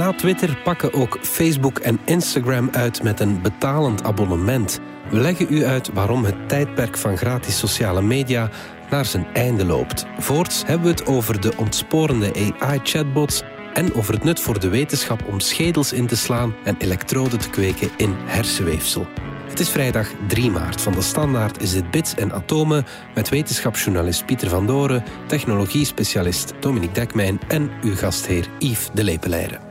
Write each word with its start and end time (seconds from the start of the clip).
Na 0.00 0.12
Twitter 0.12 0.56
pakken 0.64 0.92
ook 0.92 1.18
Facebook 1.22 1.78
en 1.78 2.00
Instagram 2.04 2.68
uit 2.72 3.02
met 3.02 3.20
een 3.20 3.42
betalend 3.42 4.02
abonnement. 4.02 4.80
We 5.10 5.20
leggen 5.20 5.46
u 5.50 5.64
uit 5.64 5.92
waarom 5.92 6.24
het 6.24 6.48
tijdperk 6.48 6.96
van 6.96 7.16
gratis 7.16 7.58
sociale 7.58 8.02
media 8.02 8.50
naar 8.90 9.04
zijn 9.04 9.26
einde 9.32 9.64
loopt. 9.64 10.06
Voorts 10.18 10.62
hebben 10.66 10.86
we 10.86 10.92
het 10.92 11.06
over 11.06 11.40
de 11.40 11.56
ontsporende 11.56 12.32
AI-chatbots 12.34 13.42
en 13.74 13.94
over 13.94 14.14
het 14.14 14.24
nut 14.24 14.40
voor 14.40 14.60
de 14.60 14.68
wetenschap 14.68 15.24
om 15.26 15.40
schedels 15.40 15.92
in 15.92 16.06
te 16.06 16.16
slaan 16.16 16.54
en 16.64 16.76
elektroden 16.78 17.38
te 17.38 17.50
kweken 17.50 17.90
in 17.96 18.14
hersenweefsel. 18.18 19.06
Het 19.48 19.60
is 19.60 19.68
vrijdag 19.68 20.08
3 20.28 20.50
maart. 20.50 20.80
Van 20.80 20.92
de 20.92 21.02
Standaard 21.02 21.62
is 21.62 21.72
dit 21.72 21.90
Bits 21.90 22.14
en 22.14 22.32
Atomen 22.32 22.86
met 23.14 23.28
wetenschapsjournalist 23.28 24.26
Pieter 24.26 24.48
van 24.48 24.66
Doren, 24.66 25.04
technologie-specialist 25.26 26.52
Dominique 26.60 26.94
Dekmijn 26.94 27.40
en 27.48 27.70
uw 27.82 27.96
gastheer 27.96 28.46
Yves 28.58 28.90
de 28.94 29.04
Lepeleire. 29.04 29.69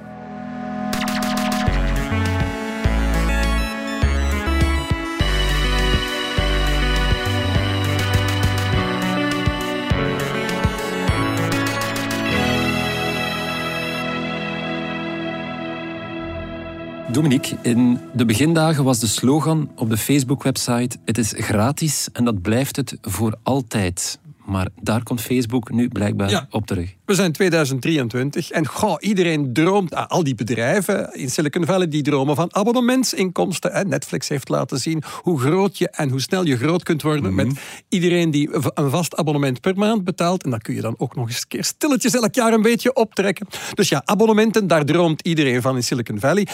Dominique, 17.20 17.58
in 17.62 18.00
de 18.14 18.26
begindagen 18.26 18.84
was 18.84 19.00
de 19.00 19.08
slogan 19.08 19.72
op 19.76 19.90
de 19.90 19.98
Facebook-website: 19.98 20.98
Het 21.06 21.18
is 21.18 21.34
gratis 21.36 22.10
en 22.14 22.24
dat 22.26 22.42
blijft 22.42 22.76
het 22.76 22.98
voor 23.02 23.38
altijd. 23.44 24.20
Maar 24.50 24.68
daar 24.82 25.04
komt 25.04 25.22
Facebook 25.22 25.72
nu 25.72 25.88
blijkbaar 25.88 26.48
op 26.50 26.66
terug. 26.66 26.96
We 27.06 27.14
zijn 27.14 27.32
2023 27.32 28.52
en 28.52 28.68
goh, 28.68 28.96
iedereen 29.00 29.54
droomt, 29.54 29.94
ah, 29.94 30.08
al 30.08 30.24
die 30.24 30.36
bedrijven 30.36 31.14
in 31.14 31.30
Silicon 31.30 31.66
Valley, 31.66 31.88
die 31.88 32.02
dromen 32.02 32.36
van 32.36 32.56
abonnementsinkomsten. 32.56 33.90
Netflix 33.90 34.28
heeft 34.28 34.50
laten 34.50 34.80
zien 34.80 35.04
hoe 35.22 35.40
groot 35.40 35.78
je 35.78 35.90
en 35.90 36.10
hoe 36.10 36.22
snel 36.22 36.46
je 36.46 36.58
groot 36.58 36.84
kunt 36.84 37.02
worden 37.02 37.34
mhm. 37.34 37.36
met 37.36 37.60
iedereen 37.90 38.32
die 38.32 38.50
een 38.74 38.90
vast 38.90 39.16
abonnement 39.16 39.62
per 39.62 39.76
maand 39.76 40.04
betaalt. 40.04 40.44
En 40.44 40.50
dat 40.50 40.62
kun 40.62 40.76
je 40.76 40.82
dan 40.82 40.96
ook 40.98 41.16
nog 41.16 41.28
eens 41.28 41.42
een 41.42 41.48
keer 41.48 41.64
stilletjes 41.64 42.14
elk 42.14 42.36
jaar 42.36 42.54
een 42.54 42.62
beetje 42.62 42.94
optrekken. 42.94 43.48
Dus 43.74 43.90
ja, 43.90 44.02
abonnementen, 44.06 44.68
daar 44.68 44.86
droomt 44.86 45.22
iedereen 45.22 45.62
van 45.62 45.76
in 45.76 45.84
Silicon 45.84 46.20
Valley. 46.20 46.48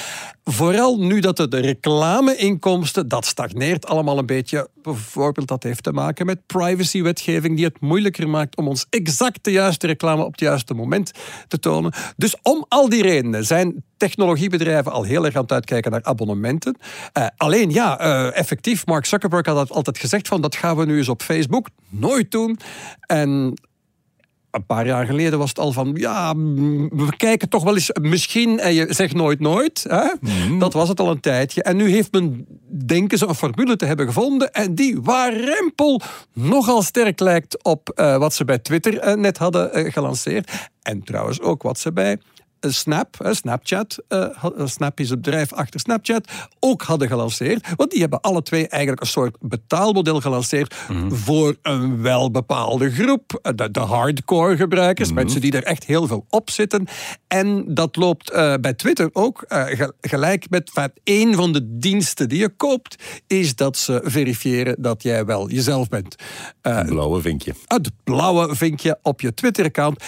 Vooral 0.43 0.99
nu 0.99 1.19
dat 1.19 1.37
de 1.37 1.59
reclameinkomsten, 1.59 3.07
dat 3.07 3.25
stagneert 3.25 3.85
allemaal 3.85 4.17
een 4.17 4.25
beetje. 4.25 4.69
Bijvoorbeeld 4.85 5.47
dat 5.47 5.63
heeft 5.63 5.83
te 5.83 5.91
maken 5.91 6.25
met 6.25 6.45
privacywetgeving 6.45 7.55
die 7.55 7.65
het 7.65 7.81
moeilijker 7.81 8.29
maakt 8.29 8.57
om 8.57 8.67
ons 8.67 8.85
exact 8.89 9.43
de 9.43 9.51
juiste 9.51 9.87
reclame 9.87 10.23
op 10.23 10.31
het 10.31 10.39
juiste 10.39 10.73
moment 10.73 11.11
te 11.47 11.59
tonen. 11.59 11.93
Dus 12.17 12.35
om 12.41 12.65
al 12.67 12.89
die 12.89 13.01
redenen 13.01 13.45
zijn 13.45 13.83
technologiebedrijven 13.97 14.91
al 14.91 15.03
heel 15.03 15.25
erg 15.25 15.35
aan 15.35 15.41
het 15.41 15.51
uitkijken 15.51 15.91
naar 15.91 16.03
abonnementen. 16.03 16.77
Uh, 17.17 17.27
alleen 17.37 17.71
ja, 17.71 18.01
uh, 18.01 18.37
effectief, 18.37 18.85
Mark 18.85 19.05
Zuckerberg 19.05 19.45
had 19.45 19.71
altijd 19.71 19.97
gezegd 19.97 20.27
van 20.27 20.41
dat 20.41 20.55
gaan 20.55 20.77
we 20.77 20.85
nu 20.85 20.97
eens 20.97 21.09
op 21.09 21.21
Facebook 21.21 21.69
nooit 21.89 22.31
doen. 22.31 22.59
En 22.99 23.53
een 24.55 24.65
paar 24.65 24.85
jaar 24.85 25.05
geleden 25.05 25.39
was 25.39 25.49
het 25.49 25.59
al 25.59 25.71
van, 25.71 25.91
ja, 25.93 26.35
we 26.89 27.07
kijken 27.17 27.49
toch 27.49 27.63
wel 27.63 27.73
eens 27.73 27.91
misschien, 28.01 28.59
en 28.59 28.73
je 28.73 28.85
zegt 28.89 29.13
nooit 29.13 29.39
nooit. 29.39 29.85
Hè? 29.89 30.07
Mhm. 30.19 30.59
Dat 30.59 30.73
was 30.73 30.89
het 30.89 30.99
al 30.99 31.11
een 31.11 31.19
tijdje. 31.19 31.63
En 31.63 31.75
nu 31.75 31.89
heeft 31.89 32.11
men, 32.11 32.45
denken 32.85 33.17
ze, 33.17 33.27
een 33.27 33.35
formule 33.35 33.75
te 33.75 33.85
hebben 33.85 34.05
gevonden 34.05 34.51
en 34.51 34.75
die 34.75 35.01
waarempel 35.01 36.01
nogal 36.33 36.81
sterk 36.81 37.19
lijkt 37.19 37.63
op 37.63 37.91
uh, 37.95 38.17
wat 38.17 38.33
ze 38.33 38.45
bij 38.45 38.59
Twitter 38.59 39.07
uh, 39.07 39.13
net 39.13 39.37
hadden 39.37 39.79
uh, 39.85 39.91
gelanceerd. 39.91 40.51
En 40.81 41.03
trouwens 41.03 41.41
ook 41.41 41.63
wat 41.63 41.79
ze 41.79 41.91
bij 41.91 42.17
Snap, 42.73 43.29
Snapchat, 43.31 44.03
uh, 44.09 44.27
Snap 44.63 44.99
is 44.99 45.09
het 45.09 45.21
bedrijf 45.21 45.53
achter 45.53 45.79
Snapchat, 45.79 46.31
ook 46.59 46.81
hadden 46.81 47.07
gelanceerd. 47.07 47.67
Want 47.75 47.91
die 47.91 47.99
hebben 47.99 48.21
alle 48.21 48.41
twee 48.41 48.67
eigenlijk 48.67 49.01
een 49.01 49.07
soort 49.07 49.37
betaalmodel 49.39 50.21
gelanceerd 50.21 50.75
mhm. 50.89 51.11
voor 51.11 51.55
een 51.61 52.01
welbepaalde 52.01 52.91
groep. 52.91 53.39
Eh, 53.41 53.51
de, 53.55 53.71
de 53.71 53.79
hardcore 53.79 54.55
gebruikers, 54.55 55.07
mhm. 55.07 55.17
mensen 55.17 55.41
die 55.41 55.51
er 55.51 55.63
echt 55.63 55.83
heel 55.83 56.07
veel 56.07 56.25
op 56.29 56.49
zitten. 56.49 56.87
En 57.27 57.73
dat 57.73 57.95
loopt 57.95 58.31
uh, 58.31 58.53
bij 58.61 58.73
Twitter 58.73 59.09
ook 59.13 59.45
uh, 59.47 59.65
gelijk 60.01 60.49
met 60.49 60.71
een 61.03 61.35
van 61.35 61.53
de 61.53 61.77
diensten 61.77 62.29
die 62.29 62.39
je 62.39 62.49
koopt, 62.49 63.03
is 63.27 63.55
dat 63.55 63.77
ze 63.77 64.01
verifiëren 64.03 64.75
dat 64.79 65.03
jij 65.03 65.25
wel 65.25 65.49
jezelf 65.49 65.87
bent. 65.87 66.15
het 66.61 66.87
blauwe 66.87 67.21
vinkje. 67.21 67.53
Het 67.65 67.91
blauwe 68.03 68.55
vinkje 68.55 68.99
op 69.01 69.21
je 69.21 69.33
Twitter-account. 69.33 70.03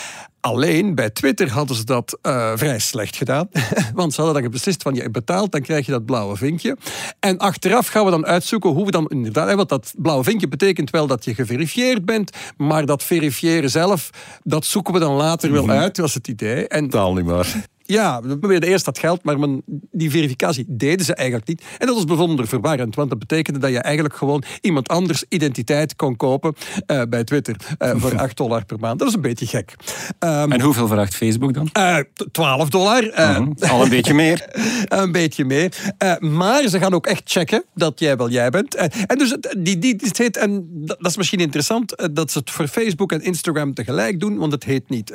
Alleen 0.48 0.96
bij 0.96 1.10
Twitter 1.10 1.52
hadden 1.52 1.76
ze 1.76 1.84
dat 1.84 2.18
uh, 2.24 2.52
vrij 2.56 2.80
slecht 2.80 3.16
gedaan. 3.16 3.50
Want 3.94 4.14
ze 4.14 4.22
hadden 4.22 4.42
dan 4.42 4.52
beslist 4.52 4.82
van 4.82 4.96
je 4.96 5.10
betaalt, 5.10 5.52
dan 5.52 5.62
krijg 5.62 5.86
je 5.86 5.92
dat 5.92 6.06
blauwe 6.06 6.36
vinkje. 6.36 6.78
En 7.20 7.38
achteraf 7.38 7.88
gaan 7.88 8.06
we 8.06 8.12
dan 8.12 8.26
uitzoeken 8.26 8.70
hoe 8.70 8.86
we 8.86 8.92
dan 8.92 9.08
inderdaad... 9.08 9.56
Want 9.56 9.70
dat 9.70 9.94
blauwe 9.98 10.24
vinkje 10.24 10.48
betekent 10.48 10.90
wel 10.90 11.08
dat 11.08 11.26
je 11.26 11.36
geverifieerd 11.36 12.06
bent. 12.06 12.32
Maar 12.58 12.86
dat 12.86 13.04
verifiëren 13.04 13.70
zelf, 13.70 14.10
dat 14.44 14.66
zoeken 14.66 14.94
we 14.94 15.00
dan 15.00 15.14
later 15.14 15.52
wel 15.52 15.66
mhm. 15.66 15.78
uit, 15.78 15.98
was 15.98 16.14
het 16.14 16.28
idee. 16.28 16.68
En, 16.68 16.90
Taal 16.90 17.14
niet 17.14 17.26
maar. 17.26 17.66
Ja, 17.88 18.22
we 18.22 18.38
probeerden 18.38 18.70
eerst 18.70 18.86
dat 18.86 19.00
geld, 19.00 19.24
maar 19.24 19.40
men, 19.40 19.64
die 19.92 20.12
verificatie 20.12 20.66
deden 20.68 21.06
ze 21.06 21.16
eigenlijk 21.16 21.48
niet. 21.48 21.64
En 21.78 21.88
dat 21.88 21.96
was 21.96 22.06
bijzonder 22.06 22.48
verwarrend, 22.48 22.96
want 22.96 23.10
dat 23.10 23.20
betekende 23.20 23.60
dat 23.60 23.70
je 23.70 23.80
eigenlijk 23.80 24.16
gewoon 24.16 24.44
iemand 24.62 24.88
anders 24.88 25.24
identiteit 25.30 25.96
kon 25.96 26.16
kopen 26.16 26.54
uh, 26.88 27.02
bij 27.10 27.24
Twitter 27.24 27.56
uh, 27.80 27.92
voor 27.96 28.18
8 28.28 28.38
dollar 28.38 28.66
per 28.66 28.80
maand. 28.80 29.00
Dat 29.00 29.08
is 29.08 29.14
een 29.14 29.22
beetje 29.22 29.46
gek. 29.46 29.74
Um, 30.20 30.52
en 30.52 30.62
hoeveel 30.62 30.88
vraagt 30.88 31.16
Facebook 31.16 31.54
dan? 31.54 31.70
Uh, 31.78 31.98
eh, 31.98 32.06
12 32.32 32.70
dollar. 32.70 33.12
-huh. 33.14 33.72
Al 33.72 33.84
een 33.84 33.90
beetje 33.90 34.14
meer. 34.14 34.46
een 34.86 35.12
beetje 35.12 35.46
meer. 35.46 35.72
maar 36.20 36.68
ze 36.68 36.80
gaan 36.80 36.94
ook 36.94 37.08
echt 37.08 37.22
checken 37.26 37.64
dat 37.74 38.00
jij 38.00 38.18
wel 38.18 38.30
jij 38.30 38.50
bent. 38.50 38.76
en 38.76 39.18
dus 39.18 39.38
die, 39.58 39.78
die, 39.80 39.96
die 39.96 40.12
heet, 40.12 40.38
en 40.38 40.68
dat 40.86 41.06
is 41.06 41.18
misschien 41.18 41.40
interessant, 41.40 42.10
dat 42.14 42.32
ze 42.32 42.40
het 42.40 42.52
voor 42.52 42.68
Facebook 42.68 43.12
en 43.12 43.22
Instagram 43.22 43.74
tegelijk 43.74 44.20
doen, 44.20 44.38
want 44.38 44.52
het 44.52 44.64
heet 44.64 44.90
niet 44.90 45.12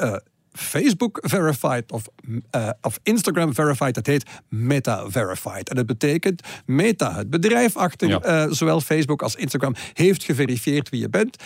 Facebook 0.52 1.18
verified 1.22 1.92
of, 1.92 2.04
uh, 2.50 2.70
of 2.80 2.98
Instagram 3.02 3.54
verified. 3.54 3.94
Dat 3.94 4.06
heet 4.06 4.30
Meta 4.48 5.10
verified. 5.10 5.68
En 5.68 5.76
dat 5.76 5.86
betekent 5.86 6.42
Meta, 6.66 7.14
het 7.16 7.30
bedrijf 7.30 7.76
achter 7.76 8.26
uh, 8.26 8.46
zowel 8.50 8.80
Facebook 8.80 9.22
als 9.22 9.34
Instagram, 9.34 9.74
heeft 9.92 10.24
geverifieerd 10.24 10.88
wie 10.88 11.00
je 11.00 11.08
bent 11.08 11.36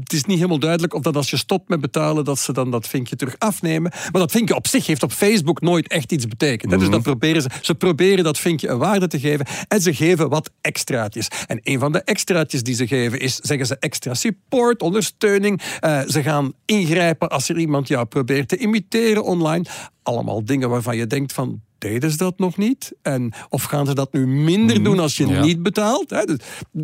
het 0.00 0.12
is 0.12 0.24
niet 0.24 0.36
helemaal 0.36 0.58
duidelijk 0.58 0.94
of 0.94 1.02
dat 1.02 1.16
als 1.16 1.30
je 1.30 1.36
stopt 1.36 1.68
met 1.68 1.80
betalen, 1.80 2.24
dat 2.24 2.38
ze 2.38 2.52
dan 2.52 2.70
dat 2.70 2.88
vinkje 2.88 3.16
terug 3.16 3.34
afnemen. 3.38 3.90
Maar 3.90 4.20
dat 4.20 4.30
vinkje 4.30 4.54
op 4.54 4.66
zich 4.66 4.86
heeft 4.86 5.02
op 5.02 5.12
Facebook 5.12 5.60
nooit 5.60 5.88
echt 5.88 6.12
iets 6.12 6.26
betekend. 6.26 6.70
Dus 6.70 6.80
dat 6.80 6.90
mhm. 6.90 7.02
proberen 7.02 7.42
ze. 7.42 7.48
Ze 7.62 7.74
proberen 7.74 8.24
dat 8.24 8.38
vinkje 8.38 8.68
een 8.68 8.78
waarde 8.78 9.06
te 9.06 9.20
geven 9.20 9.46
en 9.68 9.80
ze 9.80 9.94
geven 9.94 10.28
wat 10.28 10.50
extraatjes. 10.60 11.28
En 11.46 11.60
een 11.62 11.78
van 11.78 11.92
de 11.92 12.02
extraatjes 12.02 12.62
die 12.62 12.74
ze 12.74 12.86
geven 12.86 13.20
is, 13.20 13.36
zeggen 13.36 13.66
ze, 13.66 13.76
extra 13.78 14.14
support, 14.14 14.82
ondersteuning. 14.82 15.62
Uh, 15.80 16.00
ze 16.06 16.22
gaan 16.22 16.52
ingrijpen 16.64 17.28
als 17.28 17.48
er 17.48 17.58
iemand 17.58 17.88
jou 17.88 18.04
probeert 18.04 18.48
te 18.48 18.56
imiteren 18.56 19.24
online. 19.24 19.64
Allemaal 20.02 20.44
dingen 20.44 20.68
waarvan 20.68 20.96
je 20.96 21.06
denkt 21.06 21.32
van, 21.32 21.60
deden 21.78 22.10
ze 22.10 22.16
dat 22.16 22.38
nog 22.38 22.56
niet? 22.56 22.92
En, 23.02 23.32
of 23.48 23.62
gaan 23.62 23.86
ze 23.86 23.94
dat 23.94 24.12
nu 24.12 24.26
minder 24.26 24.76
mhm. 24.76 24.84
doen 24.84 24.98
als 24.98 25.16
je 25.16 25.26
niet 25.26 25.62
betaalt? 25.62 26.10
Hè? 26.10 26.24
Dus 26.24 26.38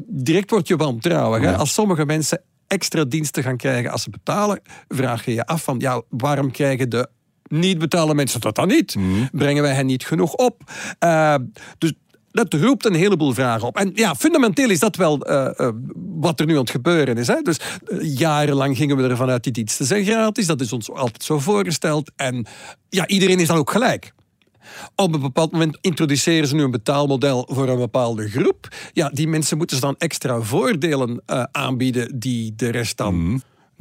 direct 0.08 0.50
word 0.50 0.68
je 0.68 0.76
wantrouwig. 0.76 1.42
Hè? 1.42 1.56
Als 1.56 1.74
sommige 1.74 2.04
mensen 2.04 2.42
extra 2.72 3.04
diensten 3.04 3.42
gaan 3.42 3.56
krijgen 3.56 3.90
als 3.90 4.02
ze 4.02 4.10
betalen, 4.10 4.60
vraag 4.88 5.24
je 5.24 5.34
je 5.34 5.46
af 5.46 5.62
van 5.62 5.78
ja, 5.78 6.02
waarom 6.08 6.50
krijgen 6.50 6.88
de 6.88 7.08
niet 7.42 7.78
betalen 7.78 8.16
mensen 8.16 8.40
dat 8.40 8.54
dan 8.54 8.68
niet? 8.68 8.94
Mhm. 8.94 9.26
Brengen 9.32 9.62
wij 9.62 9.74
hen 9.74 9.86
niet 9.86 10.06
genoeg 10.06 10.34
op? 10.34 10.62
Uh, 11.04 11.34
dus 11.78 11.92
dat 12.30 12.54
roept 12.54 12.84
een 12.84 12.94
heleboel 12.94 13.32
vragen 13.32 13.68
op. 13.68 13.76
En 13.76 13.90
ja, 13.94 14.14
fundamenteel 14.14 14.70
is 14.70 14.78
dat 14.78 14.96
wel 14.96 15.30
uh, 15.30 15.50
uh, 15.56 15.68
wat 15.94 16.40
er 16.40 16.46
nu 16.46 16.52
aan 16.52 16.60
het 16.60 16.70
gebeuren 16.70 17.16
is. 17.16 17.26
Hè? 17.26 17.40
Dus 17.42 17.60
jarenlang 18.00 18.76
gingen 18.76 18.96
we 18.96 19.08
ervan 19.08 19.30
uit 19.30 19.44
die 19.44 19.52
diensten 19.52 19.86
zijn 19.86 20.04
gratis. 20.04 20.46
Dat 20.46 20.60
is 20.60 20.72
ons 20.72 20.90
altijd 20.90 21.22
zo 21.22 21.38
voorgesteld. 21.38 22.10
En 22.16 22.46
ja, 22.88 23.06
iedereen 23.06 23.38
is 23.38 23.46
dan 23.46 23.56
ook 23.56 23.70
gelijk. 23.70 24.12
Op 24.94 25.14
een 25.14 25.20
bepaald 25.20 25.52
moment 25.52 25.78
introduceren 25.80 26.48
ze 26.48 26.54
nu 26.54 26.62
een 26.62 26.70
betaalmodel 26.70 27.48
voor 27.50 27.68
een 27.68 27.78
bepaalde 27.78 28.28
groep. 28.28 28.68
Ja, 28.92 29.08
die 29.08 29.28
mensen 29.28 29.56
moeten 29.56 29.76
ze 29.76 29.82
dan 29.82 29.94
extra 29.98 30.40
voordelen 30.40 31.22
uh, 31.26 31.42
aanbieden 31.52 32.18
die 32.18 32.54
de 32.56 32.70
rest 32.70 32.96
dan 32.96 33.14
mhm 33.14 33.38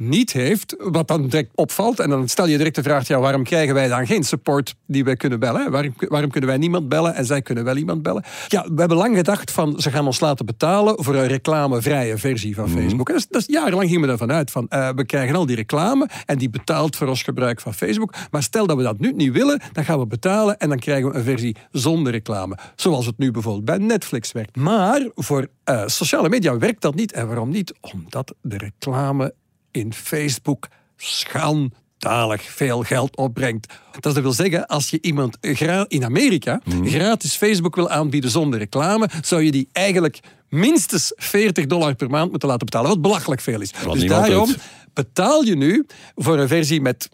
niet 0.08 0.32
heeft, 0.32 0.76
wat 0.78 1.08
dan 1.08 1.22
direct 1.22 1.50
opvalt. 1.54 2.00
En 2.00 2.10
dan 2.10 2.28
stel 2.28 2.46
je 2.46 2.56
direct 2.56 2.74
de 2.74 2.82
vraag, 2.82 3.06
ja, 3.06 3.20
waarom 3.20 3.44
krijgen 3.44 3.74
wij 3.74 3.88
dan 3.88 4.06
geen 4.06 4.24
support 4.24 4.74
die 4.86 5.04
wij 5.04 5.16
kunnen 5.16 5.40
bellen? 5.40 5.70
Waarom, 5.70 5.94
waarom 5.96 6.30
kunnen 6.30 6.50
wij 6.50 6.58
niemand 6.58 6.88
bellen 6.88 7.14
en 7.14 7.24
zij 7.24 7.42
kunnen 7.42 7.64
wel 7.64 7.76
iemand 7.76 8.02
bellen? 8.02 8.24
Ja, 8.48 8.62
we 8.62 8.80
hebben 8.80 8.96
lang 8.96 9.16
gedacht 9.16 9.50
van, 9.50 9.80
ze 9.80 9.90
gaan 9.90 10.06
ons 10.06 10.20
laten 10.20 10.46
betalen 10.46 11.04
voor 11.04 11.14
een 11.14 11.26
reclamevrije 11.26 12.18
versie 12.18 12.54
van 12.54 12.70
mhm. 12.70 12.78
Facebook. 12.78 13.06
dat, 13.06 13.16
is, 13.16 13.28
dat 13.28 13.40
is, 13.40 13.46
jarenlang 13.46 13.88
gingen 13.88 14.06
we 14.06 14.12
ervan 14.12 14.32
uit 14.32 14.50
van, 14.50 14.66
uh, 14.70 14.88
we 14.96 15.04
krijgen 15.04 15.36
al 15.36 15.46
die 15.46 15.56
reclame 15.56 16.08
en 16.26 16.38
die 16.38 16.50
betaalt 16.50 16.96
voor 16.96 17.08
ons 17.08 17.22
gebruik 17.22 17.60
van 17.60 17.74
Facebook. 17.74 18.14
Maar 18.30 18.42
stel 18.42 18.66
dat 18.66 18.76
we 18.76 18.82
dat 18.82 18.98
nu 18.98 19.12
niet 19.12 19.32
willen, 19.32 19.60
dan 19.72 19.84
gaan 19.84 19.98
we 19.98 20.06
betalen 20.06 20.58
en 20.58 20.68
dan 20.68 20.78
krijgen 20.78 21.10
we 21.10 21.16
een 21.16 21.24
versie 21.24 21.56
zonder 21.70 22.12
reclame. 22.12 22.58
Zoals 22.76 23.06
het 23.06 23.18
nu 23.18 23.30
bijvoorbeeld 23.30 23.64
bij 23.64 23.78
Netflix 23.78 24.32
werkt. 24.32 24.56
Maar 24.56 25.08
voor 25.14 25.48
uh, 25.64 25.82
sociale 25.86 26.28
media 26.28 26.58
werkt 26.58 26.82
dat 26.82 26.94
niet. 26.94 27.12
En 27.12 27.26
waarom 27.26 27.50
niet? 27.50 27.74
Omdat 27.80 28.34
de 28.40 28.56
reclame 28.56 29.34
in 29.72 29.92
Facebook 29.94 30.68
schandalig 30.96 32.42
veel 32.42 32.82
geld 32.82 33.16
opbrengt. 33.16 33.72
Dat 34.00 34.20
wil 34.20 34.32
zeggen, 34.32 34.66
als 34.66 34.90
je 34.90 34.98
iemand 35.00 35.36
in 35.88 36.04
Amerika 36.04 36.60
Mhm. 36.64 36.86
gratis 36.86 37.36
Facebook 37.36 37.74
wil 37.74 37.90
aanbieden 37.90 38.30
zonder 38.30 38.58
reclame, 38.58 39.08
zou 39.20 39.42
je 39.42 39.50
die 39.50 39.68
eigenlijk 39.72 40.20
minstens 40.48 41.12
40 41.16 41.66
dollar 41.66 41.94
per 41.94 42.10
maand 42.10 42.30
moeten 42.30 42.48
laten 42.48 42.66
betalen, 42.66 42.88
wat 42.90 43.00
belachelijk 43.02 43.40
veel 43.40 43.60
is. 43.60 43.72
dus 43.92 44.04
daarom 44.04 44.46
doet. 44.46 44.58
betaal 44.92 45.42
je 45.42 45.56
nu 45.56 45.86
voor 46.14 46.38
een 46.38 46.48
versie 46.48 46.80
met 46.80 47.08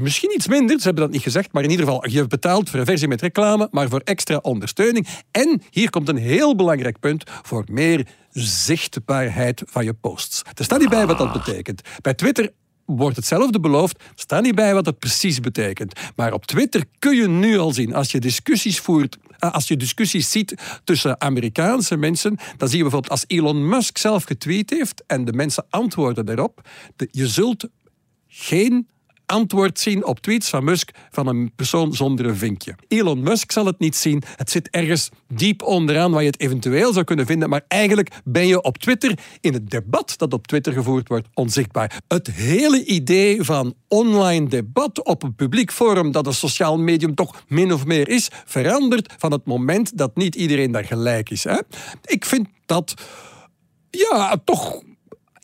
Misschien 0.00 0.32
iets 0.34 0.48
minder, 0.48 0.78
ze 0.78 0.84
hebben 0.84 1.02
dat 1.02 1.12
niet 1.12 1.22
gezegd, 1.22 1.52
maar 1.52 1.62
in 1.62 1.70
ieder 1.70 1.86
geval, 1.86 2.08
je 2.08 2.26
betaalt 2.26 2.70
voor 2.70 2.78
een 2.78 2.86
versie 2.86 3.08
met 3.08 3.20
reclame, 3.20 3.68
maar 3.70 3.88
voor 3.88 4.00
extra 4.04 4.36
ondersteuning. 4.36 5.06
En 5.30 5.62
hier 5.70 5.90
komt 5.90 6.08
een 6.08 6.16
heel 6.16 6.56
belangrijk 6.56 7.00
punt 7.00 7.24
voor 7.42 7.64
meer 7.70 8.06
zichtbaarheid 8.30 9.62
van 9.66 9.84
je 9.84 9.94
posts. 9.94 10.42
Er 10.54 10.64
staat 10.64 10.78
niet 10.78 10.88
bij 10.88 11.06
wat 11.06 11.18
dat 11.18 11.32
betekent. 11.32 11.80
Bij 12.00 12.14
Twitter 12.14 12.52
wordt 12.84 13.16
hetzelfde 13.16 13.60
beloofd, 13.60 14.02
staat 14.14 14.42
niet 14.42 14.54
bij 14.54 14.74
wat 14.74 14.86
het 14.86 14.98
precies 14.98 15.40
betekent. 15.40 16.00
Maar 16.16 16.32
op 16.32 16.46
Twitter 16.46 16.84
kun 16.98 17.16
je 17.16 17.28
nu 17.28 17.58
al 17.58 17.72
zien, 17.72 17.94
als 17.94 18.12
je 18.12 18.18
discussies 18.18 18.78
voert, 18.78 19.18
eh, 19.38 19.52
als 19.52 19.68
je 19.68 19.76
discussies 19.76 20.30
ziet 20.30 20.54
tussen 20.84 21.20
Amerikaanse 21.20 21.96
mensen, 21.96 22.36
dan 22.56 22.68
zie 22.68 22.76
je 22.76 22.82
bijvoorbeeld 22.82 23.12
als 23.12 23.24
Elon 23.26 23.68
Musk 23.68 23.98
zelf 23.98 24.24
getweet 24.24 24.70
heeft 24.70 25.02
en 25.06 25.24
de 25.24 25.32
mensen 25.32 25.66
antwoorden 25.70 26.26
daarop, 26.26 26.68
je 27.10 27.26
zult 27.26 27.68
geen 28.26 28.88
antwoord 29.28 29.78
zien 29.78 30.04
op 30.04 30.20
tweets 30.20 30.48
van 30.48 30.64
Musk 30.64 30.90
van 31.10 31.26
een 31.26 31.52
persoon 31.56 31.94
zonder 31.94 32.26
een 32.26 32.36
vinkje. 32.36 32.74
Elon 32.88 33.22
Musk 33.22 33.52
zal 33.52 33.66
het 33.66 33.78
niet 33.78 33.96
zien. 33.96 34.22
Het 34.36 34.50
zit 34.50 34.68
ergens 34.70 35.08
diep 35.28 35.62
onderaan 35.62 36.10
waar 36.10 36.22
je 36.22 36.30
het 36.30 36.40
eventueel 36.40 36.92
zou 36.92 37.04
kunnen 37.04 37.26
vinden. 37.26 37.48
Maar 37.48 37.64
eigenlijk 37.68 38.10
ben 38.24 38.46
je 38.46 38.62
op 38.62 38.78
Twitter, 38.78 39.18
in 39.40 39.52
het 39.52 39.70
debat 39.70 40.14
dat 40.16 40.32
op 40.32 40.46
Twitter 40.46 40.72
gevoerd 40.72 41.08
wordt, 41.08 41.28
onzichtbaar. 41.34 42.00
Het 42.08 42.26
hele 42.26 42.84
idee 42.84 43.42
van 43.42 43.74
online 43.88 44.48
debat 44.48 45.04
op 45.04 45.22
een 45.22 45.34
publiek 45.34 45.72
forum 45.72 46.12
dat 46.12 46.26
een 46.26 46.34
sociaal 46.34 46.78
medium 46.78 47.14
toch 47.14 47.42
min 47.48 47.72
of 47.72 47.86
meer 47.86 48.08
is, 48.08 48.28
verandert 48.44 49.14
van 49.18 49.32
het 49.32 49.44
moment 49.44 49.98
dat 49.98 50.16
niet 50.16 50.34
iedereen 50.34 50.72
daar 50.72 50.84
gelijk 50.84 51.30
is. 51.30 51.44
Hè? 51.44 51.58
Ik 52.04 52.24
vind 52.24 52.48
dat 52.66 52.94
ja, 53.90 54.40
toch 54.44 54.82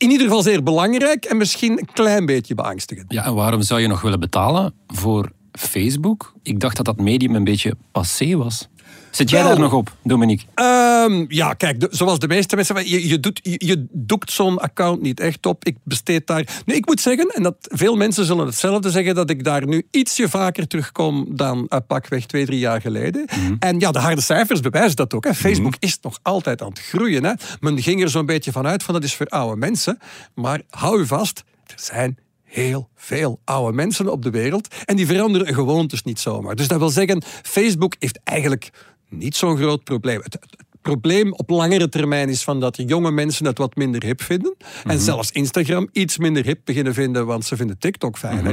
in 0.04 0.10
ieder 0.10 0.26
geval 0.26 0.42
zeer 0.42 0.62
belangrijk 0.62 1.24
en 1.24 1.36
misschien 1.36 1.78
een 1.78 1.88
klein 1.92 2.26
beetje 2.26 2.54
beangstigend. 2.54 3.12
Ja, 3.12 3.24
en 3.24 3.34
waarom 3.34 3.62
zou 3.62 3.80
je 3.80 3.86
nog 3.86 4.00
willen 4.00 4.20
betalen 4.20 4.74
voor 4.86 5.30
Facebook? 5.52 6.32
Ik 6.42 6.60
dacht 6.60 6.76
dat 6.76 6.84
dat 6.84 7.00
medium 7.00 7.34
een 7.34 7.44
beetje 7.44 7.76
passé 7.92 8.36
was. 8.36 8.68
Zit 9.14 9.30
jij 9.30 9.40
Wel. 9.42 9.48
daar 9.50 9.58
nog 9.60 9.72
op, 9.72 9.96
Dominique? 10.02 10.46
Ehm, 10.54 11.24
ja, 11.28 11.52
kijk, 11.52 11.80
de- 11.80 11.88
zoals 11.90 12.18
de 12.18 12.26
meeste 12.28 12.56
mensen, 12.56 12.88
je, 12.88 13.08
je, 13.08 13.20
doet, 13.20 13.40
je, 13.42 13.66
je 13.66 13.86
doekt 13.90 14.30
zo'n 14.32 14.58
account 14.58 15.00
niet 15.02 15.20
echt 15.20 15.46
op. 15.46 15.64
Ik 15.64 15.76
besteed 15.82 16.26
daar. 16.26 16.48
Nee, 16.66 16.76
ik 16.76 16.86
moet 16.86 17.00
zeggen, 17.00 17.28
en 17.28 17.42
dat 17.42 17.56
veel 17.60 17.96
mensen 17.96 18.24
zullen 18.24 18.46
hetzelfde 18.46 18.90
zeggen, 18.90 19.14
dat 19.14 19.30
ik 19.30 19.44
daar 19.44 19.66
nu 19.66 19.86
ietsje 19.90 20.28
vaker 20.28 20.66
terugkom 20.66 21.26
dan 21.36 21.58
uh, 21.68 21.78
pakweg 21.86 22.26
twee, 22.26 22.46
drie 22.46 22.58
jaar 22.58 22.80
geleden. 22.80 23.26
En 23.58 23.78
ja, 23.80 23.90
de 23.90 23.98
harde 23.98 24.20
cijfers 24.22 24.60
bewijzen 24.60 24.96
dat 24.96 25.14
ook. 25.14 25.24
Hè. 25.24 25.34
Facebook 25.34 25.74
is 25.78 25.98
nog 26.02 26.18
altijd 26.22 26.62
aan 26.62 26.68
het 26.68 26.80
groeien. 26.80 27.24
Hè. 27.24 27.32
Men 27.60 27.82
ging 27.82 28.02
er 28.02 28.10
zo'n 28.10 28.26
beetje 28.26 28.52
vanuit 28.52 28.82
van 28.82 28.94
dat 28.94 29.04
is 29.04 29.14
voor 29.14 29.26
oude 29.26 29.56
mensen. 29.56 29.98
Maar 30.34 30.60
hou 30.70 30.98
je 30.98 31.06
vast, 31.06 31.44
er 31.66 31.74
zijn 31.76 32.18
heel 32.44 32.88
veel 32.96 33.40
oude 33.44 33.72
mensen 33.76 34.12
op 34.12 34.22
de 34.22 34.30
wereld 34.30 34.74
en 34.84 34.96
die 34.96 35.06
veranderen 35.06 35.54
gewoontes 35.54 36.02
niet 36.02 36.20
zomaar. 36.20 36.54
Dus 36.54 36.68
dat 36.68 36.78
wil 36.78 36.90
zeggen, 36.90 37.22
Facebook 37.42 37.94
heeft 37.98 38.20
eigenlijk 38.24 38.70
niet 39.18 39.36
zo'n 39.36 39.56
groot 39.56 39.84
probleem. 39.84 40.20
Het, 40.22 40.38
probleem 40.84 41.32
op 41.32 41.50
langere 41.50 41.88
termijn 41.88 42.28
is 42.28 42.42
van 42.42 42.60
dat 42.60 42.82
jonge 42.86 43.10
mensen 43.10 43.46
het 43.46 43.58
wat 43.58 43.76
minder 43.76 44.04
hip 44.04 44.22
vinden. 44.22 44.54
En 44.84 45.00
zelfs 45.00 45.30
Instagram 45.30 45.88
iets 45.92 46.18
minder 46.18 46.44
hip 46.44 46.60
beginnen 46.64 46.94
vinden, 46.94 47.26
want 47.26 47.44
ze 47.44 47.56
vinden 47.56 47.78
TikTok 47.78 48.18
fijn. 48.18 48.44
hè. 48.44 48.52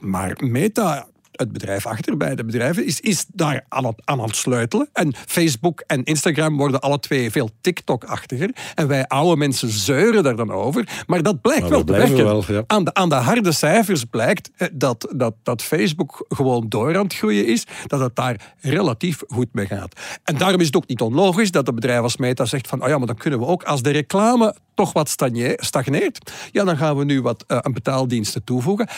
Maar 0.00 0.36
Meta, 0.40 1.06
het 1.38 1.52
bedrijf 1.52 1.86
achter 1.86 2.16
beide 2.16 2.44
bedrijven, 2.44 2.86
is, 2.86 3.00
is 3.00 3.26
daar 3.32 3.64
aan 3.68 3.86
het, 3.86 4.02
aan 4.04 4.20
het 4.20 4.36
sleutelen. 4.36 4.88
En 4.92 5.14
Facebook 5.26 5.82
en 5.86 6.04
Instagram 6.04 6.56
worden 6.56 6.80
alle 6.80 7.00
twee 7.00 7.30
veel 7.30 7.50
TikTok-achtiger. 7.60 8.50
En 8.74 8.88
wij 8.88 9.06
oude 9.06 9.36
mensen 9.36 9.68
zeuren 9.68 10.22
daar 10.22 10.36
dan 10.36 10.52
over. 10.52 10.88
Maar 11.06 11.22
dat 11.22 11.40
blijkt 11.40 11.60
Maar 11.60 11.70
wel 11.70 11.80
we 11.80 11.86
te 11.86 11.92
werken. 11.92 12.24
wel, 12.24 12.44
ja. 12.46 12.62
aan, 12.66 12.84
de, 12.84 12.94
aan 12.94 13.08
de 13.08 13.14
harde 13.14 13.52
cijfers 13.52 14.04
blijkt 14.04 14.50
eh, 14.56 14.68
dat, 14.72 15.08
dat, 15.16 15.34
dat 15.42 15.62
Facebook 15.62 16.24
gewoon 16.28 16.66
door 16.68 16.96
aan 16.96 17.04
het 17.04 17.14
groeien 17.14 17.46
is. 17.46 17.64
Dat 17.86 18.00
het 18.00 18.16
daar 18.16 18.54
relatief 18.60 19.22
goed 19.26 19.48
mee 19.52 19.66
gaat. 19.66 20.00
En 20.24 20.38
daarom 20.38 20.60
is 20.60 20.66
het 20.66 20.76
ook 20.76 20.88
niet 20.88 21.00
onlogisch 21.00 21.50
dat 21.50 21.68
een 21.68 21.74
bedrijf 21.74 22.02
als 22.02 22.16
Meta 22.16 22.44
zegt 22.44 22.68
van 22.68 22.82
oh 22.82 22.88
ja, 22.88 22.98
maar 22.98 23.06
dan 23.06 23.16
kunnen 23.16 23.38
we 23.38 23.46
ook 23.46 23.62
als 23.62 23.82
de 23.82 23.90
reclame 23.90 24.54
toch 24.74 24.92
wat 24.92 25.08
stagneert, 25.56 26.32
ja, 26.52 26.64
dan 26.64 26.76
gaan 26.76 26.96
we 26.96 27.04
nu 27.04 27.22
wat 27.22 27.44
eh, 27.46 27.58
aan 27.58 27.72
betaaldiensten 27.72 28.44
toevoegen. 28.44 28.88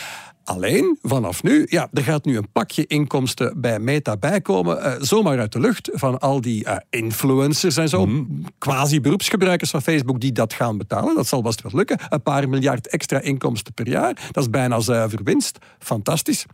Alleen, 0.43 0.97
vanaf 1.01 1.43
nu, 1.43 1.65
ja, 1.69 1.89
er 1.93 2.03
gaat 2.03 2.25
nu 2.25 2.37
een 2.37 2.51
pakje 2.51 2.87
inkomsten 2.87 3.61
bij 3.61 3.79
Meta 3.79 4.17
bijkomen, 4.17 4.83
eh, 4.83 4.93
zomaar 4.99 5.39
uit 5.39 5.51
de 5.51 5.59
lucht, 5.59 5.89
van 5.93 6.19
al 6.19 6.41
die 6.41 6.65
eh, 6.65 6.77
influencers 6.89 7.77
en 7.77 7.89
zo, 7.89 8.25
quasi-beroepsgebruikers 8.57 9.69
van 9.69 9.81
Facebook 9.81 10.19
die 10.19 10.31
dat 10.31 10.53
gaan 10.53 10.77
betalen. 10.77 11.15
Dat 11.15 11.27
zal 11.27 11.41
best 11.41 11.61
wel 11.61 11.71
lukken. 11.75 11.99
Een 12.09 12.21
paar 12.21 12.49
miljard 12.49 12.87
extra 12.87 13.19
inkomsten 13.19 13.73
per 13.73 13.87
jaar, 13.87 14.29
dat 14.31 14.43
is 14.43 14.49
bijna 14.49 14.79
zuiver 14.79 15.19
winst. 15.23 15.57
Fantastisch. 15.79 16.45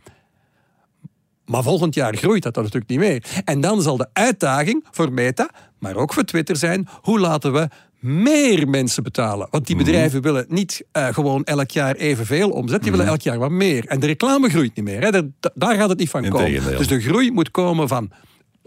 Maar 1.44 1.62
volgend 1.62 1.94
jaar 1.94 2.16
groeit 2.16 2.42
dat 2.42 2.54
dan 2.54 2.62
natuurlijk 2.62 2.90
niet 2.90 3.00
meer. 3.00 3.42
En 3.44 3.60
dan 3.60 3.82
zal 3.82 3.96
de 3.96 4.08
uitdaging 4.12 4.84
voor 4.90 5.12
Meta, 5.12 5.50
maar 5.78 5.96
ook 5.96 6.12
voor 6.12 6.24
Twitter 6.24 6.56
zijn, 6.56 6.88
hoe 7.00 7.18
laten 7.18 7.52
we 7.52 7.68
meer 7.98 8.68
mensen 8.68 9.02
betalen? 9.02 9.48
Want 9.50 9.66
die 9.66 9.76
Mhm. 9.76 9.84
bedrijven 9.84 10.22
willen 10.22 10.44
niet 10.48 10.84
eh, 10.92 11.06
gewoon 11.08 11.44
elk 11.44 11.70
jaar 11.70 11.94
evenveel 11.94 12.50
omzet, 12.50 12.82
die 12.82 12.90
willen 12.90 13.06
elk 13.06 13.20
jaar 13.20 13.38
wat 13.38 13.50
meer. 13.50 13.86
En 13.86 14.00
de 14.00 14.06
reclame 14.06 14.48
groeit 14.48 14.76
niet 14.76 14.84
meer. 14.84 15.00
Hè. 15.00 15.10
Daar, 15.10 15.22
daar 15.54 15.76
gaat 15.76 15.88
het 15.88 15.98
niet 15.98 16.10
van 16.10 16.28
komen. 16.28 16.76
Dus 16.76 16.86
de 16.88 17.00
groei 17.00 17.30
moet 17.30 17.50
komen 17.50 17.88
van 17.88 18.10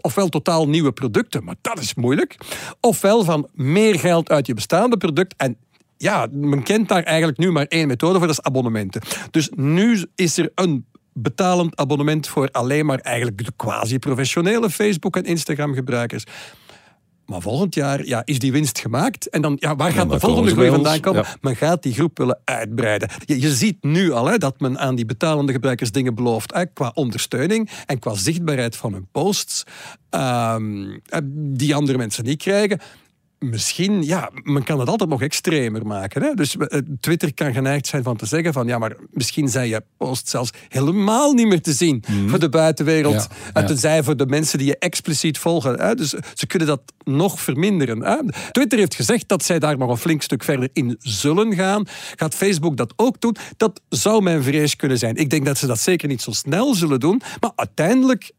ofwel 0.00 0.28
totaal 0.28 0.68
nieuwe 0.68 0.92
producten, 0.92 1.44
maar 1.44 1.54
dat 1.60 1.78
is 1.78 1.94
moeilijk. 1.94 2.36
Ofwel 2.80 3.24
van 3.24 3.48
meer 3.54 3.98
geld 3.98 4.28
uit 4.30 4.46
je 4.46 4.54
bestaande 4.54 4.96
product 4.96 5.34
en 5.36 5.56
ja, 5.96 6.26
men 6.30 6.62
kent 6.62 6.88
daar 6.88 7.02
eigenlijk 7.02 7.38
nu 7.38 7.50
maar 7.50 7.66
één 7.66 7.86
methode 7.86 8.18
voor, 8.18 8.26
dat 8.26 8.38
is 8.38 8.42
abonnementen. 8.44 9.02
Dus 9.30 9.50
nu 9.54 10.04
is 10.14 10.36
er 10.38 10.50
een 10.54 10.84
betalend 11.12 11.76
abonnement 11.76 12.28
voor 12.28 12.48
alleen 12.50 12.86
maar 12.86 12.98
eigenlijk 12.98 13.44
de 13.44 13.52
quasi-professionele 13.56 14.70
Facebook- 14.70 15.16
en 15.16 15.24
Instagram-gebruikers. 15.24 16.24
Maar 17.26 17.40
volgend 17.40 17.74
jaar 17.74 18.04
ja, 18.04 18.22
is 18.24 18.38
die 18.38 18.52
winst 18.52 18.78
gemaakt. 18.78 19.28
En 19.28 19.42
dan, 19.42 19.56
ja, 19.60 19.76
waar 19.76 19.92
gaat 19.92 20.10
de 20.10 20.20
volgende 20.20 20.50
groei 20.50 20.68
vandaan 20.70 21.00
komen? 21.00 21.22
Ja. 21.22 21.36
Men 21.40 21.56
gaat 21.56 21.82
die 21.82 21.94
groep 21.94 22.18
willen 22.18 22.40
uitbreiden. 22.44 23.08
Je, 23.24 23.40
je 23.40 23.54
ziet 23.54 23.76
nu 23.80 24.12
al 24.12 24.26
hè, 24.26 24.38
dat 24.38 24.60
men 24.60 24.78
aan 24.78 24.94
die 24.94 25.04
betalende 25.06 25.52
gebruikers 25.52 25.90
dingen 25.92 26.14
belooft. 26.14 26.54
Hè, 26.54 26.66
qua 26.66 26.90
ondersteuning 26.94 27.70
en 27.86 27.98
qua 27.98 28.14
zichtbaarheid 28.14 28.76
van 28.76 28.92
hun 28.92 29.08
posts. 29.12 29.64
ehm, 30.10 30.90
eh, 31.06 31.18
die 31.34 31.74
andere 31.74 31.98
mensen 31.98 32.24
niet 32.24 32.42
krijgen. 32.42 32.80
Misschien, 33.42 34.02
ja, 34.02 34.30
men 34.42 34.62
kan 34.62 34.80
het 34.80 34.88
altijd 34.88 35.10
nog 35.10 35.22
extremer 35.22 35.86
maken. 35.86 36.22
Hè? 36.22 36.34
Dus 36.34 36.56
eh, 36.56 36.78
Twitter 37.00 37.34
kan 37.34 37.52
geneigd 37.52 37.86
zijn 37.86 38.02
van 38.02 38.16
te 38.16 38.26
zeggen 38.26 38.52
van 38.52 38.66
ja, 38.66 38.78
maar 38.78 38.96
misschien 39.10 39.48
zijn 39.48 39.68
je 39.68 39.82
posts 39.96 40.30
zelfs 40.30 40.50
helemaal 40.68 41.32
niet 41.32 41.46
meer 41.46 41.62
te 41.62 41.72
zien 41.72 42.04
voor 42.26 42.38
de 42.38 42.48
buitenwereld. 42.48 43.14
Ja, 43.14 43.26
Ja, 43.54 43.60
ja. 43.60 43.66
Tenzij 43.66 44.02
voor 44.02 44.16
de 44.16 44.26
mensen 44.26 44.58
die 44.58 44.66
je 44.66 44.78
expliciet 44.78 45.38
volgen. 45.38 45.80
Hè? 45.80 45.94
Dus 45.94 46.14
ze 46.34 46.46
kunnen 46.46 46.68
dat 46.68 46.80
nog 47.04 47.40
verminderen. 47.40 48.02
Hè? 48.02 48.16
Twitter 48.50 48.78
heeft 48.78 48.94
gezegd 48.94 49.28
dat 49.28 49.44
zij 49.44 49.58
daar 49.58 49.78
nog 49.78 49.90
een 49.90 49.96
flink 49.96 50.22
stuk 50.22 50.44
verder 50.44 50.68
in 50.72 50.96
zullen 50.98 51.54
gaan. 51.54 51.86
Gaat 52.16 52.34
Facebook 52.34 52.76
dat 52.76 52.92
ook 52.96 53.20
doen? 53.20 53.36
Dat 53.56 53.80
zou 53.88 54.22
mijn 54.22 54.42
vrees 54.42 54.76
kunnen 54.76 54.98
zijn. 54.98 55.16
Ik 55.16 55.30
denk 55.30 55.44
dat 55.44 55.58
ze 55.58 55.66
dat 55.66 55.78
zeker 55.78 56.08
niet 56.08 56.22
zo 56.22 56.30
snel 56.30 56.74
zullen 56.74 57.00
doen. 57.00 57.22
Maar 57.40 57.52
uiteindelijk 57.56 58.32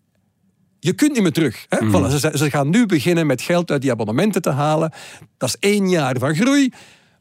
je 0.83 0.93
kunt 0.93 1.13
niet 1.13 1.21
meer 1.21 1.31
terug. 1.31 1.65
Hè? 1.69 1.77
Voilà, 1.79 2.19
ze, 2.19 2.31
ze 2.33 2.49
gaan 2.49 2.69
nu 2.69 2.85
beginnen 2.85 3.27
met 3.27 3.41
geld 3.41 3.71
uit 3.71 3.81
die 3.81 3.91
abonnementen 3.91 4.41
te 4.41 4.49
halen. 4.49 4.91
Dat 5.37 5.49
is 5.49 5.55
één 5.59 5.89
jaar 5.89 6.15
van 6.19 6.35
groei. 6.35 6.73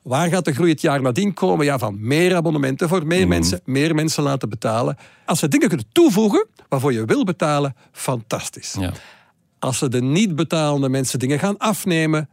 Waar 0.02 0.28
gaat 0.28 0.44
de 0.44 0.52
groei 0.52 0.70
het 0.70 0.80
jaar 0.80 1.02
nadien 1.02 1.34
komen? 1.34 1.64
Ja, 1.64 1.78
van 1.78 1.96
meer 2.00 2.34
abonnementen 2.34 2.88
voor 2.88 3.06
meer 3.06 3.28
mensen, 3.28 3.60
meer 3.64 3.94
mensen 3.94 4.22
laten 4.22 4.48
betalen. 4.48 4.96
Als 5.24 5.38
ze 5.38 5.48
dingen 5.48 5.68
kunnen 5.68 5.86
toevoegen 5.92 6.46
waarvoor 6.68 6.92
je 6.92 7.04
wil 7.04 7.24
betalen, 7.24 7.74
fantastisch. 7.92 8.76
Ja. 8.78 8.92
Als 9.58 9.78
ze 9.78 9.88
de 9.88 10.02
niet 10.02 10.36
betalende 10.36 10.88
mensen 10.88 11.18
dingen 11.18 11.38
gaan 11.38 11.58
afnemen, 11.58 12.28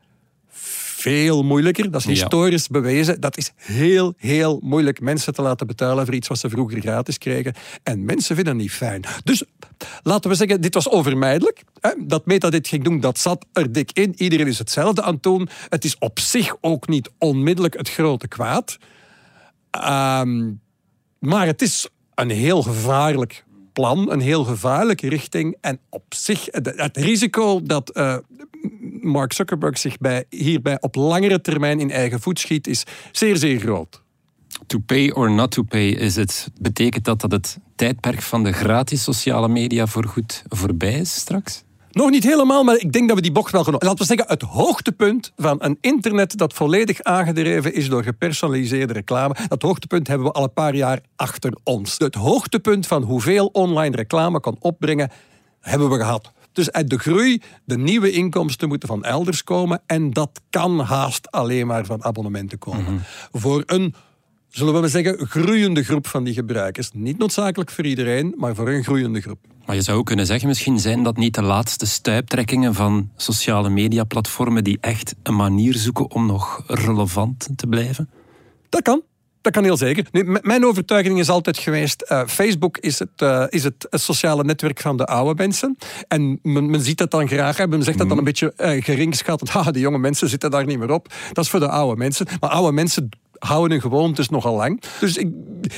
veel 0.99 1.43
moeilijker. 1.43 1.91
Dat 1.91 2.01
is 2.01 2.05
Ja. 2.07 2.11
historisch 2.13 2.67
bewezen. 2.67 3.21
Dat 3.21 3.37
is 3.37 3.51
heel, 3.55 4.13
heel 4.17 4.59
moeilijk 4.63 5.01
mensen 5.01 5.33
te 5.33 5.41
laten 5.41 5.67
betalen 5.67 6.05
voor 6.05 6.13
iets 6.15 6.27
wat 6.27 6.39
ze 6.39 6.49
vroeger 6.49 6.81
gratis 6.81 7.17
kregen. 7.17 7.53
En 7.83 8.05
mensen 8.05 8.35
vinden 8.35 8.53
dat 8.53 8.63
niet 8.63 8.71
fijn. 8.71 9.03
Dus 9.23 9.43
laten 10.03 10.29
we 10.29 10.35
zeggen, 10.35 10.61
dit 10.61 10.73
was 10.73 10.89
overmijdelijk. 10.89 11.63
Hè? 11.79 11.89
Dat 11.97 12.25
Meta 12.25 12.49
dit 12.49 12.67
ging 12.67 12.83
doen, 12.83 12.99
dat 12.99 13.19
zat 13.19 13.45
er 13.53 13.71
dik 13.71 13.91
in. 13.93 14.13
Iedereen 14.17 14.47
is 14.47 14.57
hetzelfde 14.59 15.01
aan 15.01 15.13
het 15.13 15.23
doen. 15.23 15.49
Het 15.69 15.83
is 15.85 15.97
op 15.97 16.19
zich 16.19 16.55
ook 16.61 16.87
niet 16.87 17.09
onmiddellijk 17.17 17.77
het 17.77 17.89
grote 17.89 18.27
kwaad. 18.27 18.77
Ehm, 19.71 20.51
maar 21.19 21.45
het 21.45 21.61
is 21.61 21.87
een 22.15 22.29
heel 22.29 22.61
gevaarlijk 22.61 23.45
plan, 23.73 24.11
een 24.11 24.19
heel 24.19 24.43
gevaarlijke 24.43 25.09
richting. 25.09 25.57
En 25.61 25.79
op 25.89 26.03
zich, 26.09 26.47
het 26.51 26.73
het 26.75 26.97
risico 26.97 27.61
dat 27.63 27.89
eh, 27.89 28.17
Mark 29.01 29.33
Zuckerberg 29.33 29.77
zich 29.77 29.97
bij, 29.97 30.25
hierbij 30.29 30.81
op 30.81 30.95
langere 30.95 31.41
termijn 31.41 31.79
in 31.79 31.91
eigen 31.91 32.19
voet 32.19 32.39
schiet, 32.39 32.67
is 32.67 32.83
zeer, 33.11 33.37
zeer 33.37 33.59
groot. 33.59 34.01
To 34.67 34.79
pay 34.85 35.09
or 35.09 35.31
not 35.31 35.51
to 35.51 35.63
pay 35.63 35.89
is 35.89 36.15
het. 36.15 36.51
Betekent 36.61 37.05
dat 37.05 37.21
dat 37.21 37.31
het 37.31 37.57
tijdperk 37.75 38.21
van 38.21 38.43
de 38.43 38.51
gratis 38.51 39.03
sociale 39.03 39.47
media 39.47 39.87
voorgoed 39.87 40.43
voorbij 40.47 40.99
is 40.99 41.13
straks? 41.15 41.63
Nog 41.91 42.09
niet 42.09 42.23
helemaal, 42.23 42.63
maar 42.63 42.77
ik 42.77 42.91
denk 42.91 43.07
dat 43.07 43.17
we 43.17 43.23
die 43.23 43.31
bocht 43.31 43.51
wel 43.51 43.63
genomen 43.63 43.87
Laten 43.87 43.99
we 43.99 44.05
zeggen, 44.05 44.27
het 44.27 44.41
hoogtepunt 44.41 45.31
van 45.35 45.57
een 45.59 45.77
internet 45.81 46.37
dat 46.37 46.53
volledig 46.53 47.01
aangedreven 47.01 47.73
is 47.73 47.89
door 47.89 48.03
gepersonaliseerde 48.03 48.93
reclame. 48.93 49.35
Dat 49.47 49.61
hoogtepunt 49.61 50.07
hebben 50.07 50.27
we 50.27 50.33
al 50.33 50.43
een 50.43 50.53
paar 50.53 50.75
jaar 50.75 50.99
achter 51.15 51.57
ons. 51.63 51.95
Het 51.97 52.15
hoogtepunt 52.15 52.87
van 52.87 53.03
hoeveel 53.03 53.45
online 53.45 53.95
reclame 53.95 54.39
kan 54.39 54.55
opbrengen, 54.59 55.11
hebben 55.59 55.89
we 55.89 55.95
gehad. 55.95 56.31
Dus 56.59 56.71
uit 56.71 56.89
de 56.89 56.97
groei, 56.97 57.41
de 57.65 57.77
nieuwe 57.77 58.11
inkomsten 58.11 58.67
moeten 58.67 58.87
van 58.87 59.03
elders 59.03 59.43
komen. 59.43 59.81
En 59.85 60.11
dat 60.11 60.41
kan 60.49 60.79
haast 60.79 61.31
alleen 61.31 61.67
maar 61.67 61.85
van 61.85 62.03
abonnementen 62.03 62.57
komen. 62.57 62.93
Mhm. 62.93 62.99
Voor 63.31 63.63
een 63.65 63.93
zullen 64.49 64.73
we 64.73 64.79
maar 64.79 64.89
zeggen, 64.89 65.27
groeiende 65.27 65.83
groep 65.83 66.07
van 66.07 66.23
die 66.23 66.33
gebruikers. 66.33 66.89
Niet 66.93 67.17
noodzakelijk 67.17 67.69
voor 67.69 67.85
iedereen, 67.85 68.33
maar 68.37 68.55
voor 68.55 68.69
een 68.69 68.83
groeiende 68.83 69.21
groep. 69.21 69.39
Maar 69.65 69.75
je 69.75 69.81
zou 69.81 69.97
ook 69.97 70.05
kunnen 70.05 70.25
zeggen, 70.25 70.47
misschien 70.47 70.79
zijn 70.79 71.03
dat 71.03 71.17
niet 71.17 71.35
de 71.35 71.41
laatste 71.41 71.85
stuiptrekkingen 71.85 72.73
van 72.73 73.09
sociale 73.15 73.69
mediaplatformen 73.69 74.63
die 74.63 74.77
echt 74.81 75.15
een 75.23 75.35
manier 75.35 75.75
zoeken 75.75 76.11
om 76.11 76.25
nog 76.25 76.63
relevant 76.67 77.49
te 77.55 77.67
blijven? 77.67 78.09
Dat 78.69 78.81
kan. 78.81 79.01
Dat 79.41 79.53
kan 79.53 79.63
heel 79.63 79.77
zeker. 79.77 80.05
mijn 80.41 80.65
overtuiging 80.65 81.19
is 81.19 81.29
altijd 81.29 81.57
geweest: 81.57 82.05
uh, 82.11 82.21
Facebook 82.25 82.77
is 82.77 82.99
het, 82.99 83.21
uh, 83.23 83.45
is 83.49 83.63
het 83.63 83.87
sociale 83.89 84.43
netwerk 84.43 84.79
van 84.79 84.97
de 84.97 85.05
oude 85.05 85.33
mensen. 85.35 85.77
En 86.07 86.39
men, 86.43 86.69
men 86.69 86.81
ziet 86.81 86.97
dat 86.97 87.11
dan 87.11 87.27
graag. 87.27 87.57
Hè. 87.57 87.67
Men 87.67 87.83
zegt 87.83 87.97
dat 87.97 88.09
dan 88.09 88.17
een 88.17 88.23
beetje 88.23 88.53
uh, 88.57 88.83
geringschattend. 88.83 89.49
Ha, 89.59 89.71
die 89.71 89.81
jonge 89.81 89.97
mensen 89.97 90.29
zitten 90.29 90.51
daar 90.51 90.65
niet 90.65 90.79
meer 90.79 90.91
op. 90.91 91.13
Dat 91.33 91.43
is 91.43 91.49
voor 91.49 91.59
de 91.59 91.67
oude 91.69 91.95
mensen. 91.97 92.27
Maar 92.39 92.49
oude 92.49 92.71
mensen 92.71 93.09
houden 93.39 93.75
een 93.75 93.81
gewoontes 93.81 94.29
nogal 94.29 94.55
lang. 94.55 94.81
Dus 94.99 95.17
ik, 95.17 95.27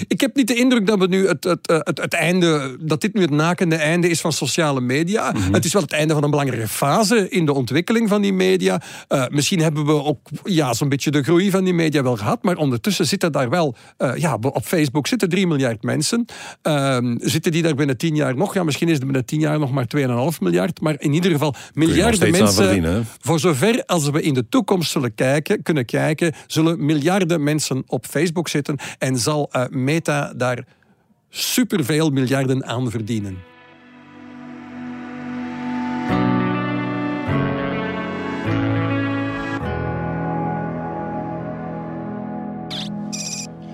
ik 0.08 0.22
heb 0.22 0.36
niet 0.36 0.48
de 0.48 0.56
indruk 0.56 0.88
dat 0.88 1.00
we 1.00 1.08
nu 1.08 1.27
het, 1.27 1.44
het, 1.44 1.68
het, 1.68 1.98
het 2.01 2.13
einde, 2.13 2.77
dat 2.80 3.01
dit 3.01 3.13
nu 3.13 3.22
het 3.22 3.30
nakende 3.30 3.75
einde 3.75 4.10
is 4.10 4.22
van 4.22 4.34
sociale 4.34 4.82
media. 4.82 5.32
Mhm. 5.32 5.53
Het 5.53 5.65
is 5.65 5.74
wel 5.74 5.82
het 5.82 5.91
einde 5.91 6.13
van 6.13 6.24
een 6.24 6.30
belangrijke 6.30 6.68
fase 6.68 7.30
in 7.30 7.46
de 7.46 7.53
ontwikkeling 7.53 8.10
van 8.10 8.22
die 8.22 8.34
media. 8.34 8.82
Uh, 9.10 9.24
misschien 9.27 9.60
hebben 9.60 9.86
we 9.86 10.03
ook 10.03 10.27
ja, 10.44 10.74
zo'n 10.74 10.89
beetje 10.89 11.12
de 11.12 11.24
groei 11.24 11.51
van 11.51 11.63
die 11.63 11.74
media 11.74 12.03
wel 12.03 12.18
gehad, 12.18 12.44
maar 12.44 12.58
ondertussen 12.58 13.06
zitten 13.06 13.32
daar 13.32 13.50
wel, 13.50 13.75
uh, 13.98 14.15
ja, 14.15 14.38
op 14.41 14.65
Facebook 14.65 15.08
zitten 15.08 15.30
3 15.30 15.48
miljard 15.48 15.84
mensen. 15.84 16.25
Uh, 16.63 16.98
zitten 17.18 17.51
die 17.51 17.62
daar 17.62 17.75
binnen 17.75 17.98
10 17.98 18.15
jaar 18.15 18.36
nog? 18.36 18.53
Ja, 18.53 18.63
misschien 18.63 18.88
is 18.88 18.96
het 18.96 19.03
binnen 19.03 19.25
10 19.25 19.39
jaar 19.39 19.60
nog 19.60 19.72
maar 19.72 19.86
2,5 19.98 20.39
miljard, 20.39 20.82
maar 20.82 20.96
in 20.98 21.13
ieder 21.13 21.32
geval 21.32 21.56
miljarden 21.74 22.32
mensen. 22.32 23.06
Voor 23.20 23.39
zover 23.39 23.84
als 23.86 24.10
we 24.10 24.22
in 24.22 24.34
de 24.34 24.50
toekomst 24.50 24.91
zullen 24.91 25.15
kijken, 25.15 25.63
kunnen 25.63 25.86
kijken, 25.86 26.34
zullen 26.48 26.86
miljarden 26.86 27.44
mensen 27.44 27.50
mensen 27.51 27.84
op 27.88 28.05
Facebook 28.05 28.48
zitten 28.48 28.77
en 29.00 29.17
zal 29.17 29.50
uh, 29.51 29.63
Meta 29.70 30.34
daar 30.36 30.63
superveel 31.29 32.10
miljarden 32.10 32.65
aan 32.65 32.91
verdienen. 32.91 33.43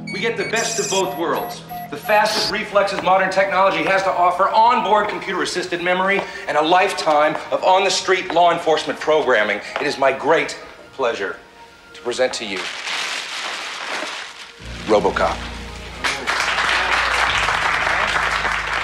We 0.05 0.23
get 0.23 0.35
the 0.35 0.47
best 0.51 0.79
of 0.79 0.89
both 0.89 1.15
worlds. 1.15 1.61
The 1.89 1.97
fastest 1.97 2.51
reflexes 2.51 3.01
modern 3.01 3.29
technology 3.29 3.83
has 3.83 4.03
to 4.03 4.11
offer, 4.11 4.49
onboard 4.53 5.09
computer 5.09 5.41
assisted 5.41 5.81
memory, 5.81 6.21
and 6.47 6.57
a 6.57 6.79
lifetime 6.79 7.35
of 7.51 7.63
on 7.63 7.83
the 7.83 7.89
street 7.89 8.33
law 8.33 8.51
enforcement 8.51 8.99
programming. 8.99 9.59
It 9.79 9.87
is 9.87 9.97
my 9.97 10.11
great 10.19 10.57
pleasure 10.95 11.35
to 11.93 12.01
present 12.01 12.33
to 12.33 12.45
you 12.45 12.59
Robocop. 14.87 15.35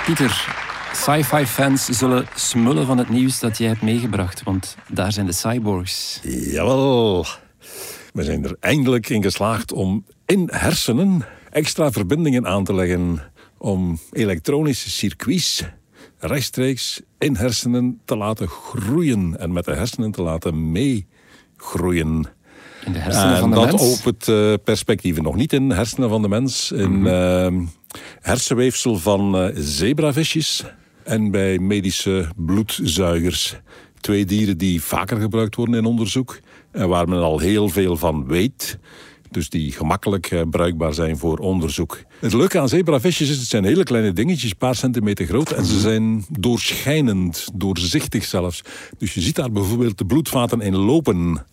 Pieter, 0.05 0.47
sci-fi 0.93 1.45
fans 1.45 1.85
zullen 1.85 2.25
smullen 2.35 2.85
van 2.85 2.97
het 2.97 3.09
nieuws 3.09 3.39
dat 3.39 3.57
jij 3.57 3.67
hebt 3.67 3.81
meegebracht, 3.81 4.43
want 4.43 4.77
daar 4.87 5.11
zijn 5.11 5.25
de 5.25 5.31
cyborgs. 5.31 6.19
Jawel. 6.23 7.25
We 8.13 8.23
zijn 8.23 8.43
er 8.43 8.55
eindelijk 8.59 9.09
in 9.09 9.21
geslaagd 9.23 9.71
om 9.71 10.05
in 10.25 10.49
hersenen 10.51 11.25
extra 11.49 11.91
verbindingen 11.91 12.47
aan 12.47 12.63
te 12.63 12.73
leggen 12.73 13.31
om 13.57 13.99
elektronische 14.11 14.89
circuits 14.89 15.63
rechtstreeks 16.17 17.01
in 17.17 17.35
hersenen 17.35 18.01
te 18.05 18.17
laten 18.17 18.47
groeien 18.47 19.39
en 19.39 19.53
met 19.53 19.65
de 19.65 19.73
hersenen 19.73 20.11
te 20.11 20.21
laten 20.21 20.71
meegroeien. 20.71 22.27
In 22.85 22.93
de 22.93 22.99
hersenen 22.99 23.37
van 23.37 23.49
de 23.49 23.55
dat 23.55 23.65
mens? 23.65 23.99
opent 23.99 24.27
uh, 24.27 24.53
perspectieven. 24.63 25.23
Nog 25.23 25.35
niet 25.35 25.53
in 25.53 25.69
de 25.69 25.75
hersenen 25.75 26.09
van 26.09 26.21
de 26.21 26.27
mens. 26.27 26.71
In 26.71 26.99
mm 26.99 27.05
-hmm. 27.05 27.69
hersenweefsel 28.21 28.97
van 28.97 29.43
uh, 29.43 29.49
zebravisjes. 29.55 30.63
En 31.03 31.31
bij 31.31 31.59
medische 31.59 32.29
bloedzuigers. 32.35 33.55
Twee 33.99 34.25
dieren 34.25 34.57
die 34.57 34.81
vaker 34.81 35.17
gebruikt 35.17 35.55
worden 35.55 35.75
in 35.75 35.85
onderzoek. 35.85 36.39
En 36.71 36.89
waar 36.89 37.07
men 37.07 37.21
al 37.21 37.39
heel 37.39 37.69
veel 37.69 37.97
van 37.97 38.27
weet. 38.27 38.77
Dus 39.33 39.49
die 39.49 39.71
gemakkelijk 39.71 40.31
uh, 40.31 40.41
bruikbaar 40.49 40.93
zijn 40.93 41.17
voor 41.17 41.37
onderzoek. 41.37 41.99
Het 42.19 42.33
leuke 42.33 42.59
aan 42.59 42.69
zebravisjes 42.69 43.29
is, 43.29 43.37
het 43.37 43.47
zijn 43.47 43.63
hele 43.63 43.83
kleine 43.83 44.13
dingetjes, 44.13 44.51
een 44.51 44.57
paar 44.57 44.75
centimeter 44.75 45.25
groot. 45.25 45.51
En 45.51 45.65
ze 45.65 45.73
mhm. 45.73 45.81
zijn 45.81 46.25
doorschijnend, 46.29 47.47
doorzichtig 47.53 48.23
zelfs. 48.23 48.61
Dus 48.97 49.13
je 49.13 49.21
ziet 49.21 49.35
daar 49.35 49.51
bijvoorbeeld 49.51 49.97
de 49.97 50.05
bloedvaten 50.05 50.61
in 50.61 50.75
lopen. 50.75 51.45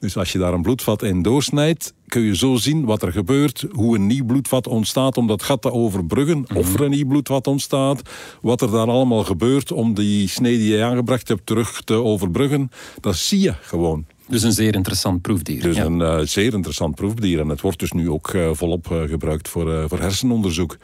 Dus 0.00 0.16
als 0.16 0.32
je 0.32 0.38
daar 0.38 0.52
een 0.52 0.62
bloedvat 0.62 1.02
in 1.02 1.22
doorsnijdt, 1.22 1.94
kun 2.06 2.22
je 2.22 2.36
zo 2.36 2.56
zien 2.56 2.84
wat 2.84 3.02
er 3.02 3.12
gebeurt, 3.12 3.64
hoe 3.70 3.96
een 3.96 4.06
nieuw 4.06 4.24
bloedvat 4.24 4.66
ontstaat 4.66 5.16
om 5.16 5.26
dat 5.26 5.42
gat 5.42 5.62
te 5.62 5.72
overbruggen, 5.72 6.38
mhm. 6.38 6.56
of 6.56 6.74
er 6.74 6.80
een 6.80 6.90
nieuw 6.90 7.06
bloedvat 7.06 7.46
ontstaat, 7.46 8.02
wat 8.40 8.60
er 8.60 8.70
daar 8.70 8.86
allemaal 8.86 9.24
gebeurt 9.24 9.72
om 9.72 9.94
die 9.94 10.28
snee 10.28 10.58
die 10.58 10.76
je 10.76 10.84
aangebracht 10.84 11.28
hebt 11.28 11.46
terug 11.46 11.82
te 11.82 11.94
overbruggen. 11.94 12.70
Dat 13.00 13.16
zie 13.16 13.40
je 13.40 13.54
gewoon. 13.60 14.06
Dus 14.28 14.42
een 14.42 14.52
zeer 14.52 14.74
interessant 14.74 15.22
proefdier. 15.22 15.62
Dus 15.62 15.76
een 15.76 16.00
uh, 16.00 16.18
zeer 16.18 16.54
interessant 16.54 16.94
proefdier. 16.94 17.40
En 17.40 17.48
het 17.48 17.60
wordt 17.60 17.78
dus 17.78 17.92
nu 17.92 18.10
ook 18.10 18.32
uh, 18.32 18.50
volop 18.52 18.88
uh, 18.92 19.02
gebruikt 19.02 19.48
voor, 19.48 19.88
voor 19.88 20.00
hersenonderzoek. 20.00 20.76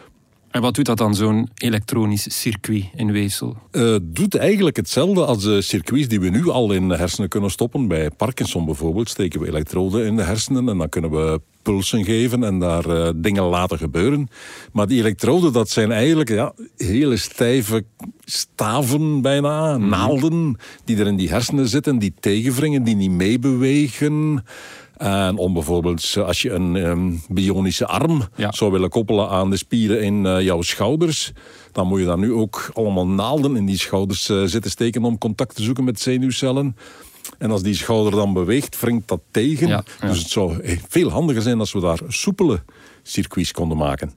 En 0.55 0.61
wat 0.61 0.75
doet 0.75 0.85
dat 0.85 0.99
dan, 0.99 1.15
zo'n 1.15 1.49
elektronisch 1.55 2.41
circuit 2.41 2.85
in 2.95 3.13
weefsel? 3.13 3.57
Het 3.71 4.17
doet 4.17 4.35
eigenlijk 4.35 4.77
hetzelfde 4.77 5.25
als 5.25 5.43
de 5.43 5.63
circuits 5.63 6.09
die 6.09 6.21
we 6.21 6.29
nu 6.29 6.49
al 6.49 6.73
in 6.73 6.89
de 6.89 6.97
hersenen 6.97 7.29
kunnen 7.29 7.51
stoppen. 7.51 7.89
Bij 7.89 8.11
Parkinson 8.11 8.65
bijvoorbeeld 8.65 9.09
steken 9.09 9.41
we 9.41 9.47
elektroden 9.47 10.07
in 10.07 10.17
de 10.17 10.23
hersenen 10.23 10.69
en 10.69 10.79
dan 10.79 10.89
kunnen 10.89 11.11
we 11.11 11.41
pulsen 11.63 12.05
geven 12.05 12.45
en 12.45 12.59
daar 12.59 12.87
uh, 12.87 13.09
dingen 13.17 13.43
laten 13.43 13.79
gebeuren. 13.79 14.29
Maar 14.73 14.87
die 14.87 14.99
elektroden, 14.99 15.53
dat 15.53 15.71
zijn 15.71 15.93
eigenlijk 15.93 16.31
ja, 16.31 16.53
hele 16.77 17.17
stijve 17.17 17.85
staven 18.25 19.23
bijna, 19.23 19.79
mhm. 19.79 19.89
naalden, 19.89 20.59
die 20.85 20.97
er 20.97 21.07
in 21.07 21.17
die 21.17 21.31
hersenen 21.31 21.69
zitten, 21.69 21.99
die 21.99 22.15
tegenwringen, 22.21 22.85
die 22.85 22.97
niet 22.97 23.11
meebewegen. 23.11 24.45
En 24.97 25.37
om 25.37 25.53
bijvoorbeeld, 25.53 26.17
als 26.27 26.43
je 26.43 26.51
een 26.51 26.75
um, 26.75 27.23
bionische 27.29 27.87
arm 27.87 28.23
zou 28.51 28.73
willen 28.73 28.91
koppelen 28.91 29.29
aan 29.29 29.51
de 29.51 29.57
spieren 29.57 30.03
in 30.03 30.25
uh, 30.25 30.41
jouw 30.41 30.63
schouders, 30.63 31.33
dan 31.73 31.87
moet 31.87 32.01
je 32.01 32.07
daar 32.07 32.19
nu 32.19 32.33
ook 32.33 32.71
allemaal 32.75 33.07
naalden 33.07 33.57
in 33.57 33.67
die 33.67 33.79
schouders 33.79 34.29
uh, 34.29 34.45
zitten 34.45 34.71
steken 34.71 35.05
om 35.05 35.19
contact 35.19 35.55
te 35.55 35.63
zoeken 35.63 35.85
met 35.85 36.01
zenuwcellen. 36.01 36.77
En 37.39 37.51
als 37.51 37.63
die 37.63 37.75
schouder 37.75 38.13
dan 38.13 38.33
beweegt, 38.33 38.81
wringt 38.81 39.09
dat 39.09 39.21
tegen. 39.31 39.85
Dus 40.01 40.19
het 40.19 40.29
zou 40.29 40.79
veel 40.89 41.11
handiger 41.11 41.43
zijn 41.43 41.59
als 41.59 41.73
we 41.73 41.81
daar 41.81 42.01
soepele 42.09 42.63
circuits 43.03 43.53
konden 43.53 43.77
maken. 43.77 44.13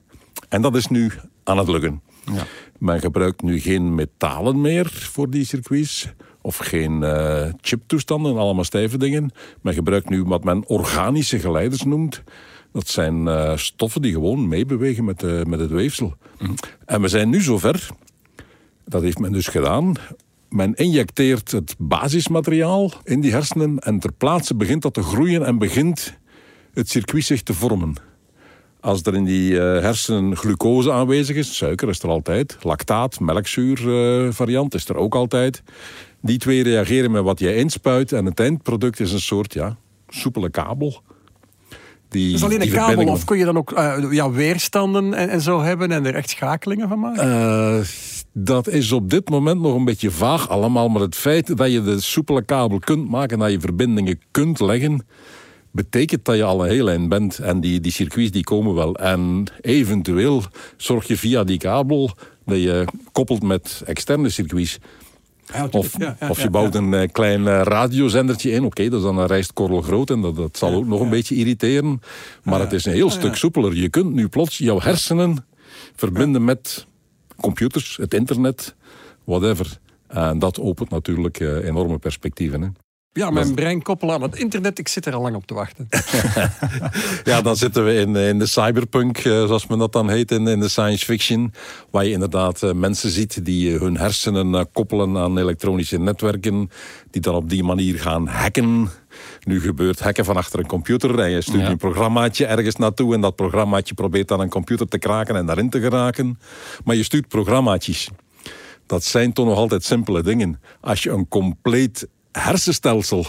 En 0.48 0.62
dat 0.62 0.76
is 0.76 0.86
nu 0.86 1.12
aan 1.44 1.58
het 1.58 1.68
lukken. 1.68 2.02
Ja. 2.32 2.46
Men 2.78 3.00
gebruikt 3.00 3.42
nu 3.42 3.60
geen 3.60 3.94
metalen 3.94 4.60
meer 4.60 4.86
voor 4.86 5.30
die 5.30 5.44
circuits. 5.44 6.08
Of 6.40 6.56
geen 6.56 7.02
uh, 7.02 7.46
chiptoestanden, 7.60 8.36
allemaal 8.36 8.64
stijve 8.64 8.98
dingen. 8.98 9.30
Men 9.60 9.74
gebruikt 9.74 10.08
nu 10.08 10.24
wat 10.24 10.44
men 10.44 10.66
organische 10.66 11.38
geleiders 11.38 11.82
noemt. 11.82 12.22
Dat 12.72 12.88
zijn 12.88 13.26
uh, 13.26 13.56
stoffen 13.56 14.02
die 14.02 14.12
gewoon 14.12 14.48
meebewegen 14.48 15.04
met, 15.04 15.22
uh, 15.22 15.42
met 15.42 15.60
het 15.60 15.70
weefsel. 15.70 16.16
Mm. 16.38 16.54
En 16.84 17.00
we 17.00 17.08
zijn 17.08 17.28
nu 17.28 17.40
zover, 17.40 17.88
dat 18.84 19.02
heeft 19.02 19.18
men 19.18 19.32
dus 19.32 19.46
gedaan, 19.46 19.94
men 20.48 20.74
injecteert 20.74 21.50
het 21.50 21.74
basismateriaal 21.78 22.92
in 23.04 23.20
die 23.20 23.32
hersenen 23.32 23.78
en 23.78 23.98
ter 23.98 24.12
plaatse 24.12 24.54
begint 24.54 24.82
dat 24.82 24.94
te 24.94 25.02
groeien 25.02 25.44
en 25.44 25.58
begint 25.58 26.18
het 26.72 26.88
circuit 26.88 27.24
zich 27.24 27.42
te 27.42 27.54
vormen. 27.54 27.94
Als 28.80 29.02
er 29.02 29.14
in 29.14 29.24
die 29.24 29.52
uh, 29.52 29.60
hersenen 29.60 30.36
glucose 30.36 30.92
aanwezig 30.92 31.36
is, 31.36 31.56
suiker 31.56 31.88
is 31.88 32.02
er 32.02 32.08
altijd, 32.08 32.56
lactaat, 32.62 33.20
melkzuur 33.20 33.80
uh, 33.86 34.32
variant 34.32 34.74
is 34.74 34.88
er 34.88 34.96
ook 34.96 35.14
altijd. 35.14 35.62
Die 36.20 36.38
twee 36.38 36.62
reageren 36.62 37.10
met 37.10 37.22
wat 37.22 37.38
je 37.38 37.56
inspuit 37.56 38.12
en 38.12 38.24
het 38.24 38.40
eindproduct 38.40 39.00
is 39.00 39.12
een 39.12 39.20
soort 39.20 39.52
ja, 39.54 39.76
soepele 40.08 40.50
kabel. 40.50 41.02
Die, 42.08 42.34
is 42.34 42.44
alleen 42.44 42.62
een 42.62 42.70
kabel 42.70 43.06
of 43.06 43.24
kun 43.24 43.38
je 43.38 43.44
dan 43.44 43.56
ook 43.56 43.72
uh, 43.72 44.06
ja, 44.10 44.30
weerstanden 44.30 45.14
en, 45.14 45.28
en, 45.28 45.40
zo 45.40 45.60
hebben 45.60 45.92
en 45.92 46.06
er 46.06 46.14
echt 46.14 46.30
schakelingen 46.30 46.88
van 46.88 47.00
maken? 47.00 47.84
Dat 48.32 48.68
is 48.68 48.92
op 48.92 49.10
dit 49.10 49.28
moment 49.28 49.60
nog 49.60 49.74
een 49.74 49.84
beetje 49.84 50.10
vaag 50.10 50.48
allemaal. 50.48 50.88
Maar 50.88 51.02
het 51.02 51.16
feit 51.16 51.56
dat 51.56 51.72
je 51.72 51.82
de 51.82 52.00
soepele 52.00 52.42
kabel 52.42 52.78
kunt 52.78 53.08
maken, 53.08 53.38
dat 53.38 53.50
je 53.50 53.60
verbindingen 53.60 54.20
kunt 54.30 54.60
leggen, 54.60 55.06
betekent 55.70 56.24
dat 56.24 56.36
je 56.36 56.44
al 56.44 56.64
een 56.64 56.70
heel 56.70 56.88
eind 56.88 57.08
bent. 57.08 57.38
En 57.38 57.60
die, 57.60 57.80
die 57.80 57.92
circuits 57.92 58.30
die 58.30 58.44
komen 58.44 58.74
wel. 58.74 58.94
En 58.94 59.44
eventueel 59.60 60.42
zorg 60.76 61.06
je 61.06 61.16
via 61.16 61.44
die 61.44 61.58
kabel 61.58 62.10
dat 62.44 62.58
je 62.58 62.84
koppelt 63.12 63.42
met 63.42 63.82
externe 63.84 64.28
circuits. 64.28 64.78
Of, 65.70 65.94
of 66.28 66.42
je 66.42 66.50
bouwt 66.50 66.74
een 66.74 66.92
uh, 66.92 67.08
klein 67.12 67.40
uh, 67.40 67.60
radiozendertje 67.62 68.50
in. 68.50 68.64
Oké, 68.64 68.88
dat 68.88 68.98
is 68.98 69.04
dan 69.04 69.18
een 69.18 69.26
rijstkorrel 69.26 69.82
groot 69.82 70.10
en 70.10 70.20
dat, 70.20 70.36
dat 70.36 70.56
zal 70.56 70.74
ook 70.74 70.86
nog 70.86 71.00
een 71.00 71.10
beetje 71.10 71.34
irriteren. 71.34 72.00
Maar 72.42 72.60
het 72.60 72.72
is 72.72 72.84
een 72.84 72.92
heel 72.92 73.10
stuk 73.10 73.36
soepeler. 73.36 73.74
Je 73.74 73.88
kunt 73.88 74.14
nu 74.14 74.28
plots 74.28 74.58
jouw 74.58 74.80
hersenen 74.80 75.46
verbinden 75.94 76.44
met 76.44 76.86
computers, 77.40 77.96
het 77.96 78.14
internet, 78.14 78.74
whatever. 79.24 79.78
En 80.06 80.38
dat 80.38 80.60
opent 80.60 80.90
natuurlijk 80.90 81.40
uh, 81.40 81.64
enorme 81.64 81.98
perspectieven. 81.98 82.62
Hè. 82.62 82.68
Ja, 83.12 83.30
mijn 83.30 83.54
brein 83.54 83.82
koppelen 83.82 84.14
aan 84.14 84.22
het 84.22 84.36
internet, 84.36 84.78
ik 84.78 84.88
zit 84.88 85.06
er 85.06 85.14
al 85.14 85.22
lang 85.22 85.36
op 85.36 85.46
te 85.46 85.54
wachten. 85.54 85.88
ja, 87.32 87.40
dan 87.42 87.56
zitten 87.56 87.84
we 87.84 87.94
in, 87.94 88.16
in 88.16 88.38
de 88.38 88.46
cyberpunk, 88.46 89.18
eh, 89.18 89.24
zoals 89.24 89.66
men 89.66 89.78
dat 89.78 89.92
dan 89.92 90.08
heet, 90.10 90.30
in, 90.30 90.46
in 90.46 90.60
de 90.60 90.68
science 90.68 91.04
fiction. 91.04 91.52
Waar 91.90 92.04
je 92.04 92.10
inderdaad 92.10 92.62
eh, 92.62 92.72
mensen 92.72 93.10
ziet 93.10 93.44
die 93.44 93.78
hun 93.78 93.96
hersenen 93.96 94.70
koppelen 94.72 95.16
aan 95.16 95.38
elektronische 95.38 95.98
netwerken. 95.98 96.70
Die 97.10 97.20
dan 97.20 97.34
op 97.34 97.48
die 97.48 97.64
manier 97.64 97.98
gaan 97.98 98.26
hacken. 98.26 98.88
Nu 99.44 99.60
gebeurt 99.60 100.00
hacken 100.00 100.24
van 100.24 100.36
achter 100.36 100.58
een 100.58 100.66
computer 100.66 101.18
en 101.18 101.30
je 101.30 101.40
stuurt 101.40 101.68
een 101.68 101.76
programmaatje 101.76 102.46
ergens 102.46 102.76
naartoe 102.76 103.14
en 103.14 103.20
dat 103.20 103.36
programmaatje 103.36 103.94
probeert 103.94 104.28
dan 104.28 104.40
een 104.40 104.48
computer 104.48 104.88
te 104.88 104.98
kraken 104.98 105.36
en 105.36 105.46
daarin 105.46 105.70
te 105.70 105.80
geraken. 105.80 106.38
Maar 106.84 106.96
je 106.96 107.02
stuurt 107.02 107.28
programmaatjes. 107.28 108.08
Dat 108.86 109.04
zijn 109.04 109.32
toch 109.32 109.46
nog 109.46 109.56
altijd 109.56 109.84
simpele 109.84 110.22
dingen. 110.22 110.60
Als 110.80 111.02
je 111.02 111.10
een 111.10 111.28
compleet 111.28 112.08
hersenstelsel 112.38 113.26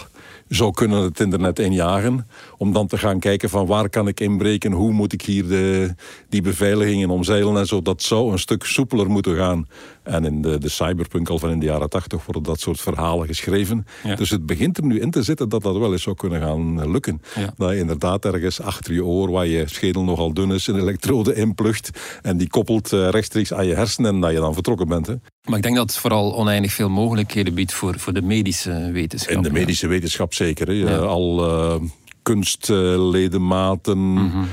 zou 0.48 0.72
kunnen 0.72 1.02
het 1.02 1.20
internet 1.20 1.58
injagen. 1.58 2.26
Om 2.56 2.72
dan 2.72 2.86
te 2.86 2.98
gaan 2.98 3.18
kijken 3.18 3.48
van 3.48 3.66
waar 3.66 3.88
kan 3.88 4.08
ik 4.08 4.20
inbreken, 4.20 4.72
hoe 4.72 4.92
moet 4.92 5.12
ik 5.12 5.22
hier 5.22 5.48
de, 5.48 5.94
die 6.28 6.42
beveiligingen 6.42 7.10
omzeilen 7.10 7.56
en 7.56 7.66
zo. 7.66 7.82
Dat 7.82 8.02
zou 8.02 8.32
een 8.32 8.38
stuk 8.38 8.64
soepeler 8.64 9.10
moeten 9.10 9.36
gaan. 9.36 9.68
En 10.02 10.24
in 10.24 10.42
de, 10.42 10.58
de 10.58 10.68
cyberpunk 10.68 11.28
al 11.28 11.38
van 11.38 11.50
in 11.50 11.58
de 11.58 11.66
jaren 11.66 11.90
tachtig 11.90 12.24
worden 12.24 12.42
dat 12.42 12.60
soort 12.60 12.80
verhalen 12.80 13.26
geschreven. 13.26 13.86
Dus 14.16 14.30
het 14.30 14.46
begint 14.46 14.76
er 14.76 14.84
nu 14.84 15.00
in 15.00 15.10
te 15.10 15.22
zitten 15.22 15.48
dat 15.48 15.62
dat 15.62 15.76
wel 15.76 15.92
eens 15.92 16.02
zou 16.02 16.16
kunnen 16.16 16.40
gaan 16.40 16.90
lukken. 16.90 17.22
Dat 17.56 17.70
je 17.70 17.78
inderdaad 17.78 18.24
ergens 18.24 18.60
achter 18.60 18.94
je 18.94 19.04
oor, 19.04 19.30
waar 19.30 19.46
je 19.46 19.68
schedel 19.68 20.04
nogal 20.04 20.34
dun 20.34 20.50
is, 20.52 20.66
een 20.66 20.80
elektrode 20.80 21.34
inplucht 21.34 21.90
en 22.22 22.36
die 22.36 22.48
koppelt 22.48 22.92
eh, 22.92 23.08
rechtstreeks 23.08 23.52
aan 23.52 23.66
je 23.66 23.74
hersenen 23.74 24.14
en 24.14 24.20
dat 24.20 24.30
je 24.30 24.36
dan 24.36 24.54
vertrokken 24.54 24.88
bent. 24.88 25.06
Hè. 25.06 25.14
Maar 25.44 25.56
ik 25.56 25.62
denk 25.62 25.76
dat 25.76 25.90
het 25.90 25.98
vooral 25.98 26.36
oneindig 26.36 26.72
veel 26.72 26.88
mogelijkheden 26.88 27.54
biedt 27.54 27.72
voor, 27.72 27.98
voor 27.98 28.12
de 28.12 28.22
medische 28.22 28.90
wetenschap. 28.92 29.36
In 29.36 29.42
de 29.42 29.52
medische 29.52 29.86
wetenschap 29.86 30.09
zeker. 30.30 30.68
Hè. 30.68 30.98
Al 30.98 31.48
uh, 31.48 31.74
kunstledematen. 32.22 34.12
Mhm. 34.12 34.44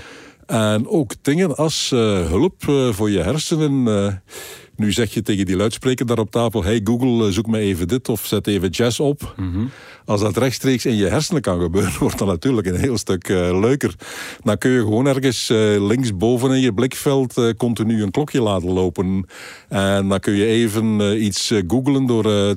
En 0.45 0.87
ook 0.87 1.13
dingen 1.21 1.55
als 1.55 1.91
uh, 1.93 1.99
hulp 2.27 2.63
voor 2.91 3.09
je 3.09 3.19
hersenen. 3.19 4.21
Nu 4.75 4.91
zeg 4.91 5.13
je 5.13 5.21
tegen 5.21 5.45
die 5.45 5.55
luidspreker 5.55 6.05
daar 6.05 6.19
op 6.19 6.31
tafel: 6.31 6.63
Hey 6.63 6.81
Google, 6.83 7.31
zoek 7.31 7.47
me 7.47 7.59
even 7.59 7.87
dit 7.87 8.09
of 8.09 8.25
zet 8.25 8.47
even 8.47 8.69
jazz 8.69 8.99
op. 8.99 9.33
Mhm. 9.37 9.65
Als 10.05 10.21
dat 10.21 10.37
rechtstreeks 10.37 10.85
in 10.85 10.95
je 10.95 11.05
hersenen 11.05 11.41
kan 11.41 11.61
gebeuren, 11.61 11.99
wordt 11.99 12.17
dat 12.17 12.27
natuurlijk 12.27 12.67
een 12.67 12.79
heel 12.79 12.97
stuk 12.97 13.27
leuker. 13.27 13.95
Dan 14.43 14.57
kun 14.57 14.71
je 14.71 14.79
gewoon 14.79 15.05
ergens 15.05 15.47
linksboven 15.79 16.51
in 16.51 16.61
je 16.61 16.73
blikveld 16.73 17.55
continu 17.57 18.01
een 18.03 18.11
klokje 18.11 18.41
laten 18.41 18.71
lopen. 18.71 19.25
En 19.69 20.07
dan 20.07 20.19
kun 20.19 20.33
je 20.33 20.45
even 20.45 21.23
iets 21.23 21.53
googlen 21.67 22.05
door 22.05 22.55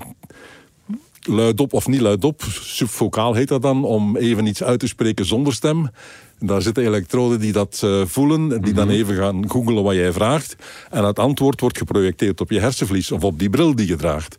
luidop 1.30 1.72
of 1.72 1.86
niet 1.86 2.00
luidop, 2.00 2.42
subvocaal 2.62 3.34
heet 3.34 3.48
dat 3.48 3.62
dan, 3.62 3.84
om 3.84 4.16
even 4.16 4.46
iets 4.46 4.62
uit 4.62 4.80
te 4.80 4.86
spreken 4.86 5.24
zonder 5.24 5.52
stem. 5.52 5.90
Daar 6.38 6.62
zitten 6.62 6.84
elektroden 6.84 7.40
die 7.40 7.52
dat 7.52 7.80
uh, 7.84 8.04
voelen, 8.06 8.62
die 8.62 8.72
dan 8.72 8.86
mhm. 8.86 8.96
even 8.96 9.16
gaan 9.16 9.50
googelen 9.50 9.82
wat 9.82 9.94
jij 9.94 10.12
vraagt. 10.12 10.56
En 10.90 11.04
het 11.04 11.18
antwoord 11.18 11.60
wordt 11.60 11.78
geprojecteerd 11.78 12.40
op 12.40 12.50
je 12.50 12.60
hersenvlies 12.60 13.12
of 13.12 13.24
op 13.24 13.38
die 13.38 13.50
bril 13.50 13.74
die 13.74 13.86
je 13.86 13.96
draagt. 13.96 14.36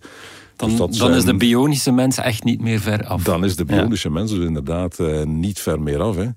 Dan, 0.56 0.90
dus 0.90 0.98
dan 0.98 1.14
is 1.14 1.26
de 1.26 1.38
bionische 1.38 1.92
mens 1.92 2.18
echt 2.18 2.44
niet 2.44 2.62
meer 2.62 2.80
ver 2.80 3.06
af. 3.06 3.24
Dan 3.24 3.44
is 3.44 3.56
de 3.56 3.66
bionische 3.66 4.08
ja. 4.08 4.14
mens 4.14 4.32
dus 4.32 4.46
inderdaad 4.46 5.00
uh, 5.00 5.24
niet 5.24 5.60
ver 5.60 5.82
meer 5.82 6.02
af. 6.02 6.16
Hè. 6.16 6.28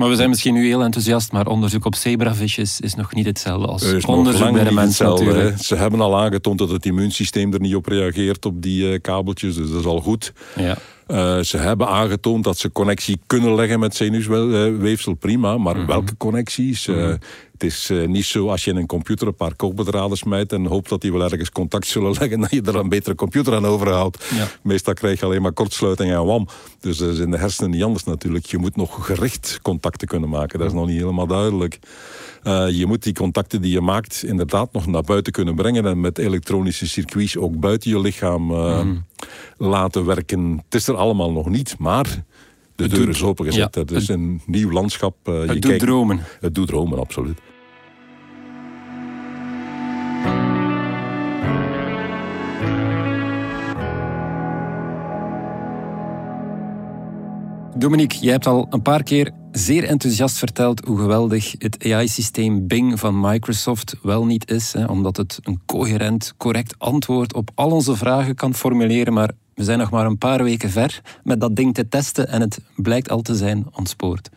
Maar 0.00 0.08
we 0.08 0.16
zijn 0.16 0.28
misschien 0.28 0.54
nu 0.54 0.66
heel 0.66 0.82
enthousiast, 0.82 1.32
maar 1.32 1.46
onderzoek 1.46 1.84
op 1.84 1.94
zebravisjes 1.94 2.80
is 2.80 2.94
nog 2.94 3.14
niet 3.14 3.26
hetzelfde 3.26 3.66
als 3.66 4.04
onderzoek 4.04 4.52
bij 4.52 4.64
de 4.64 4.72
mens 4.72 4.98
natuurlijk. 4.98 5.62
Ze 5.62 5.74
hebben 5.74 6.00
al 6.00 6.20
aangetoond 6.20 6.58
dat 6.58 6.70
het 6.70 6.86
immuunsysteem 6.86 7.52
er 7.52 7.60
niet 7.60 7.74
op 7.74 7.86
reageert 7.86 8.44
op 8.44 8.62
die 8.62 8.92
uh, 8.92 8.98
kabeltjes, 9.00 9.54
dus 9.54 9.70
dat 9.70 9.80
is 9.80 9.86
al 9.86 10.00
goed. 10.00 10.32
Ja. 10.56 10.76
Uh, 11.10 11.38
ze 11.40 11.56
hebben 11.56 11.88
aangetoond 11.88 12.44
dat 12.44 12.58
ze 12.58 12.72
connectie 12.72 13.20
kunnen 13.26 13.54
leggen 13.54 13.80
met 13.80 13.96
zenuwweefsel, 13.96 15.14
prima. 15.14 15.58
Maar 15.58 15.74
mm 15.74 15.80
-hmm. 15.80 15.88
welke 15.88 16.16
connecties? 16.16 16.86
Mm 16.86 16.94
-hmm. 16.94 17.18
Het 17.52 17.62
is 17.62 17.90
uh, 17.90 18.06
niet 18.08 18.24
zo 18.24 18.48
als 18.48 18.64
je 18.64 18.70
in 18.70 18.76
een 18.76 18.86
computer 18.86 19.26
een 19.26 19.34
paar 19.34 19.54
koolbedraden 19.56 20.16
smijt 20.16 20.52
en 20.52 20.66
hoopt 20.66 20.88
dat 20.88 21.00
die 21.00 21.12
wel 21.12 21.22
ergens 21.22 21.50
contact 21.50 21.86
zullen 21.86 22.12
leggen, 22.18 22.40
dat 22.40 22.50
je 22.50 22.62
er 22.62 22.76
een 22.76 22.88
betere 22.88 23.14
computer 23.14 23.54
aan 23.54 23.66
overhoudt. 23.66 24.24
Ja. 24.34 24.48
Meestal 24.62 24.94
krijg 24.94 25.20
je 25.20 25.26
alleen 25.26 25.42
maar 25.42 25.52
kortsluiting 25.52 26.12
en 26.12 26.24
wam. 26.24 26.48
Dus 26.80 26.96
dat 26.96 27.08
is 27.08 27.18
in 27.18 27.30
de 27.30 27.38
hersenen 27.38 27.70
niet 27.70 27.82
anders 27.82 28.04
natuurlijk. 28.04 28.46
Je 28.46 28.58
moet 28.58 28.76
nog 28.76 29.06
gericht 29.06 29.58
contacten 29.62 30.08
kunnen 30.08 30.28
maken. 30.28 30.58
Dat 30.58 30.68
is 30.68 30.74
nog 30.74 30.86
niet 30.86 30.98
helemaal 30.98 31.26
duidelijk. 31.26 31.78
Uh, 32.44 32.70
je 32.70 32.86
moet 32.86 33.02
die 33.02 33.12
contacten 33.12 33.62
die 33.62 33.72
je 33.72 33.80
maakt 33.80 34.22
inderdaad 34.22 34.72
nog 34.72 34.86
naar 34.86 35.02
buiten 35.02 35.32
kunnen 35.32 35.54
brengen 35.54 35.86
en 35.86 36.00
met 36.00 36.18
elektronische 36.18 36.88
circuits 36.88 37.36
ook 37.36 37.60
buiten 37.60 37.90
je 37.90 38.00
lichaam 38.00 38.50
uh, 38.50 38.82
mm. 38.82 39.04
laten 39.56 40.04
werken. 40.04 40.62
Het 40.64 40.74
is 40.74 40.88
er 40.88 40.96
allemaal 40.96 41.32
nog 41.32 41.48
niet, 41.48 41.78
maar 41.78 42.24
de 42.76 42.88
deur 42.88 43.08
is 43.08 43.22
opengezet. 43.22 43.74
Ja, 43.74 43.80
het 43.80 43.90
is 43.90 44.08
een 44.08 44.40
nieuw 44.46 44.70
landschap. 44.70 45.16
Uh, 45.28 45.34
het 45.34 45.46
je 45.46 45.52
doet 45.52 45.60
kijkt, 45.60 45.80
dromen. 45.80 46.20
Het 46.40 46.54
doet 46.54 46.66
dromen, 46.66 46.98
absoluut. 46.98 47.38
Dominique, 57.80 58.18
jij 58.20 58.32
hebt 58.32 58.46
al 58.46 58.66
een 58.70 58.82
paar 58.82 59.02
keer 59.02 59.32
zeer 59.52 59.84
enthousiast 59.84 60.38
verteld 60.38 60.84
hoe 60.84 60.98
geweldig 60.98 61.54
het 61.58 61.84
AI-systeem 61.84 62.66
Bing 62.66 62.98
van 62.98 63.20
Microsoft 63.20 63.96
wel 64.02 64.24
niet 64.24 64.50
is, 64.50 64.72
hè, 64.72 64.84
omdat 64.84 65.16
het 65.16 65.38
een 65.42 65.60
coherent, 65.66 66.34
correct 66.36 66.74
antwoord 66.78 67.34
op 67.34 67.50
al 67.54 67.70
onze 67.70 67.96
vragen 67.96 68.34
kan 68.34 68.54
formuleren, 68.54 69.12
maar 69.12 69.30
we 69.54 69.64
zijn 69.64 69.78
nog 69.78 69.90
maar 69.90 70.06
een 70.06 70.18
paar 70.18 70.44
weken 70.44 70.70
ver 70.70 71.00
met 71.22 71.40
dat 71.40 71.56
ding 71.56 71.74
te 71.74 71.88
testen 71.88 72.28
en 72.28 72.40
het 72.40 72.60
blijkt 72.76 73.10
al 73.10 73.22
te 73.22 73.34
zijn 73.34 73.66
ontspoord. 73.72 74.30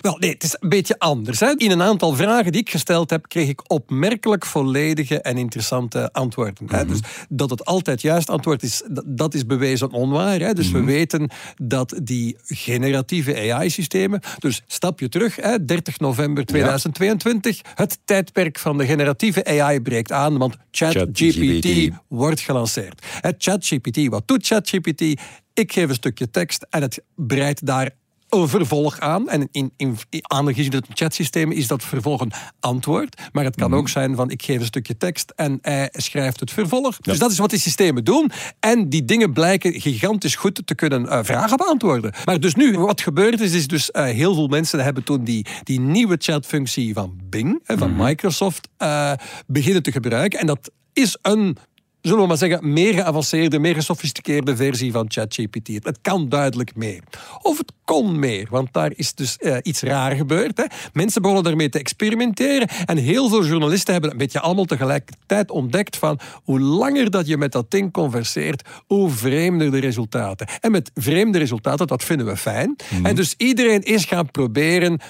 Wel, 0.00 0.16
nee, 0.18 0.30
het 0.30 0.42
is 0.42 0.56
een 0.60 0.68
beetje 0.68 0.98
anders. 0.98 1.40
Hè. 1.40 1.54
In 1.56 1.70
een 1.70 1.82
aantal 1.82 2.14
vragen 2.14 2.52
die 2.52 2.60
ik 2.60 2.70
gesteld 2.70 3.10
heb, 3.10 3.28
kreeg 3.28 3.48
ik 3.48 3.70
opmerkelijk 3.70 4.46
volledige 4.46 5.20
en 5.20 5.36
interessante 5.36 6.12
antwoorden. 6.12 6.66
hè. 6.68 6.84
Mhm. 6.84 6.88
Dus 6.88 7.00
dat 7.28 7.50
het 7.50 7.64
altijd 7.64 8.00
juist 8.00 8.30
antwoord 8.30 8.62
is, 8.62 8.82
dat 9.06 9.34
is 9.34 9.46
bewezen 9.46 9.90
onwaar. 9.90 10.40
Hè. 10.40 10.52
Dus 10.52 10.70
we 10.70 10.78
mhm. 10.78 10.86
weten 10.86 11.30
dat 11.62 12.00
die 12.02 12.36
generatieve 12.46 13.52
AI-systemen, 13.52 14.20
dus 14.38 14.62
stapje 14.66 15.08
terug, 15.08 15.36
hè, 15.36 15.64
30 15.64 15.98
november 15.98 16.44
2022, 16.44 17.60
het 17.74 17.98
tijdperk 18.04 18.58
van 18.58 18.78
de 18.78 18.86
generatieve 18.86 19.44
AI 19.44 19.80
breekt 19.80 20.12
aan, 20.12 20.38
want 20.38 20.56
ChatGPT 20.70 21.66
Chat 21.66 22.02
wordt 22.08 22.40
gelanceerd. 22.40 23.06
ChatGPT, 23.38 24.08
wat 24.08 24.28
doet 24.28 24.46
ChatGPT? 24.46 25.20
Ik 25.54 25.72
geef 25.72 25.88
een 25.88 25.94
stukje 25.94 26.30
tekst 26.30 26.66
en 26.70 26.82
het 26.82 27.02
breidt 27.14 27.66
daar 27.66 27.90
een 28.30 28.48
vervolg 28.48 29.00
aan. 29.00 29.28
En 29.28 29.48
in, 29.52 29.72
in, 29.76 29.98
aangezien 30.22 30.72
het 30.72 30.88
een 30.88 30.96
chatsysteem 30.96 31.52
is 31.52 31.66
dat 31.66 31.84
vervolg 31.84 32.20
een 32.20 32.32
antwoord. 32.60 33.20
Maar 33.32 33.44
het 33.44 33.56
kan 33.56 33.70
mhm. 33.70 33.78
ook 33.78 33.88
zijn 33.88 34.16
van 34.16 34.30
ik 34.30 34.42
geef 34.42 34.58
een 34.58 34.64
stukje 34.64 34.96
tekst 34.96 35.32
en 35.36 35.58
hij 35.62 35.88
schrijft 35.92 36.40
het 36.40 36.50
vervolg. 36.50 36.96
Dus 36.96 37.18
dat 37.18 37.30
is 37.30 37.38
wat 37.38 37.50
die 37.50 37.58
systemen 37.58 38.04
doen. 38.04 38.30
En 38.60 38.88
die 38.88 39.04
dingen 39.04 39.32
blijken 39.32 39.80
gigantisch 39.80 40.34
goed 40.34 40.62
te 40.64 40.74
kunnen 40.74 41.04
uh, 41.04 41.18
vragen 41.22 41.56
beantwoorden. 41.56 42.12
Maar 42.24 42.40
dus 42.40 42.54
nu, 42.54 42.78
wat 42.78 43.00
gebeurd 43.00 43.40
is, 43.40 43.52
is 43.52 43.66
dus 43.66 43.90
uh, 43.92 44.04
heel 44.04 44.34
veel 44.34 44.48
mensen 44.48 44.80
hebben 44.80 45.04
toen 45.04 45.24
die, 45.24 45.46
die 45.62 45.80
nieuwe 45.80 46.16
chatfunctie 46.18 46.94
van 46.94 47.18
Bing, 47.24 47.60
van 47.64 47.90
mhm. 47.90 48.04
Microsoft, 48.04 48.68
uh, 48.78 49.12
beginnen 49.46 49.82
te 49.82 49.92
gebruiken. 49.92 50.38
En 50.38 50.46
dat 50.46 50.70
is 50.92 51.18
een 51.22 51.56
zullen 52.02 52.20
we 52.20 52.26
maar 52.26 52.36
zeggen, 52.36 52.72
meer 52.72 52.94
geavanceerde, 52.94 53.58
meer 53.58 53.74
gesofisticeerde 53.74 54.56
versie 54.56 54.92
van 54.92 55.04
ChatGPT. 55.08 55.68
Het 55.68 55.98
kan 56.02 56.28
duidelijk 56.28 56.76
meer. 56.76 57.02
Of 57.42 57.58
het 57.58 57.72
kon 57.84 58.18
meer, 58.18 58.46
want 58.50 58.72
daar 58.72 58.92
is 58.94 59.14
dus 59.14 59.36
uh, 59.40 59.56
iets 59.62 59.82
raar 59.82 60.16
gebeurd. 60.16 60.56
Hè. 60.56 60.64
Mensen 60.92 61.20
begonnen 61.20 61.44
daarmee 61.46 61.68
te 61.68 61.78
experimenteren 61.78 62.68
en 62.86 62.96
heel 62.96 63.28
veel 63.28 63.44
journalisten 63.44 63.92
hebben 63.92 64.10
een 64.10 64.16
beetje 64.16 64.40
allemaal 64.40 64.64
tegelijkertijd 64.64 65.50
ontdekt 65.50 65.96
van 65.96 66.18
hoe 66.44 66.60
langer 66.60 67.10
dat 67.10 67.26
je 67.26 67.36
met 67.36 67.52
dat 67.52 67.70
ding 67.70 67.92
converseert, 67.92 68.68
hoe 68.86 69.10
vreemder 69.10 69.70
de 69.70 69.78
resultaten. 69.78 70.46
En 70.60 70.70
met 70.70 70.90
vreemde 70.94 71.38
resultaten, 71.38 71.86
dat 71.86 72.04
vinden 72.04 72.26
we 72.26 72.36
fijn. 72.36 72.76
Mhm. 72.90 73.06
En 73.06 73.14
dus 73.14 73.34
iedereen 73.36 73.82
is 73.82 74.04
gaan 74.04 74.30
proberen 74.30 75.00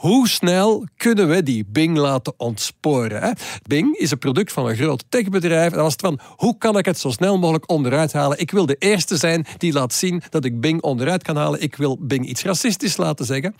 hoe 0.00 0.28
snel 0.28 0.86
kunnen 0.96 1.28
we 1.28 1.42
die 1.42 1.64
Bing 1.68 1.96
laten 1.96 2.32
ontsporen? 2.36 3.22
Hè? 3.22 3.30
Bing 3.62 3.96
is 3.96 4.10
een 4.10 4.18
product 4.18 4.52
van 4.52 4.68
een 4.68 4.76
groot 4.76 5.04
techbedrijf. 5.08 5.70
En 5.70 5.74
dan 5.74 5.82
was 5.82 5.92
het 5.92 6.00
van, 6.00 6.20
hoe 6.36 6.58
kan 6.58 6.78
ik 6.78 6.84
het 6.84 6.98
zo 6.98 7.10
snel 7.10 7.38
mogelijk 7.38 7.70
onderuit 7.70 8.12
halen? 8.12 8.38
Ik 8.38 8.50
wil 8.50 8.66
de 8.66 8.76
eerste 8.78 9.16
zijn 9.16 9.46
die 9.56 9.72
laat 9.72 9.92
zien 9.92 10.22
dat 10.28 10.44
ik 10.44 10.60
Bing 10.60 10.82
onderuit 10.82 11.22
kan 11.22 11.36
halen. 11.36 11.62
Ik 11.62 11.76
wil 11.76 11.98
Bing 12.00 12.26
iets 12.26 12.42
racistisch 12.42 12.96
laten 12.96 13.26
zeggen. 13.26 13.54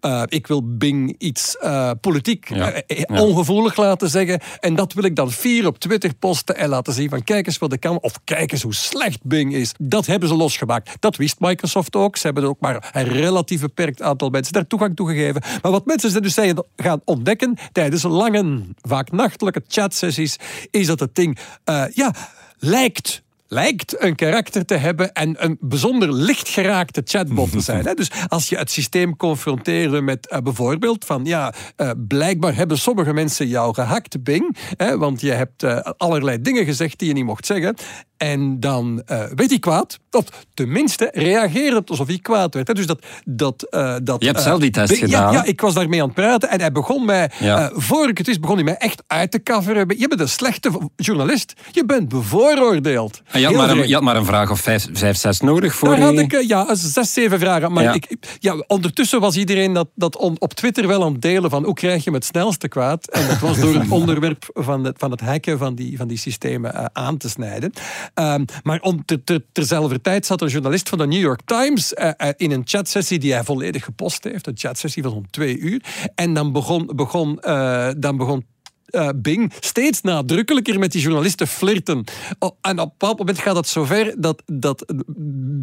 Uh, 0.00 0.22
ik 0.26 0.46
wil 0.46 0.76
Bing 0.76 1.14
iets 1.18 1.56
uh, 1.62 1.90
politiek 2.00 2.48
ja. 2.48 2.74
uh, 2.74 2.80
ja. 2.86 3.22
ongevoelig 3.22 3.76
laten 3.76 4.10
zeggen. 4.10 4.40
En 4.60 4.74
dat 4.74 4.92
wil 4.92 5.04
ik 5.04 5.16
dan 5.16 5.30
vier 5.30 5.66
op 5.66 5.78
Twitter 5.78 6.14
posten 6.14 6.56
en 6.56 6.68
laten 6.68 6.92
zien 6.92 7.08
van 7.08 7.24
kijk 7.24 7.46
eens 7.46 7.58
wat 7.58 7.72
ik 7.72 7.80
kan. 7.80 7.98
Of 8.00 8.20
kijk 8.24 8.52
eens 8.52 8.62
hoe 8.62 8.74
slecht 8.74 9.24
Bing 9.24 9.54
is. 9.54 9.72
Dat 9.78 10.06
hebben 10.06 10.28
ze 10.28 10.34
losgemaakt. 10.34 10.90
Dat 11.00 11.16
wist 11.16 11.40
Microsoft 11.40 11.96
ook. 11.96 12.16
Ze 12.16 12.26
hebben 12.26 12.44
ook 12.44 12.60
maar 12.60 12.90
een 12.92 13.08
relatief 13.08 13.60
beperkt 13.60 14.02
aantal 14.02 14.28
mensen 14.30 14.52
daar 14.52 14.66
toegang 14.66 14.96
toe 14.96 15.08
gegeven. 15.08 15.42
Maar 15.62 15.72
wat 15.72 15.84
mensen 15.86 16.22
dus 16.22 16.34
zijn 16.34 16.64
gaan 16.76 17.00
ontdekken 17.04 17.56
tijdens 17.72 18.02
lange, 18.02 18.62
vaak 18.80 19.10
nachtelijke 19.12 19.62
chatsessies, 19.68 20.36
is 20.70 20.86
dat 20.86 21.00
het 21.00 21.14
ding 21.14 21.38
uh, 21.64 21.84
ja, 21.94 22.14
lijkt 22.58 23.24
lijkt 23.48 24.02
een 24.02 24.14
karakter 24.14 24.64
te 24.64 24.74
hebben 24.74 25.12
en 25.12 25.44
een 25.44 25.56
bijzonder 25.60 26.12
lichtgeraakte 26.12 27.02
chatbot 27.04 27.52
te 27.52 27.60
zijn. 27.60 27.84
Dus 27.96 28.10
als 28.28 28.48
je 28.48 28.56
het 28.56 28.70
systeem 28.70 29.16
confronteerde 29.16 30.00
met 30.00 30.32
uh, 30.32 30.38
bijvoorbeeld 30.38 31.04
van 31.04 31.24
ja, 31.24 31.54
uh, 31.76 31.90
blijkbaar 32.08 32.54
hebben 32.54 32.78
sommige 32.78 33.12
mensen 33.12 33.48
jou 33.48 33.74
gehackt, 33.74 34.22
Bing, 34.22 34.56
hè, 34.76 34.98
want 34.98 35.20
je 35.20 35.32
hebt 35.32 35.62
uh, 35.62 35.78
allerlei 35.96 36.40
dingen 36.40 36.64
gezegd 36.64 36.98
die 36.98 37.08
je 37.08 37.14
niet 37.14 37.24
mocht 37.24 37.46
zeggen. 37.46 37.76
En 38.16 38.60
dan 38.60 39.02
uh, 39.10 39.18
werd 39.34 39.50
hij 39.50 39.58
kwaad. 39.58 39.98
Of 40.10 40.24
tenminste 40.54 41.10
reageerde 41.12 41.76
het 41.76 41.90
alsof 41.90 42.06
hij 42.06 42.18
kwaad 42.18 42.54
werd. 42.54 42.74
Dus 42.74 42.86
dat, 42.86 43.04
dat, 43.24 43.66
uh, 43.70 43.96
dat, 44.02 44.22
je 44.22 44.26
hebt 44.26 44.42
zelf 44.42 44.60
die 44.60 44.70
test 44.70 44.96
gedaan. 44.96 45.32
Ja, 45.32 45.44
ik 45.44 45.60
was 45.60 45.74
daarmee 45.74 46.00
aan 46.00 46.06
het 46.06 46.16
praten. 46.16 46.50
En 46.50 46.60
hij 46.60 46.72
begon 46.72 47.04
mij, 47.04 47.30
ja. 47.38 47.70
voor 47.74 48.08
ik 48.08 48.18
het 48.18 48.26
wist, 48.26 48.40
begon 48.40 48.56
hij 48.56 48.64
mij 48.64 48.76
echt 48.76 49.02
uit 49.06 49.30
te 49.30 49.42
coveren. 49.42 49.98
Je 49.98 50.08
bent 50.08 50.20
een 50.20 50.28
slechte 50.28 50.70
journalist. 50.96 51.52
Je 51.70 51.84
bent 51.84 52.08
bevooroordeeld. 52.08 53.22
En 53.30 53.40
je, 53.40 53.46
had 53.46 53.54
maar 53.54 53.70
een, 53.70 53.88
je 53.88 53.94
had 53.94 54.02
maar 54.02 54.16
een 54.16 54.24
vraag 54.24 54.50
of 54.50 54.60
vijf, 54.60 54.86
vijf 54.92 55.16
zes 55.16 55.40
nodig 55.40 55.74
voor 55.74 55.88
Daar 55.88 56.00
had 56.00 56.18
ik, 56.18 56.40
ja, 56.46 56.74
zes, 56.74 57.12
zeven 57.12 57.38
vragen. 57.38 57.72
Maar 57.72 57.82
ja. 57.82 57.92
Ik, 57.92 58.36
ja, 58.38 58.64
ondertussen 58.66 59.20
was 59.20 59.36
iedereen 59.36 59.72
dat, 59.72 59.88
dat 59.94 60.16
on, 60.16 60.36
op 60.38 60.54
Twitter 60.54 60.86
wel 60.86 61.04
aan 61.04 61.12
het 61.12 61.22
delen 61.22 61.50
van 61.50 61.64
hoe 61.64 61.74
krijg 61.74 61.96
je 61.96 62.04
hem 62.04 62.14
het 62.14 62.24
snelste 62.24 62.68
kwaad. 62.68 63.10
En 63.10 63.28
dat 63.28 63.38
was 63.38 63.60
door 63.60 63.74
het 63.74 63.90
onderwerp 64.00 64.44
van 64.52 64.84
het, 64.84 64.98
van 64.98 65.10
het 65.10 65.20
hacken 65.20 65.58
van 65.58 65.74
die, 65.74 65.96
van 65.96 66.08
die 66.08 66.18
systemen 66.18 66.94
aan 66.94 67.16
te 67.16 67.28
snijden. 67.28 67.72
Um, 68.14 68.44
maar 68.62 68.80
om 68.80 69.04
ter, 69.04 69.44
terzelfde 69.52 70.00
tijd 70.00 70.26
zat 70.26 70.40
een 70.40 70.48
journalist 70.48 70.88
van 70.88 70.98
de 70.98 71.06
New 71.06 71.20
York 71.20 71.40
Times 71.44 71.92
uh, 71.92 72.10
uh, 72.18 72.28
in 72.36 72.50
een 72.50 72.62
chatsessie 72.64 73.18
die 73.18 73.32
hij 73.32 73.44
volledig 73.44 73.84
gepost 73.84 74.24
heeft. 74.24 74.46
Een 74.46 74.58
chatsessie 74.58 75.02
van 75.02 75.12
zo'n 75.12 75.26
twee 75.30 75.58
uur. 75.58 75.82
En 76.14 76.34
dan 76.34 76.52
begon, 76.52 76.90
begon, 76.94 77.38
uh, 77.46 77.88
dan 77.96 78.16
begon 78.16 78.44
uh, 78.90 79.08
Bing 79.16 79.52
steeds 79.60 80.00
nadrukkelijker 80.00 80.78
met 80.78 80.92
die 80.92 81.00
journalisten 81.00 81.46
flirten. 81.46 82.04
Oh, 82.38 82.50
en 82.60 82.78
op 82.78 82.84
een 82.84 82.92
bepaald 82.98 83.18
moment 83.18 83.38
gaat 83.38 83.56
het 83.56 83.68
zover 83.68 84.14
dat, 84.18 84.42
dat 84.46 84.84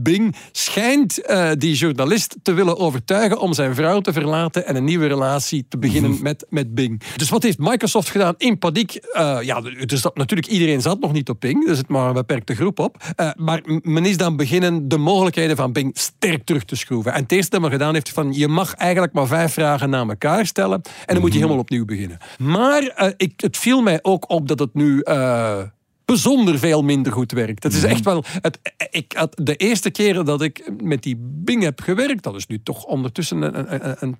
Bing 0.03 0.35
schijnt 0.51 1.29
uh, 1.29 1.51
die 1.57 1.75
journalist 1.75 2.35
te 2.41 2.53
willen 2.53 2.77
overtuigen 2.77 3.39
om 3.39 3.53
zijn 3.53 3.75
vrouw 3.75 3.99
te 3.99 4.13
verlaten 4.13 4.65
en 4.67 4.75
een 4.75 4.83
nieuwe 4.83 5.07
relatie 5.07 5.65
te 5.69 5.77
beginnen 5.77 6.17
met, 6.21 6.45
met 6.49 6.75
Bing. 6.75 7.01
Dus 7.15 7.29
wat 7.29 7.43
heeft 7.43 7.57
Microsoft 7.57 8.09
gedaan? 8.09 8.33
In 8.37 8.57
paniek. 8.57 8.99
Uh, 9.13 9.37
ja, 9.41 9.61
dus 9.61 10.01
dat, 10.01 10.15
natuurlijk, 10.15 10.51
iedereen 10.51 10.81
zat 10.81 10.99
nog 10.99 11.11
niet 11.11 11.29
op 11.29 11.39
Bing. 11.39 11.67
Er 11.67 11.75
zit 11.75 11.87
maar 11.87 12.07
een 12.07 12.13
beperkte 12.13 12.55
groep 12.55 12.79
op. 12.79 12.97
maar 13.35 13.61
men 13.81 14.05
is 14.05 14.17
dan 14.17 14.35
beginnen 14.35 14.87
de 14.87 14.97
mogelijkheden 14.97 15.55
van 15.55 15.71
Bing 15.71 15.97
sterk 15.97 16.43
terug 16.45 16.63
te 16.63 16.75
schroeven. 16.75 17.13
En 17.13 17.21
het 17.21 17.31
eerste 17.31 17.51
dat 17.53 17.61
men 17.61 17.71
gedaan 17.71 17.93
heeft 17.93 18.09
van 18.09 18.33
je 18.33 18.47
mag 18.47 18.73
eigenlijk 18.75 19.13
maar 19.13 19.27
vijf 19.27 19.53
vragen 19.53 19.89
na 19.89 20.07
elkaar 20.07 20.45
stellen 20.45 20.81
en 21.05 21.13
dan 21.13 21.19
moet 21.19 21.33
je 21.33 21.39
helemaal 21.39 21.59
opnieuw 21.59 21.85
beginnen. 21.85 22.17
Maar 22.37 23.12
ik, 23.17 23.41
het 23.41 23.57
viel 23.57 23.81
mij 23.81 23.99
ook 24.01 24.29
op 24.29 24.47
dat 24.47 24.59
het 24.59 24.73
nu 24.73 25.01
uh, 25.03 25.61
bijzonder 26.05 26.59
veel 26.59 26.81
minder 26.81 27.11
goed 27.11 27.31
werkt. 27.31 27.63
Het 27.63 27.73
is 27.73 27.83
echt 27.83 28.05
wel. 28.05 28.23
Het, 28.41 28.59
ik 28.89 29.13
had 29.17 29.39
de 29.43 29.55
eerste 29.55 29.89
keren 29.89 30.25
dat 30.25 30.41
ik 30.41 30.71
met 30.83 31.03
die 31.03 31.15
Bing 31.19 31.63
heb 31.63 31.81
gewerkt, 31.81 32.23
dat 32.23 32.35
is 32.35 32.47
nu 32.47 32.63
toch 32.63 32.83
ondertussen 32.83 33.41
een, 33.41 33.73
een, 33.73 33.95
een 33.99 34.17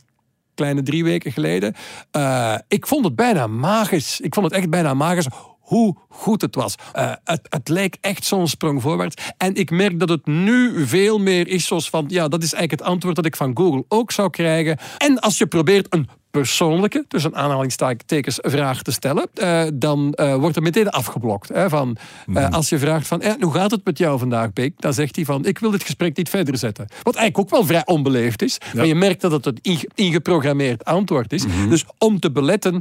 kleine 0.56 0.84
drie 0.84 1.04
weken 1.04 1.32
geleden. 1.32 1.76
Uh, 2.18 2.56
ik 2.68 2.88
vond 2.88 3.06
het 3.06 3.16
bijna 3.16 3.48
magisch. 3.48 4.20
Ik 4.20 4.34
vond 4.34 4.46
het 4.46 4.56
echt 4.56 4.70
bijna 4.70 4.94
magisch 4.94 5.28
hoe 5.60 5.98
goed 6.10 6.42
het 6.42 6.56
was. 6.56 6.76
Uh, 6.96 7.14
het, 7.24 7.42
het 7.50 7.70
leek 7.70 7.98
echt 8.02 8.26
zo'n 8.26 8.48
sprong 8.48 8.82
voorwaarts. 8.82 9.24
En 9.38 9.56
ik 9.56 9.72
merk 9.72 10.00
dat 10.00 10.10
het 10.10 10.26
nu 10.26 10.88
veel 10.88 11.20
meer 11.20 11.48
is 11.48 11.66
zoals 11.66 11.90
van... 11.90 12.06
ja, 12.08 12.28
dat 12.28 12.44
is 12.44 12.54
eigenlijk 12.54 12.82
het 12.82 12.92
antwoord 12.92 13.16
dat 13.16 13.26
ik 13.26 13.36
van 13.36 13.58
Google 13.58 13.86
ook 13.88 14.12
zou 14.12 14.30
krijgen. 14.30 14.78
En 14.98 15.20
als 15.20 15.38
je 15.38 15.48
probeert 15.48 15.94
een 15.94 16.10
persoonlijke, 16.34 17.06
dus 17.08 17.24
een 17.24 17.36
aanhalingstekens, 17.36 18.40
vraag 18.42 18.82
te 18.82 18.92
stellen, 18.92 19.28
uh, 19.36 19.64
dan 19.74 20.14
uh, 20.16 20.36
wordt 20.36 20.56
er 20.56 20.62
meteen 20.62 20.90
afgeblokt. 20.90 21.50
Hè, 21.50 21.70
van, 21.70 21.98
uh, 22.28 22.48
mm. 22.48 22.54
Als 22.54 22.70
je 22.70 22.80
vraagt 22.80 23.08
van, 23.08 23.24
hoe 23.40 23.54
gaat 23.54 23.72
het 23.72 23.86
met 23.86 23.98
jou 23.98 24.20
vandaag, 24.20 24.54
Beek? 24.54 24.74
Dan 24.78 24.94
zegt 24.94 25.16
hij 25.16 25.26
van, 25.26 25.46
ik 25.46 25.60
wil 25.60 25.72
dit 25.72 25.84
gesprek 25.84 26.18
niet 26.18 26.30
verder 26.30 26.58
zetten. 26.58 26.88
Wat 27.04 27.16
eigenlijk 27.16 27.46
ook 27.46 27.60
wel 27.60 27.68
vrij 27.68 27.86
onbeleefd 27.86 28.42
is, 28.42 28.58
ja. 28.60 28.70
maar 28.74 28.86
je 28.86 28.96
merkt 28.96 29.22
dat 29.22 29.32
het 29.32 29.46
een 29.46 29.90
ingeprogrammeerd 29.96 30.86
antwoord 30.86 31.34
is. 31.34 31.46
Mm 31.46 31.52
-hmm. 31.52 31.70
Dus 31.70 31.86
om 31.98 32.20
te 32.20 32.32
beletten 32.32 32.80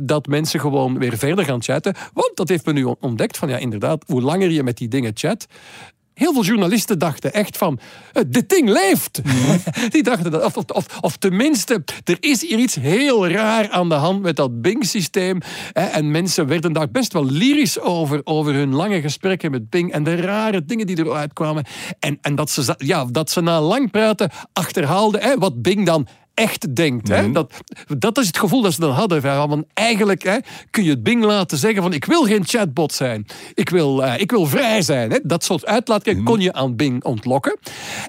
dat 0.00 0.26
mensen 0.26 0.60
gewoon 0.60 0.98
weer 0.98 1.18
verder 1.18 1.44
gaan 1.44 1.62
chatten, 1.62 1.94
want 2.12 2.30
dat 2.34 2.48
heeft 2.48 2.64
men 2.64 2.74
nu 2.74 2.94
ontdekt, 3.00 3.38
van 3.38 3.48
ja, 3.48 3.56
inderdaad, 3.56 4.04
hoe 4.06 4.22
langer 4.22 4.50
je 4.50 4.62
met 4.62 4.76
die 4.76 4.88
dingen 4.88 5.12
chat, 5.14 5.46
Heel 6.20 6.32
veel 6.32 6.44
journalisten 6.44 6.98
dachten 6.98 7.32
echt 7.32 7.56
van, 7.56 7.78
dit 8.26 8.48
ding 8.48 8.68
leeft. 8.68 9.20
Die 9.94 10.02
dachten 10.02 10.30
dat, 10.30 10.44
of, 10.44 10.56
of, 10.56 10.86
of, 11.00 11.16
tenminste, 11.16 11.84
er 12.04 12.16
is 12.20 12.40
hier 12.40 12.58
iets 12.58 12.74
heel 12.74 13.28
raar 13.28 13.70
aan 13.70 13.88
de 13.88 13.94
hand 13.94 14.22
met 14.22 14.36
dat 14.36 14.62
Bing-systeem. 14.62 15.40
En 15.72 16.10
mensen 16.10 16.46
werden 16.46 16.72
daar 16.72 16.90
best 16.90 17.12
wel 17.12 17.24
lyrisch 17.24 17.80
over, 17.80 18.20
over 18.24 18.54
hun 18.54 18.74
lange 18.74 19.00
gesprekken 19.00 19.50
met 19.50 19.70
Bing 19.70 19.92
en 19.92 20.04
de 20.04 20.16
rare 20.16 20.64
dingen 20.64 20.86
die 20.86 20.98
eruit 20.98 21.32
kwamen. 21.32 21.64
En, 21.98 22.18
en 22.20 22.34
dat, 22.34 22.50
ze, 22.50 22.74
ja, 22.78 23.04
dat 23.04 23.30
ze 23.30 23.40
na 23.40 23.60
lang 23.60 23.90
praten 23.90 24.30
achterhaalden 24.52 25.20
hè, 25.20 25.38
wat 25.38 25.62
Bing 25.62 25.86
dan 25.86 26.06
echt 26.40 26.74
denkt. 26.76 27.08
Mm. 27.08 27.14
Hè? 27.14 27.22
Mhm. 27.22 27.32
Dat, 27.32 27.52
dat 27.98 28.18
is 28.18 28.26
het 28.26 28.38
gevoel 28.38 28.62
dat 28.62 28.72
ze 28.72 28.80
dan 28.80 28.90
hadden. 28.90 29.22
Want 29.22 29.64
eigenlijk 29.74 30.22
hè, 30.22 30.36
kun 30.70 30.84
je 30.84 30.90
het 30.90 31.02
Bing 31.02 31.24
laten 31.24 31.58
zeggen 31.58 31.82
van 31.82 31.92
ik 31.92 32.04
wil 32.04 32.24
geen 32.24 32.46
chatbot 32.46 32.92
zijn. 32.92 33.26
Ik 33.54 33.68
wil, 33.68 34.02
uh, 34.02 34.14
ik 34.18 34.30
wil 34.30 34.46
vrij 34.46 34.82
zijn. 34.82 35.10
Hè? 35.10 35.18
Dat 35.22 35.44
soort 35.44 35.66
uitlaatklep 35.66 36.16
mm. 36.16 36.24
kon 36.24 36.40
je 36.40 36.52
aan 36.52 36.76
Bing 36.76 37.04
ontlokken. 37.04 37.58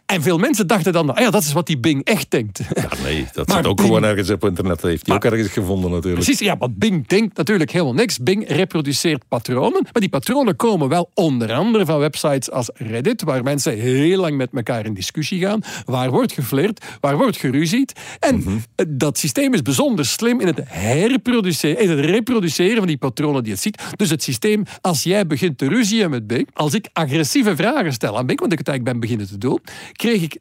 En 0.05 0.21
veel 0.21 0.37
mensen 0.37 0.67
dachten 0.67 0.93
dan, 0.93 1.15
ah 1.15 1.21
ja, 1.21 1.29
dat 1.29 1.43
is 1.43 1.53
wat 1.53 1.67
die 1.67 1.79
Bing 1.79 2.03
echt 2.03 2.31
denkt. 2.31 2.59
Ja, 2.73 2.89
nee, 3.03 3.27
dat 3.33 3.51
zit 3.51 3.65
ook 3.65 3.75
Bing, 3.75 3.87
gewoon 3.87 4.03
ergens 4.03 4.29
op 4.29 4.45
internet. 4.45 4.81
Dat 4.81 4.89
heeft 4.89 5.05
hij 5.07 5.15
ook 5.15 5.25
ergens 5.25 5.49
gevonden 5.49 5.91
natuurlijk. 5.91 6.23
Precies, 6.23 6.39
ja, 6.39 6.57
want 6.57 6.77
Bing 6.77 7.07
denkt 7.07 7.37
natuurlijk 7.37 7.71
helemaal 7.71 7.93
niks. 7.93 8.17
Bing 8.17 8.47
reproduceert 8.47 9.27
patronen. 9.27 9.81
Maar 9.83 10.01
die 10.01 10.09
patronen 10.09 10.55
komen 10.55 10.89
wel 10.89 11.09
onder 11.13 11.53
andere 11.53 11.85
van 11.85 11.99
websites 11.99 12.51
als 12.51 12.69
Reddit, 12.73 13.23
waar 13.23 13.43
mensen 13.43 13.77
heel 13.77 14.19
lang 14.19 14.37
met 14.37 14.49
elkaar 14.53 14.85
in 14.85 14.93
discussie 14.93 15.39
gaan. 15.39 15.61
Waar 15.85 16.09
wordt 16.09 16.31
geflirt, 16.31 16.85
waar 16.99 17.17
wordt 17.17 17.37
geruzied. 17.37 17.93
En 18.21 18.35
mm 18.35 18.43
-hmm. 18.43 18.61
dat 18.97 19.17
systeem 19.17 19.53
is 19.53 19.61
bijzonder 19.61 20.05
slim 20.05 20.39
in 20.39 20.47
het 20.47 20.59
herproduceren, 20.65 21.83
in 21.83 21.89
het 21.89 21.99
reproduceren 21.99 22.77
van 22.77 22.87
die 22.87 22.97
patronen 22.97 23.43
die 23.43 23.51
het 23.51 23.61
ziet. 23.61 23.83
Dus 23.95 24.09
het 24.09 24.23
systeem, 24.23 24.63
als 24.81 25.03
jij 25.03 25.27
begint 25.27 25.57
te 25.57 25.67
ruzien 25.67 26.09
met 26.09 26.27
Bing, 26.27 26.47
als 26.53 26.73
ik 26.73 26.89
agressieve 26.93 27.55
vragen 27.55 27.93
stel 27.93 28.17
aan 28.17 28.25
Bing, 28.25 28.39
want 28.39 28.51
ik 28.51 28.57
het 28.57 28.67
eigenlijk 28.67 28.99
ben 28.99 29.09
beginnen 29.09 29.27
te 29.33 29.47
doen, 29.47 29.59
kreeg 29.91 30.21
ik 30.21 30.37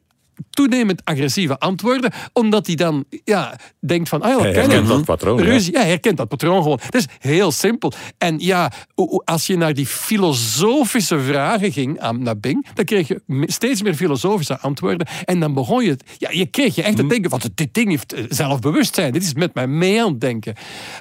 toenemend 0.49 1.01
agressieve 1.05 1.59
antwoorden, 1.59 2.11
omdat 2.33 2.67
hij 2.67 2.75
dan 2.75 3.05
ja, 3.23 3.59
denkt 3.79 4.09
van... 4.09 4.21
Ah, 4.21 4.29
ja, 4.29 4.39
hij 4.39 4.51
herkent 4.51 4.87
dat 4.87 5.05
patroon. 5.05 5.39
Ruzie, 5.39 5.73
ja. 5.73 5.83
herkent 5.83 6.17
dat 6.17 6.27
patroon 6.27 6.61
gewoon. 6.61 6.79
Het 6.81 6.95
is 6.95 7.05
heel 7.19 7.51
simpel. 7.51 7.91
En 8.17 8.39
ja, 8.39 8.71
als 9.23 9.47
je 9.47 9.57
naar 9.57 9.73
die 9.73 9.85
filosofische 9.85 11.19
vragen 11.19 11.71
ging 11.71 11.99
aan, 11.99 12.23
naar 12.23 12.39
Bing, 12.39 12.67
dan 12.73 12.85
kreeg 12.85 13.07
je 13.07 13.21
steeds 13.45 13.81
meer 13.81 13.95
filosofische 13.95 14.59
antwoorden. 14.59 15.07
En 15.25 15.39
dan 15.39 15.53
begon 15.53 15.83
je... 15.83 15.97
Ja, 16.17 16.29
je 16.31 16.45
kreeg 16.45 16.75
je 16.75 16.83
echt 16.83 16.95
te 16.95 17.07
denken, 17.07 17.29
want 17.29 17.49
dit 17.55 17.73
ding 17.73 17.89
heeft 17.89 18.15
zelfbewustzijn. 18.29 19.13
Dit 19.13 19.23
is 19.23 19.33
met 19.33 19.53
mij 19.53 19.67
mee 19.67 20.01
aan 20.01 20.11
het 20.11 20.21
denken. 20.21 20.55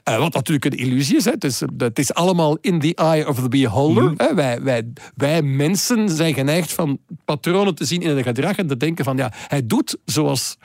Uh, 0.09 0.19
wat 0.19 0.33
natuurlijk 0.33 0.65
een 0.65 0.79
illusie 0.79 1.17
is. 1.17 1.25
Hè. 1.25 1.31
Het, 1.31 1.45
is 1.45 1.61
het 1.79 1.99
is 1.99 2.15
allemaal 2.15 2.59
in 2.61 2.81
the 2.81 2.95
eye 2.95 3.29
of 3.29 3.41
the 3.41 3.49
beholder. 3.49 4.03
Mm. 4.03 4.15
Hè. 4.17 4.35
Wij, 4.35 4.63
wij, 4.63 4.93
wij 5.15 5.43
mensen 5.43 6.09
zijn 6.09 6.35
geneigd 6.35 6.73
van 6.73 6.99
patronen 7.25 7.75
te 7.75 7.85
zien 7.85 8.03
in 8.03 8.17
het 8.17 8.27
gedrag 8.27 8.57
en 8.57 8.67
te 8.67 8.77
denken 8.77 9.05
van 9.05 9.17
ja, 9.17 9.30
hij 9.33 9.67
doet 9.67 9.97
zoals 10.05 10.57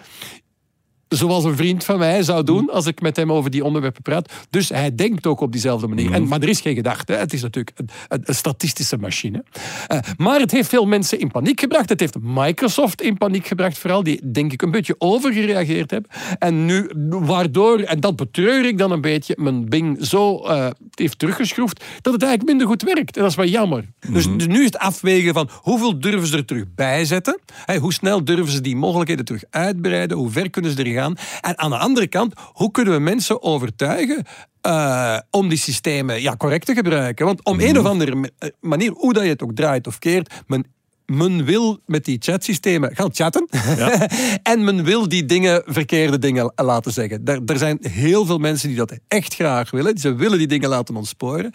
zoals 1.07 1.43
een 1.43 1.55
vriend 1.55 1.83
van 1.83 1.97
mij 1.97 2.23
zou 2.23 2.43
doen 2.43 2.69
als 2.69 2.85
ik 2.85 3.01
met 3.01 3.15
hem 3.15 3.31
over 3.31 3.51
die 3.51 3.63
onderwerpen 3.63 4.01
praat. 4.01 4.33
Dus 4.49 4.69
hij 4.69 4.95
denkt 4.95 5.27
ook 5.27 5.39
op 5.39 5.51
diezelfde 5.51 5.87
manier. 5.87 6.11
En, 6.11 6.27
maar 6.27 6.41
er 6.41 6.49
is 6.49 6.61
geen 6.61 6.75
gedachte. 6.75 7.13
Het 7.13 7.33
is 7.33 7.41
natuurlijk 7.41 7.79
een, 7.79 7.89
een, 8.07 8.21
een 8.25 8.35
statistische 8.35 8.97
machine. 8.97 9.43
Uh, 9.91 9.99
maar 10.17 10.39
het 10.39 10.51
heeft 10.51 10.69
veel 10.69 10.85
mensen 10.85 11.19
in 11.19 11.31
paniek 11.31 11.59
gebracht. 11.59 11.89
Het 11.89 11.99
heeft 11.99 12.15
Microsoft 12.21 13.01
in 13.01 13.17
paniek 13.17 13.47
gebracht, 13.47 13.77
vooral 13.77 14.03
die 14.03 14.31
denk 14.31 14.53
ik 14.53 14.61
een 14.61 14.71
beetje 14.71 14.95
overgereageerd 14.97 15.91
hebben. 15.91 16.11
En 16.39 16.65
nu, 16.65 16.89
waardoor, 17.09 17.79
en 17.79 17.99
dat 17.99 18.15
betreur 18.15 18.65
ik 18.65 18.77
dan 18.77 18.91
een 18.91 19.01
beetje, 19.01 19.35
mijn 19.39 19.69
Bing 19.69 20.05
zo 20.05 20.43
uh, 20.43 20.67
heeft 20.93 21.19
teruggeschroefd 21.19 21.83
dat 22.01 22.13
het 22.13 22.21
eigenlijk 22.21 22.51
minder 22.51 22.67
goed 22.67 22.81
werkt. 22.81 23.15
En 23.15 23.21
dat 23.21 23.31
is 23.31 23.37
wel 23.37 23.45
jammer. 23.45 23.81
Mm 23.81 23.87
-hmm. 23.99 24.13
dus, 24.13 24.27
dus, 24.37 24.47
nu 24.47 24.59
is 24.59 24.65
het 24.65 24.77
afwegen 24.77 25.33
van 25.33 25.49
hoeveel 25.61 25.99
durven 25.99 26.27
ze 26.27 26.37
er 26.37 26.45
terug 26.45 26.63
bijzetten? 26.75 27.39
Hey, 27.65 27.77
hoe 27.77 27.93
snel 27.93 28.23
durven 28.23 28.51
ze 28.51 28.61
die 28.61 28.75
mogelijkheden 28.75 29.25
terug 29.25 29.43
uitbreiden? 29.49 30.17
Hoe 30.17 30.29
ver 30.29 30.49
kunnen 30.49 30.71
ze 30.71 30.77
er 30.77 30.87
gegaan. 30.95 31.15
En 31.41 31.58
aan 31.58 31.69
de 31.69 31.77
andere 31.77 32.08
kant, 32.08 32.34
hoe 32.53 32.71
kunnen 32.71 32.93
we 32.93 32.99
mensen 32.99 33.41
overtuigen 33.41 34.23
uh, 34.62 35.17
om 35.29 35.49
die 35.49 35.58
systemen 35.58 36.21
ja, 36.21 36.36
correct 36.36 36.65
te 36.65 36.73
gebruiken? 36.73 37.25
Want 37.25 37.43
om 37.43 37.60
een 37.60 37.69
mhm. 37.69 37.79
of 37.79 37.86
andere 37.86 38.31
manier, 38.62 38.91
hoe 38.91 39.13
dat 39.13 39.23
je 39.23 39.29
het 39.29 39.43
ook 39.43 39.55
draait 39.55 39.88
of 39.88 39.99
keert, 39.99 40.34
men 40.47 40.73
men 41.05 41.45
wil 41.45 41.79
met 41.86 42.05
die 42.05 42.17
chatsystemen 42.19 42.95
gaan 42.95 43.10
chatten. 43.13 43.47
Ja. 43.77 44.08
en 44.53 44.63
men 44.63 44.84
wil 44.84 45.08
die 45.08 45.25
dingen, 45.25 45.63
verkeerde 45.65 46.19
dingen 46.19 46.53
laten 46.55 46.91
zeggen. 46.91 47.21
Er, 47.25 47.41
er, 47.45 47.58
zijn 47.58 47.77
heel 47.81 48.25
veel 48.25 48.38
mensen 48.38 48.67
die 48.67 48.77
dat 48.77 48.99
echt 49.08 49.34
graag 49.34 49.71
willen. 49.71 49.97
Ze 49.97 50.15
willen 50.15 50.38
die 50.38 50.47
dingen 50.47 50.69
laten 50.69 50.95
ontsporen. 50.95 51.51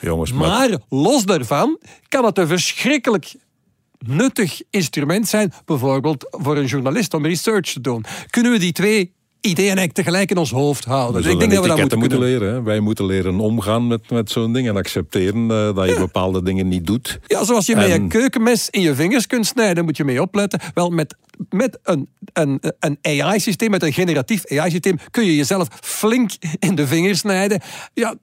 Jongens, 0.00 0.32
maar... 0.32 0.48
maar 0.48 0.78
los 0.88 1.24
daarvan 1.24 1.78
kan 2.08 2.24
het 2.24 2.38
een 2.38 2.46
verschrikkelijk 2.46 3.34
nuttig 4.08 4.62
instrument 4.70 5.28
zijn, 5.28 5.52
bijvoorbeeld 5.64 6.26
voor 6.30 6.56
een 6.56 6.66
journalist 6.66 7.14
om 7.14 7.26
research 7.26 7.72
te 7.72 7.80
doen. 7.80 8.04
Kunnen 8.30 8.52
we 8.52 8.58
die 8.58 8.72
twee 8.72 9.12
ideeën 9.44 9.76
eigenlijk 9.76 9.92
tegelijk 9.92 10.30
in 10.30 10.36
ons 10.36 10.50
hoofd 10.50 10.84
houden. 10.84 11.22
Dus 11.22 11.32
ik 11.32 11.38
denk 11.38 11.52
dat 11.52 11.62
we 11.62 11.68
dat 11.68 11.78
moeten, 11.78 11.98
moeten 11.98 12.18
leren. 12.18 12.64
Wij 12.64 12.80
moeten 12.80 13.06
leren 13.06 13.40
omgaan 13.40 13.86
met, 13.86 14.10
met 14.10 14.30
zo'n 14.30 14.52
ding 14.52 14.68
en 14.68 14.76
accepteren 14.76 15.42
uh, 15.42 15.74
dat 15.74 15.88
je 15.88 15.96
bepaalde 15.98 16.42
dingen 16.42 16.68
niet 16.68 16.86
doet. 16.86 17.18
Ja, 17.26 17.44
zoals 17.44 17.66
je 17.66 17.76
met 17.76 17.90
een 17.90 18.08
keukenmes 18.08 18.70
in 18.70 18.80
je 18.80 18.94
vingers 18.94 19.26
kunt 19.26 19.46
snijden, 19.46 19.84
moet 19.84 19.96
je 19.96 20.04
mee 20.04 20.20
opletten. 20.20 20.60
Wel, 20.74 20.90
met, 20.90 21.16
met 21.48 21.78
een, 21.82 22.08
een, 22.32 22.60
een 22.78 22.98
AI-systeem, 23.02 23.70
met 23.70 23.82
een 23.82 23.92
generatief 23.92 24.46
AI-systeem, 24.46 24.98
kun 25.10 25.24
je 25.24 25.36
jezelf 25.36 25.68
flink 25.80 26.30
in 26.58 26.74
de 26.74 26.86
vingers 26.86 27.18
snijden. 27.18 27.60
Ja, 27.94 28.14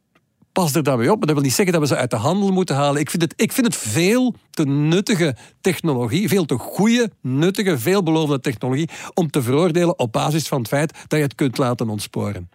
pas 0.52 0.76
er 0.76 0.84
daarmee 0.84 1.12
op. 1.12 1.18
Maar 1.18 1.28
dat 1.28 1.36
wil 1.36 1.46
niet 1.46 1.54
zeggen 1.54 1.74
dat 1.74 1.82
we 1.82 1.96
ze 1.96 2.02
uit 2.02 2.10
de 2.10 2.16
handel 2.16 2.52
moeten 2.52 2.76
halen. 2.76 3.02
Ik 3.02 3.10
vind 3.10 3.22
het, 3.22 3.34
ik 3.36 3.52
vind 3.52 3.68
het 3.68 3.76
veel 3.76 4.36
te 4.50 4.66
nuttige 4.66 5.36
technologie, 5.62 6.28
veel 6.28 6.46
te 6.46 6.58
goede, 6.58 7.12
nuttige, 7.22 7.80
veelbelovende 7.80 8.42
technologie 8.42 8.90
om 9.14 9.30
te 9.30 9.42
veroordelen 9.42 10.00
op 10.00 10.12
basis 10.12 10.48
van 10.48 10.60
het 10.60 10.68
feit 10.68 10.94
dat 11.08 11.20
je 11.20 11.26
het 11.26 11.36
kunt 11.36 11.58
laten 11.58 11.90
ontsporen. 11.90 12.50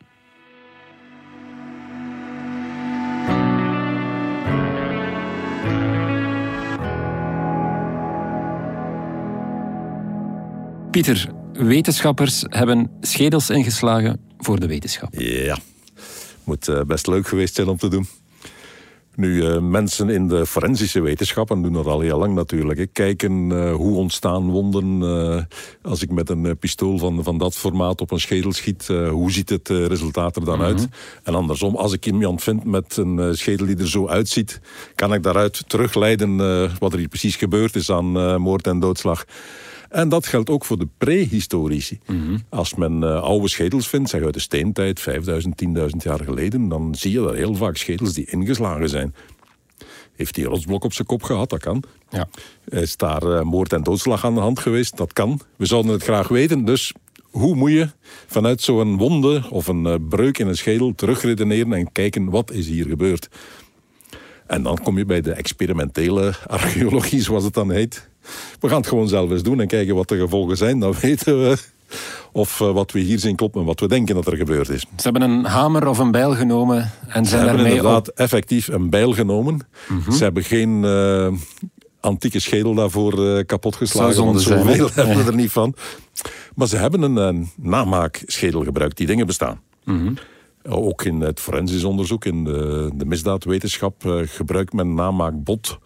Pieter, 10.90 11.28
wetenschappers 11.52 12.44
hebben 12.48 12.90
schedels 13.00 13.50
ingeslagen 13.50 14.20
voor 14.38 14.60
de 14.60 14.66
wetenschap. 14.66 15.14
Ja. 15.14 15.56
Moet 16.46 16.68
eh, 16.68 16.80
best 16.80 17.06
leuk 17.06 17.28
geweest 17.28 17.54
zijn 17.54 17.68
om 17.68 17.76
te 17.76 17.88
doen. 17.88 18.06
Nu, 19.14 19.42
uh, 19.42 19.58
mensen 19.58 20.08
in 20.08 20.28
de 20.28 20.46
forensische 20.46 21.00
wetenschappen 21.00 21.62
doen 21.62 21.72
dat 21.72 21.86
al 21.86 22.00
heel 22.00 22.18
lang 22.18 22.34
natuurlijk. 22.34 22.78
Hè. 22.78 22.86
Kijken 22.86 23.50
uh, 23.50 23.74
hoe 23.74 23.96
ontstaan 23.96 24.50
wonden. 24.50 25.48
Als 25.82 26.02
ik 26.02 26.10
met 26.10 26.30
een 26.30 26.58
pistool 26.58 26.98
van, 26.98 27.24
van 27.24 27.38
dat 27.38 27.54
formaat 27.54 28.00
op 28.00 28.10
een 28.10 28.20
schedel 28.20 28.52
schiet, 28.52 28.86
hoe 28.86 29.32
ziet 29.32 29.48
het 29.48 29.68
resultaat 29.68 30.36
er 30.36 30.44
dan 30.44 30.62
uit? 30.62 30.76
Mhm. 30.76 30.86
En 31.22 31.34
andersom, 31.34 31.76
als 31.76 31.92
ik 31.92 32.06
iemand 32.06 32.42
vind 32.42 32.64
met 32.64 32.96
een 32.96 33.36
schedel 33.36 33.66
die 33.66 33.76
er 33.76 33.88
zo 33.88 34.08
uitziet, 34.08 34.60
kan 34.94 35.14
ik 35.14 35.22
daaruit 35.22 35.68
terugleiden 35.68 36.36
wat 36.78 36.92
er 36.92 36.98
hier 36.98 37.08
precies 37.08 37.36
gebeurd 37.36 37.74
is 37.74 37.90
aan 37.90 38.40
moord 38.40 38.66
en 38.66 38.80
doodslag. 38.80 39.24
En 39.88 40.08
dat 40.08 40.26
geldt 40.26 40.50
ook 40.50 40.64
voor 40.64 40.78
de 40.78 40.88
prehistorici. 40.98 41.98
Mm 42.06 42.42
Als 42.48 42.74
men 42.74 43.02
uh, 43.02 43.22
oude 43.22 43.48
schedels 43.48 43.88
vindt, 43.88 44.10
zeg 44.10 44.22
uit 44.22 44.34
de 44.34 44.40
steentijd, 44.40 45.00
5000, 45.00 45.62
10.000 45.64 45.86
jaar 45.96 46.20
geleden, 46.20 46.68
dan 46.68 46.94
zie 46.94 47.12
je 47.12 47.20
dat 47.20 47.34
heel 47.34 47.54
vaak 47.54 47.76
schedels 47.76 48.12
die 48.12 48.30
ingeslagen 48.30 48.88
zijn. 48.88 49.14
Heeft 50.16 50.34
die 50.34 50.44
rotsblok 50.44 50.84
op 50.84 50.92
zijn 50.92 51.06
kop 51.06 51.22
gehad? 51.22 51.50
Dat 51.50 51.60
kan. 51.60 51.82
Ja. 52.10 52.28
Is 52.68 52.96
daar 52.96 53.22
uh, 53.22 53.40
moord 53.42 53.72
en 53.72 53.82
doodslag 53.82 54.24
aan 54.24 54.34
de 54.34 54.40
hand 54.40 54.58
geweest? 54.58 54.96
Dat 54.96 55.12
kan. 55.12 55.40
We 55.56 55.66
zouden 55.66 55.92
het 55.92 56.02
graag 56.02 56.28
weten, 56.28 56.64
dus 56.64 56.92
hoe 57.30 57.54
moet 57.54 57.70
je 57.70 57.88
vanuit 58.26 58.60
zo'n 58.60 58.96
wonde 58.96 59.42
of 59.50 59.66
een 59.66 59.84
uh, 59.84 59.94
breuk 60.08 60.38
in 60.38 60.46
een 60.46 60.56
schedel 60.56 60.94
terugredeneren 60.94 61.72
en 61.72 61.92
kijken 61.92 62.30
wat 62.30 62.50
is 62.50 62.68
hier 62.68 62.86
gebeurd? 62.86 63.28
En 64.46 64.62
dan 64.62 64.78
kom 64.82 64.98
je 64.98 65.04
bij 65.04 65.20
de 65.20 65.32
experimentele 65.32 66.34
archeologie, 66.46 67.22
zoals 67.22 67.44
het 67.44 67.54
dan 67.54 67.70
heet. 67.70 68.08
We 68.60 68.68
gaan 68.68 68.76
het 68.76 68.86
gewoon 68.86 69.08
zelf 69.08 69.30
eens 69.30 69.42
doen 69.42 69.60
en 69.60 69.66
kijken 69.66 69.94
wat 69.94 70.08
de 70.08 70.18
gevolgen 70.18 70.56
zijn. 70.56 70.78
Dan 70.78 70.94
weten 71.00 71.42
we 71.42 71.56
of 72.32 72.60
uh, 72.60 72.72
wat 72.72 72.92
we 72.92 72.98
hier 72.98 73.18
zien 73.18 73.36
klopt 73.36 73.56
en 73.56 73.64
wat 73.64 73.80
we 73.80 73.88
denken 73.88 74.14
dat 74.14 74.26
er 74.26 74.36
gebeurd 74.36 74.68
is. 74.68 74.80
Ze 74.80 75.02
hebben 75.02 75.22
een 75.22 75.44
hamer 75.44 75.86
of 75.86 75.98
een 75.98 76.10
bijl 76.10 76.34
genomen 76.34 76.92
en 77.08 77.26
zijn 77.26 77.42
Ze 77.42 77.48
hebben 77.48 77.66
inderdaad 77.66 78.08
effectief 78.08 78.68
een 78.68 78.90
bijl 78.90 79.12
genomen. 79.12 79.66
Mhm. 79.88 80.12
Ze 80.12 80.22
hebben 80.22 80.44
geen 80.44 80.82
uh, 80.82 81.32
antieke 82.00 82.40
schedel 82.40 82.74
daarvoor 82.74 83.18
uh, 83.18 83.44
kapotgeslagen, 83.46 84.24
want 84.24 84.42
zoveel 84.42 84.88
hebben 84.94 85.16
we 85.16 85.30
er 85.30 85.36
niet 85.36 85.52
van. 85.52 85.74
Maar 86.54 86.66
ze 86.66 86.76
hebben 86.76 87.02
een, 87.02 87.16
een 87.16 87.50
namaakschedel 87.56 88.64
gebruikt. 88.64 88.96
Die 88.96 89.06
dingen 89.06 89.26
bestaan. 89.26 89.60
Mm 89.84 90.14
Ook 90.68 91.04
in 91.04 91.20
het 91.20 91.40
forensisch 91.40 91.84
onderzoek, 91.84 92.24
in 92.24 92.44
de, 92.44 92.90
de 92.94 93.04
misdaadwetenschap, 93.04 94.02
gebruikt 94.24 94.72
men 94.72 94.94
namaakbot 94.94 95.78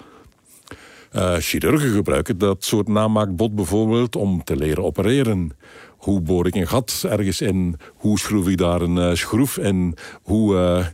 uh, 1.13 1.35
chirurgen 1.39 1.93
gebruiken 1.93 2.39
dat 2.39 2.65
soort 2.65 2.89
namaakbot 2.89 3.55
bijvoorbeeld 3.55 4.17
om 4.17 4.45
te 4.45 4.57
leren 4.57 4.85
opereren. 4.85 5.53
Hoe 5.97 6.21
boor 6.21 6.47
ik 6.47 6.55
een 6.55 6.69
gat 6.69 7.05
ergens 7.09 7.41
in? 7.41 7.77
Hoe 7.95 8.19
schroef 8.19 8.49
ik 8.49 8.57
daar 8.57 8.81
een 8.81 8.97
uh, 8.97 9.15
schroef 9.15 9.59
in? 9.59 9.97
Hoe 10.23 10.55
uh, 10.55 10.87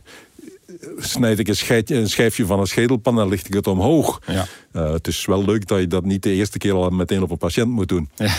snijd 0.97 1.39
ik 1.39 1.47
een, 1.47 1.83
een, 1.85 2.09
schijfje 2.09 2.45
van 2.45 2.59
een 2.59 2.67
schedelpan 2.67 3.19
en 3.19 3.27
licht 3.27 3.47
ik 3.47 3.53
het 3.53 3.67
omhoog? 3.67 4.21
Ja. 4.27 4.45
het 4.71 5.07
is 5.07 5.25
wel 5.25 5.45
leuk 5.45 5.67
dat 5.67 5.79
je 5.79 5.87
dat 5.87 6.05
niet 6.05 6.23
de 6.23 6.33
eerste 6.33 6.57
keer 6.57 6.73
al 6.73 6.89
meteen 6.89 7.21
op 7.21 7.31
een 7.31 7.37
patiënt 7.37 7.69
moet 7.69 7.89
doen. 7.89 8.09
Ja. 8.15 8.33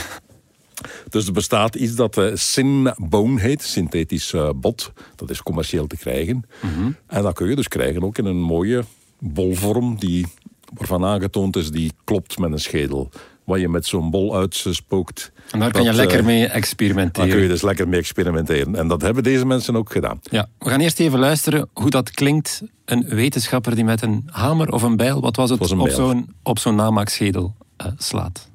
Dus 1.08 1.26
er 1.26 1.32
bestaat 1.32 1.74
iets 1.74 1.94
dat 1.94 2.16
uh, 2.16 2.30
Synbone 2.34 3.40
heet, 3.40 3.62
synthetisch 3.62 4.34
bot. 4.56 4.92
Dat 5.16 5.30
is 5.30 5.42
commercieel 5.42 5.86
te 5.86 5.96
krijgen. 5.96 6.44
Mhm. 6.62 6.90
En 7.06 7.22
dat 7.22 7.34
kun 7.34 7.48
je 7.48 7.56
dus 7.56 7.68
krijgen 7.68 8.02
ook 8.02 8.18
in 8.18 8.24
een 8.24 8.40
mooie 8.40 8.84
bolvorm 9.18 9.98
die 9.98 10.26
waarvan 10.74 11.04
aangetoond 11.04 11.56
is 11.56 11.70
die 11.70 11.92
klopt 12.04 12.38
met 12.38 12.52
een 12.52 12.58
schedel. 12.58 13.10
Wat 13.44 13.60
je 13.60 13.68
met 13.68 13.86
zo'n 13.86 14.10
bol 14.10 14.36
uitspookt. 14.36 15.32
En 15.50 15.58
daar 15.58 15.70
kan 15.70 15.82
je 15.82 15.92
lekker 15.92 16.18
eh, 16.18 16.24
mee 16.24 16.46
experimenteren. 16.46 17.28
Daar 17.28 17.36
kun 17.36 17.46
je 17.46 17.52
dus 17.52 17.62
lekker 17.62 17.88
mee 17.88 18.00
experimenteren. 18.00 18.74
En 18.74 18.88
dat 18.88 19.02
hebben 19.02 19.22
deze 19.22 19.46
mensen 19.46 19.76
ook 19.76 19.92
gedaan. 19.92 20.20
Ja, 20.22 20.48
we 20.58 20.68
gaan 20.68 20.80
eerst 20.80 21.00
even 21.00 21.18
luisteren 21.18 21.68
hoe 21.72 21.90
dat 21.90 22.10
klinkt. 22.10 22.62
Een 22.84 23.04
wetenschapper 23.08 23.74
die 23.74 23.84
met 23.84 24.02
een 24.02 24.22
hamer 24.26 24.72
of 24.72 24.82
een 24.82 24.96
bijl, 24.96 25.20
wat 25.20 25.36
was 25.36 25.50
het, 25.50 25.58
was 25.58 25.72
op 25.72 25.88
zo'n 25.88 26.34
zo'n 26.54 26.74
namaakschedel 26.74 27.54
uh, 27.82 27.92
slaat. 27.96 28.48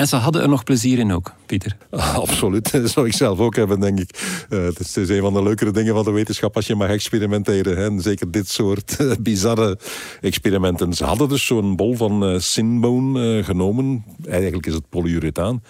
En 0.00 0.06
ze 0.06 0.16
hadden 0.16 0.42
er 0.42 0.48
nog 0.48 0.64
plezier 0.64 0.98
in 0.98 1.12
ook, 1.12 1.32
Pieter. 1.46 1.76
Ah, 1.90 2.14
absoluut, 2.14 2.72
dat 2.82 2.90
zou 2.90 3.06
ik 3.06 3.12
zelf 3.12 3.38
ook 3.38 3.56
hebben, 3.56 3.80
denk 3.80 4.00
ik. 4.00 4.44
Uh, 4.50 4.64
het, 4.64 4.96
is, 4.96 5.08
een 5.08 5.20
van 5.20 5.32
de 5.32 5.42
leukere 5.42 5.70
dingen 5.70 5.94
van 5.94 6.04
de 6.04 6.10
wetenschap 6.10 6.56
als 6.56 6.66
je 6.66 6.74
mag 6.74 6.88
experimenteren. 6.88 7.76
Hè. 7.76 7.84
En 7.84 8.00
zeker 8.00 8.30
dit 8.30 8.48
soort 8.48 8.96
uh, 9.00 9.12
bizarre 9.30 9.78
experimenten. 10.20 10.92
Ze 10.92 11.04
hadden 11.04 11.28
dus 11.28 11.46
zo'n 11.46 11.76
bol 11.76 11.94
van 11.94 12.32
uh, 12.32 12.38
sinbone 12.38 13.44
genomen. 13.44 14.04
Eigenlijk 14.28 14.66
is 14.66 14.74
het 14.74 14.88
polyurethaan. 14.88 15.62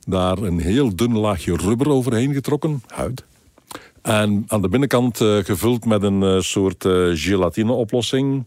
Daar 0.00 0.38
een 0.38 0.60
heel 0.60 0.96
dun 0.96 1.18
laagje 1.18 1.56
rubber 1.56 1.88
overheen 1.88 2.34
getrokken, 2.34 2.82
huid. 2.86 3.24
En 4.02 4.44
aan 4.46 4.62
de 4.62 4.68
binnenkant 4.68 5.16
gevuld 5.18 5.84
met 5.84 6.02
een 6.02 6.42
soort 6.42 6.86
gelatineoplossing. 7.12 8.44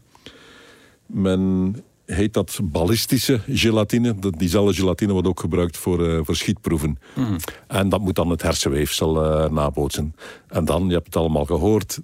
Men 1.05 1.75
heet 2.13 2.33
dat 2.33 2.59
ballistische 2.63 3.39
gelatine. 3.47 4.15
Diezelfde 4.37 4.73
gelatine 4.73 5.11
wordt 5.11 5.27
ook 5.27 5.39
gebruikt 5.39 5.77
voor, 5.77 6.07
uh, 6.07 6.19
voor 6.23 6.35
schietproeven. 6.35 6.99
Mhm. 7.15 7.37
En 7.67 7.89
dat 7.89 8.01
moet 8.01 8.15
dan 8.15 8.29
het 8.29 8.41
hersenweefsel 8.41 9.23
uh, 9.23 9.49
nabootsen. 9.49 10.15
En 10.47 10.65
dan, 10.65 10.87
je 10.87 10.93
hebt 10.93 11.05
het 11.05 11.15
allemaal 11.15 11.45
gehoord, 11.45 11.99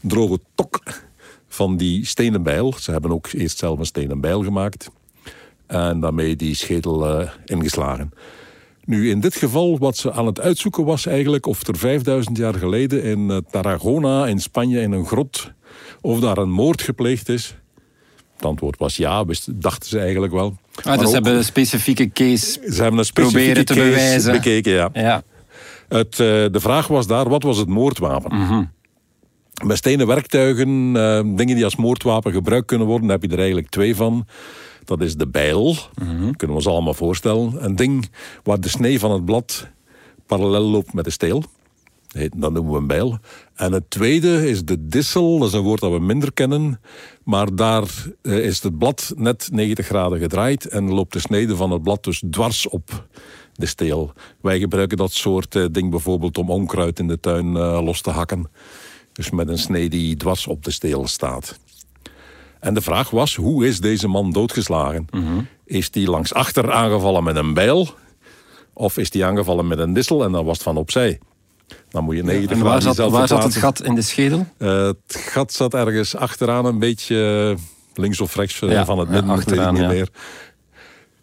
droge 0.00 0.38
tok 0.54 0.80
van 1.48 1.76
die 1.76 2.06
stenen 2.06 2.42
bijl. 2.42 2.74
Ze 2.78 2.90
hebben 2.90 3.10
ook 3.10 3.32
eerst 3.32 3.58
zelf 3.58 3.78
een 3.78 3.86
stenen 3.86 4.20
bijl 4.20 4.42
gemaakt. 4.42 4.90
En 5.66 6.00
daarmee 6.00 6.36
die 6.36 6.54
schedel 6.54 7.20
uh, 7.20 7.30
ingeslagen. 7.44 8.12
Nu, 8.84 9.10
in 9.10 9.20
dit 9.20 9.34
geval, 9.34 9.78
wat 9.78 9.96
ze 9.96 10.12
aan 10.12 10.26
het 10.26 10.40
uitzoeken 10.40 10.84
was 10.84 11.06
eigenlijk... 11.06 11.46
of 11.46 11.66
er 11.66 11.76
5000 11.76 12.36
jaar 12.36 12.54
geleden 12.54 13.02
in 13.02 13.44
Tarragona 13.50 14.26
in 14.26 14.40
Spanje 14.40 14.80
in 14.80 14.92
een 14.92 15.06
grot... 15.06 15.52
of 16.00 16.20
daar 16.20 16.38
een 16.38 16.50
moord 16.50 16.82
gepleegd 16.82 17.28
is 17.28 17.56
het 18.38 18.46
antwoord 18.46 18.78
was 18.78 18.96
ja, 18.96 19.24
dachten 19.46 19.88
ze 19.88 19.98
eigenlijk 19.98 20.32
wel. 20.32 20.56
Ah, 20.84 20.98
dus 20.98 21.08
ze 21.08 21.14
hebben 21.14 21.34
een 21.34 21.44
specifieke 21.44 22.12
case 22.12 22.60
ze 22.68 22.82
hebben 22.82 22.98
een 22.98 23.04
specifieke 23.04 23.64
te 23.64 23.74
case 23.74 23.88
bewijzen. 23.88 24.32
bekeken, 24.32 24.72
ja. 24.72 24.90
ja. 24.92 25.22
Het, 25.88 26.12
uh, 26.12 26.26
de 26.26 26.60
vraag 26.60 26.86
was 26.86 27.06
daar, 27.06 27.28
wat 27.28 27.42
was 27.42 27.56
het 27.56 27.68
moordwapen? 27.68 28.36
Mm 28.36 28.46
-hmm. 28.46 28.70
Bij 29.66 29.76
stenen 29.76 30.06
werktuigen, 30.06 30.68
uh, 30.68 31.20
dingen 31.24 31.54
die 31.54 31.64
als 31.64 31.76
moordwapen 31.76 32.32
gebruikt 32.32 32.66
kunnen 32.66 32.86
worden, 32.86 33.08
heb 33.08 33.22
je 33.22 33.28
er 33.28 33.38
eigenlijk 33.38 33.68
twee 33.68 33.96
van. 33.96 34.26
Dat 34.84 35.00
is 35.00 35.16
de 35.16 35.28
bijl, 35.28 35.76
mm 35.94 36.08
-hmm. 36.08 36.36
kunnen 36.36 36.56
we 36.56 36.62
ons 36.62 36.66
allemaal 36.66 36.94
voorstellen. 36.94 37.64
Een 37.64 37.76
ding 37.76 38.10
waar 38.42 38.60
de 38.60 38.68
snee 38.68 38.98
van 38.98 39.10
het 39.10 39.24
blad 39.24 39.68
parallel 40.26 40.62
loopt 40.62 40.92
met 40.92 41.04
de 41.04 41.10
steel. 41.10 41.44
Dat 42.08 42.52
noemen 42.52 42.70
we 42.70 42.76
een 42.76 42.86
bijl. 42.86 43.18
En 43.54 43.72
het 43.72 43.90
tweede 43.90 44.48
is 44.48 44.64
de 44.64 44.86
dissel, 44.86 45.38
dat 45.38 45.48
is 45.48 45.54
een 45.54 45.62
woord 45.62 45.80
dat 45.80 45.92
we 45.92 45.98
minder 45.98 46.32
kennen. 46.32 46.80
Maar 47.24 47.54
daar 47.54 47.84
eh, 48.22 48.38
is 48.38 48.62
het 48.62 48.78
blad 48.78 49.12
net 49.16 49.48
90 49.52 49.86
graden 49.86 50.18
gedraaid 50.18 50.64
en 50.64 50.92
loopt 50.92 51.12
de 51.12 51.18
snede 51.18 51.56
van 51.56 51.70
het 51.70 51.82
blad 51.82 52.04
dus 52.04 52.22
dwars 52.30 52.68
op 52.68 53.06
de 53.54 53.66
steel. 53.66 54.12
Wij 54.40 54.58
gebruiken 54.58 54.96
dat 54.96 55.12
soort 55.12 55.54
uh, 55.54 55.66
ding 55.70 55.90
bijvoorbeeld 55.90 56.38
om 56.38 56.50
onkruid 56.50 56.98
in 56.98 57.08
de 57.08 57.20
tuin 57.20 57.46
uh, 57.46 57.80
los 57.82 58.00
te 58.00 58.10
hakken. 58.10 58.50
Dus 59.12 59.30
met 59.30 59.48
een 59.48 59.58
snee 59.58 59.88
die 59.88 60.16
dwars 60.16 60.46
op 60.46 60.64
de 60.64 60.70
steel 60.70 61.06
staat. 61.06 61.58
En 62.60 62.74
de 62.74 62.80
vraag 62.80 63.10
was, 63.10 63.36
hoe 63.36 63.66
is 63.66 63.80
deze 63.80 64.08
man 64.08 64.32
doodgeslagen? 64.32 65.06
Mhm. 65.10 65.40
Is 65.64 65.88
hij 65.92 66.06
langs 66.06 66.34
achter 66.34 66.72
aangevallen 66.72 67.24
met 67.24 67.36
een 67.36 67.54
bijl? 67.54 67.88
Of 68.72 68.96
is 68.96 69.12
hij 69.12 69.24
aangevallen 69.24 69.66
met 69.66 69.78
een 69.78 69.92
dissel 69.92 70.24
en 70.24 70.32
dan 70.32 70.44
was 70.44 70.54
het 70.54 70.62
van 70.62 70.76
opzij? 70.76 71.18
Dan 71.88 72.04
moet 72.04 72.16
je 72.16 72.24
ja, 72.24 72.56
waar, 72.56 72.82
zat, 72.82 72.96
waar 72.96 73.28
zat, 73.28 73.44
het 73.44 73.56
gat 73.56 73.82
in 73.82 73.94
de 73.94 74.02
schedel? 74.02 74.46
Uh, 74.58 74.86
het 74.86 75.16
gat 75.16 75.52
zat 75.52 75.74
ergens 75.74 76.16
achteraan 76.16 76.64
een 76.64 76.78
beetje 76.78 77.56
links 77.94 78.20
of 78.20 78.34
rechts 78.34 78.58
ja, 78.58 78.84
van 78.84 78.98
het 78.98 79.08
midden, 79.08 79.30
achteraan, 79.30 79.74
niet 79.74 79.86
meer. 79.86 80.08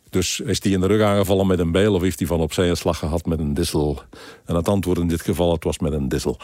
Dus 0.10 0.39
is 0.39 0.63
hij 0.63 0.71
in 0.71 0.79
de 0.79 0.88
rug 0.88 1.01
aangevallen 1.01 1.47
met 1.47 1.60
een 1.60 1.71
bijl 1.71 1.93
of 1.93 2.01
heeft 2.01 2.19
hij 2.19 2.27
van 2.27 2.39
opzij 2.39 2.69
een 2.69 2.77
slag 2.77 2.97
gehad 2.97 3.25
met 3.25 3.39
een 3.39 3.53
dissel? 3.53 4.01
En 4.45 4.55
het 4.55 4.67
antwoord 4.67 4.97
in 4.97 5.08
dit 5.08 5.21
geval, 5.21 5.51
het 5.51 5.63
was 5.63 5.79
met 5.79 5.93
een 5.93 6.10
dissel. 6.10 6.38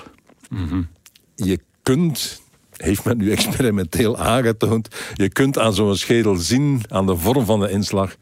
Mm 0.50 0.88
Je 1.36 1.60
kunt, 1.82 2.42
heeft 2.78 3.06
men 3.06 3.18
nu 3.18 3.32
experimenteel 3.32 4.18
aangetoond, 4.18 4.88
je 5.14 5.30
kunt 5.30 5.60
aan 5.60 5.74
zo'n 5.74 5.96
schedel 5.96 6.36
zien, 6.36 6.82
aan 6.88 7.06
de 7.06 7.16
vorm 7.16 7.46
van 7.46 7.60
de 7.60 7.70
inslag, 7.70 8.16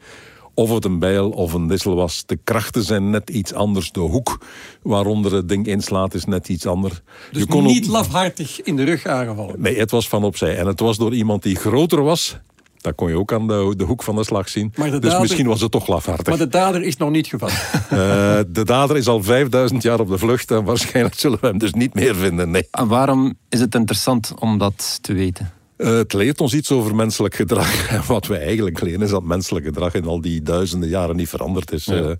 of 0.54 0.70
het 0.70 0.84
een 0.84 0.98
bijl 0.98 1.30
of 1.30 1.52
een 1.52 1.66
dissel 1.66 1.94
was. 1.94 2.22
De 2.26 2.38
krachten 2.44 2.82
zijn 2.82 3.10
net 3.10 3.30
iets 3.30 3.54
anders. 3.54 3.92
De 3.92 4.00
hoek 4.00 4.38
waaronder 4.82 5.34
het 5.34 5.48
ding 5.48 5.66
inslaat 5.66 6.14
is 6.14 6.24
net 6.24 6.48
iets 6.48 6.66
anders. 6.66 7.00
Dus 7.32 7.42
je 7.42 7.48
kon 7.48 7.64
niet 7.64 7.86
lafhartig 7.86 8.62
in 8.62 8.76
de 8.76 8.84
rug 8.84 9.06
aangevallen? 9.06 9.54
Nee, 9.60 9.78
het 9.78 9.90
was 9.90 10.08
van 10.08 10.24
opzij. 10.24 10.56
En 10.56 10.66
het 10.66 10.80
was 10.80 10.98
door 10.98 11.14
iemand 11.14 11.42
die 11.42 11.56
groter 11.56 12.02
was 12.02 12.38
dat 12.80 12.94
kon 12.94 13.08
je 13.08 13.18
ook 13.18 13.32
aan 13.32 13.46
de, 13.46 13.74
de 13.76 13.84
hoek 13.84 14.02
van 14.02 14.16
de 14.16 14.24
slag 14.24 14.48
zien. 14.48 14.72
dus 15.00 15.18
misschien 15.18 15.46
was 15.46 15.60
het 15.60 15.70
toch 15.70 15.86
lafhartig. 15.86 16.26
Maar 16.26 16.38
de 16.38 16.48
dader 16.48 16.82
is 16.82 16.96
nog 16.96 17.10
niet 17.10 17.26
gevallen. 17.26 17.54
Uh, 17.54 17.90
de 18.58 18.64
dader 18.64 18.96
is 18.96 19.06
al 19.06 19.22
5000 19.22 19.82
jaar 19.82 20.00
op 20.00 20.08
de 20.08 20.18
vlucht 20.18 20.50
en 20.50 20.64
waarschijnlijk 20.64 21.14
zullen 21.18 21.38
we 21.40 21.46
hem 21.46 21.58
dus 21.58 21.72
niet 21.72 21.94
meer 21.94 22.14
vinden. 22.14 22.50
Nee. 22.50 22.68
En 22.70 22.88
waarom 22.88 23.34
is 23.48 23.60
het 23.60 23.74
interessant 23.74 24.34
om 24.38 24.58
dat 24.58 24.98
te 25.00 25.12
weten? 25.12 25.52
Uh, 25.80 25.96
het 25.96 26.12
leert 26.12 26.40
ons 26.40 26.54
iets 26.54 26.72
over 26.72 26.94
menselijk 26.94 27.34
gedrag. 27.34 27.88
En 27.88 28.02
wat 28.14 28.26
we 28.26 28.36
eigenlijk 28.36 28.80
leren 28.80 29.02
is 29.02 29.10
dat 29.10 29.22
menselijk 29.22 29.64
gedrag 29.64 29.94
in 29.94 30.04
al 30.04 30.20
die 30.20 30.42
duizenden 30.42 30.88
jaren 30.88 31.16
niet 31.16 31.28
veranderd 31.28 31.72
is. 31.72 31.84
Ja. 31.84 32.00
Uh, 32.00 32.10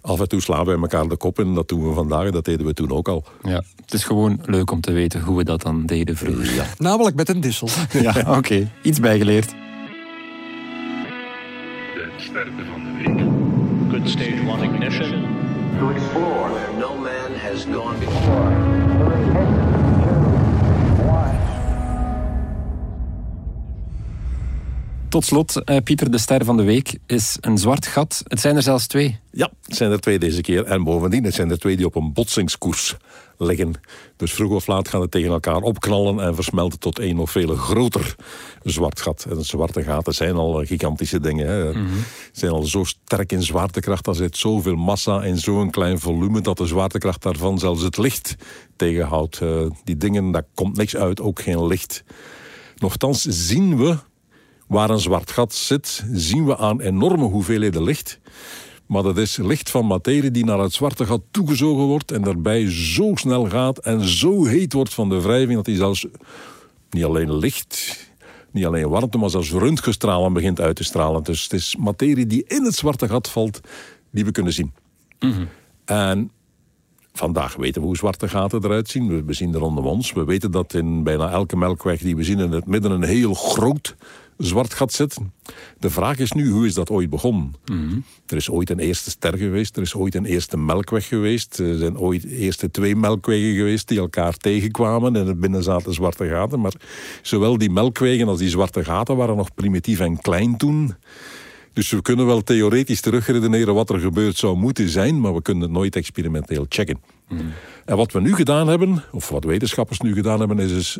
af 0.00 0.20
en 0.20 0.28
toe 0.28 0.40
slaan 0.40 0.64
wij 0.64 0.76
elkaar 0.76 1.08
de 1.08 1.16
kop 1.16 1.38
in. 1.38 1.54
Dat 1.54 1.68
doen 1.68 1.88
we 1.88 1.94
vandaag, 1.94 2.30
dat 2.30 2.44
deden 2.44 2.66
we 2.66 2.72
toen 2.72 2.90
ook 2.90 3.08
al. 3.08 3.24
Ja, 3.42 3.62
het 3.82 3.92
is 3.92 4.04
gewoon 4.04 4.40
leuk 4.44 4.70
om 4.70 4.80
te 4.80 4.92
weten 4.92 5.20
hoe 5.20 5.36
we 5.36 5.44
dat 5.44 5.62
dan 5.62 5.86
deden 5.86 6.16
vroeger. 6.16 6.54
Ja. 6.54 6.66
Namelijk 6.78 7.16
met 7.16 7.28
een 7.28 7.40
dissel. 7.40 7.68
ja, 8.02 8.14
oké. 8.18 8.36
Okay. 8.36 8.70
Iets 8.82 9.00
bijgeleerd 9.00 9.54
sterren 12.34 12.66
van 12.66 12.84
de 12.84 12.92
week. 12.96 13.20
Good 13.90 14.08
stage 14.08 14.48
one 14.48 14.64
ignition. 14.64 15.26
To 15.78 15.90
explore 15.90 16.50
where 16.50 16.72
no 16.78 16.96
man 16.96 17.34
has 17.34 17.64
gone 17.64 17.98
before. 17.98 19.53
Tot 25.14 25.24
slot, 25.24 25.62
uh, 25.64 25.76
Pieter, 25.84 26.10
de 26.10 26.18
ster 26.18 26.44
van 26.44 26.56
de 26.56 26.62
week 26.62 26.98
is 27.06 27.36
een 27.40 27.58
zwart 27.58 27.86
gat. 27.86 28.22
Het 28.24 28.40
zijn 28.40 28.56
er 28.56 28.62
zelfs 28.62 28.86
twee. 28.86 29.18
Ja, 29.30 29.50
het 29.62 29.76
zijn 29.76 29.90
er 29.90 30.00
twee 30.00 30.18
deze 30.18 30.40
keer. 30.40 30.64
En 30.64 30.84
bovendien, 30.84 31.24
het 31.24 31.34
zijn 31.34 31.50
er 31.50 31.58
twee 31.58 31.76
die 31.76 31.86
op 31.86 31.94
een 31.94 32.12
botsingskoers 32.12 32.96
liggen. 33.38 33.74
Dus 34.16 34.32
vroeg 34.32 34.52
of 34.52 34.66
laat 34.66 34.88
gaan 34.88 35.00
het 35.00 35.10
tegen 35.10 35.30
elkaar 35.30 35.60
opknallen 35.60 36.20
en 36.20 36.34
versmelten 36.34 36.78
tot 36.78 36.98
één 36.98 37.18
of 37.18 37.30
veel 37.30 37.54
groter 37.56 38.16
zwart 38.62 39.00
gat. 39.00 39.26
En 39.30 39.44
zwarte 39.44 39.82
gaten 39.82 40.14
zijn 40.14 40.34
al 40.34 40.64
gigantische 40.64 41.20
dingen. 41.20 41.46
Hè. 41.46 41.64
Mm 41.64 41.72
-hmm. 41.72 42.04
zijn 42.32 42.52
al 42.52 42.62
zo 42.62 42.84
sterk 42.84 43.32
in 43.32 43.42
zwaartekracht. 43.42 44.06
Er 44.06 44.14
zit 44.14 44.36
zoveel 44.36 44.76
massa 44.76 45.22
in 45.22 45.38
zo'n 45.38 45.70
klein 45.70 45.98
volume 45.98 46.40
dat 46.40 46.56
de 46.56 46.66
zwaartekracht 46.66 47.22
daarvan 47.22 47.58
zelfs 47.58 47.82
het 47.82 47.96
licht 47.96 48.34
tegenhoudt. 48.76 49.40
Uh, 49.40 49.66
die 49.84 49.96
dingen, 49.96 50.30
daar 50.30 50.46
komt 50.54 50.76
niks 50.76 50.96
uit, 50.96 51.20
ook 51.20 51.40
geen 51.40 51.66
licht. 51.66 52.04
Nochtans 52.76 53.22
zien 53.22 53.76
we 53.76 53.96
waar 54.74 54.90
een 54.90 55.00
zwart 55.00 55.30
gat 55.30 55.54
zit, 55.54 56.04
zien 56.12 56.46
we 56.46 56.56
aan 56.56 56.80
enorme 56.80 57.24
hoeveelheden 57.24 57.82
licht. 57.82 58.18
Maar 58.86 59.02
dat 59.02 59.16
is 59.16 59.36
licht 59.36 59.70
van 59.70 59.86
materie 59.86 60.30
die 60.30 60.44
naar 60.44 60.58
het 60.58 60.72
zwarte 60.72 61.06
gat 61.06 61.20
toegezogen 61.30 61.84
wordt 61.84 62.10
en 62.12 62.22
daarbij 62.22 62.70
zo 62.70 63.12
snel 63.14 63.48
gaat 63.48 63.78
en 63.78 64.08
zo 64.08 64.44
heet 64.44 64.72
wordt 64.72 64.94
van 64.94 65.08
de 65.08 65.20
wrijving 65.20 65.54
dat 65.54 65.66
hij 65.66 65.74
zelfs 65.74 66.06
niet 66.90 67.04
alleen 67.04 67.36
licht, 67.36 67.98
niet 68.50 68.64
alleen 68.64 68.88
warmte, 68.88 69.18
maar 69.18 69.30
zelfs 69.30 69.50
röntgenstralen 69.50 70.32
begint 70.32 70.60
uit 70.60 70.76
te 70.76 70.84
stralen. 70.84 71.22
Dus 71.22 71.42
het 71.42 71.52
is 71.52 71.76
materie 71.76 72.26
die 72.26 72.44
in 72.46 72.64
het 72.64 72.74
zwarte 72.74 73.08
gat 73.08 73.30
valt, 73.30 73.60
die 74.10 74.24
we 74.24 74.30
kunnen 74.30 74.52
zien. 74.52 74.72
Mm 75.20 75.32
-hmm. 75.32 75.48
En 75.84 76.30
vandaag 77.12 77.56
weten 77.56 77.80
we 77.80 77.86
hoe 77.86 77.96
zwarte 77.96 78.28
gaten 78.28 78.64
eruit 78.64 78.88
zien. 78.88 79.26
We 79.26 79.32
zien 79.32 79.54
er 79.54 79.60
rondom 79.60 79.86
ons. 79.86 80.12
We 80.12 80.24
weten 80.24 80.50
dat 80.50 80.74
in 80.74 81.02
bijna 81.02 81.30
elke 81.30 81.56
melkweg 81.56 82.00
die 82.00 82.16
we 82.16 82.24
zien 82.24 82.38
in 82.38 82.52
het 82.52 82.66
midden 82.66 82.90
een 82.90 83.02
heel 83.02 83.34
groot 83.34 83.96
zwart 84.38 84.74
gat 84.74 84.92
zit. 84.92 85.16
De 85.78 85.90
vraag 85.90 86.18
is 86.18 86.32
nu, 86.32 86.50
hoe 86.50 86.66
is 86.66 86.74
dat 86.74 86.90
ooit 86.90 87.10
begonnen? 87.10 87.54
Mm 87.64 87.88
-hmm. 87.88 88.04
Er 88.26 88.36
is 88.36 88.50
ooit 88.50 88.70
een 88.70 88.78
eerste 88.78 89.10
ster 89.10 89.38
geweest, 89.38 89.76
er 89.76 89.82
is 89.82 89.94
ooit 89.94 90.14
een 90.14 90.24
eerste 90.24 90.56
melkweg 90.56 91.08
geweest. 91.08 91.58
Er 91.58 91.78
zijn 91.78 91.98
ooit 91.98 92.24
eerste 92.24 92.70
twee 92.70 92.96
melkwegen 92.96 93.54
geweest 93.54 93.88
die 93.88 93.98
elkaar 93.98 94.36
tegenkwamen 94.36 95.16
en 95.16 95.26
er 95.26 95.38
binnen 95.38 95.62
zaten 95.62 95.94
zwarte 95.94 96.28
gaten. 96.28 96.60
Maar 96.60 96.74
zowel 97.22 97.58
die 97.58 97.70
melkwegen 97.70 98.28
als 98.28 98.38
die 98.38 98.48
zwarte 98.48 98.84
gaten 98.84 99.16
waren 99.16 99.36
nog 99.36 99.54
primitief 99.54 100.00
en 100.00 100.20
klein 100.20 100.56
toen. 100.56 100.94
Dus 101.74 101.90
we 101.90 102.02
kunnen 102.02 102.26
wel 102.26 102.42
theoretisch 102.42 103.00
terugredeneren 103.00 103.74
wat 103.74 103.90
er 103.90 104.00
gebeurd 104.00 104.36
zou 104.36 104.56
moeten 104.56 104.88
zijn, 104.88 105.20
maar 105.20 105.34
we 105.34 105.42
kunnen 105.42 105.62
het 105.62 105.72
nooit 105.72 105.96
experimenteel 105.96 106.66
checken. 106.68 107.00
Mm. 107.28 107.52
En 107.84 107.96
wat 107.96 108.12
we 108.12 108.20
nu 108.20 108.34
gedaan 108.34 108.68
hebben, 108.68 109.04
of 109.12 109.28
wat 109.28 109.44
wetenschappers 109.44 110.00
nu 110.00 110.14
gedaan 110.14 110.38
hebben, 110.38 110.58
is, 110.58 110.70
is 110.70 110.98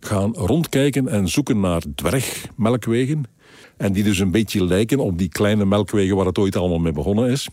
gaan 0.00 0.34
rondkijken 0.34 1.08
en 1.08 1.28
zoeken 1.28 1.60
naar 1.60 1.82
dwergmelkwegen. 1.94 3.24
En 3.76 3.92
die 3.92 4.04
dus 4.04 4.18
een 4.18 4.30
beetje 4.30 4.64
lijken 4.64 4.98
op 4.98 5.18
die 5.18 5.28
kleine 5.28 5.64
melkwegen 5.64 6.16
waar 6.16 6.26
het 6.26 6.38
ooit 6.38 6.56
allemaal 6.56 6.78
mee 6.78 6.92
begonnen 6.92 7.30
is. 7.30 7.48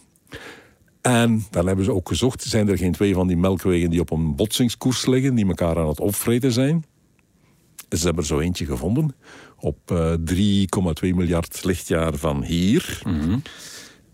En 1.02 1.46
dan 1.52 1.68
hebben 1.68 1.86
ze 1.86 1.94
ook 1.94 2.08
gezocht, 2.08 2.44
zijn 2.44 2.68
er 2.70 2.78
geen 2.78 2.92
twee 2.92 3.14
van 3.14 3.28
die 3.28 3.38
melkwegen 3.38 3.90
die 3.90 4.00
op 4.00 4.12
een 4.12 4.36
botsingskoers 4.36 5.06
liggen, 5.06 5.36
die 5.36 5.48
elkaar 5.48 5.78
aan 5.78 5.88
het 5.88 6.00
opvreten 6.00 6.52
zijn. 6.52 6.86
Ze 7.90 8.06
hebben 8.06 8.24
er 8.24 8.30
zo 8.30 8.40
eentje 8.40 8.66
gevonden, 8.66 9.16
op 9.60 9.92
uh, 9.92 10.14
3,2 11.04 11.16
miljard 11.16 11.64
lichtjaar 11.64 12.16
van 12.16 12.44
hier. 12.44 13.02
Mm 13.06 13.20
-hmm. 13.20 13.42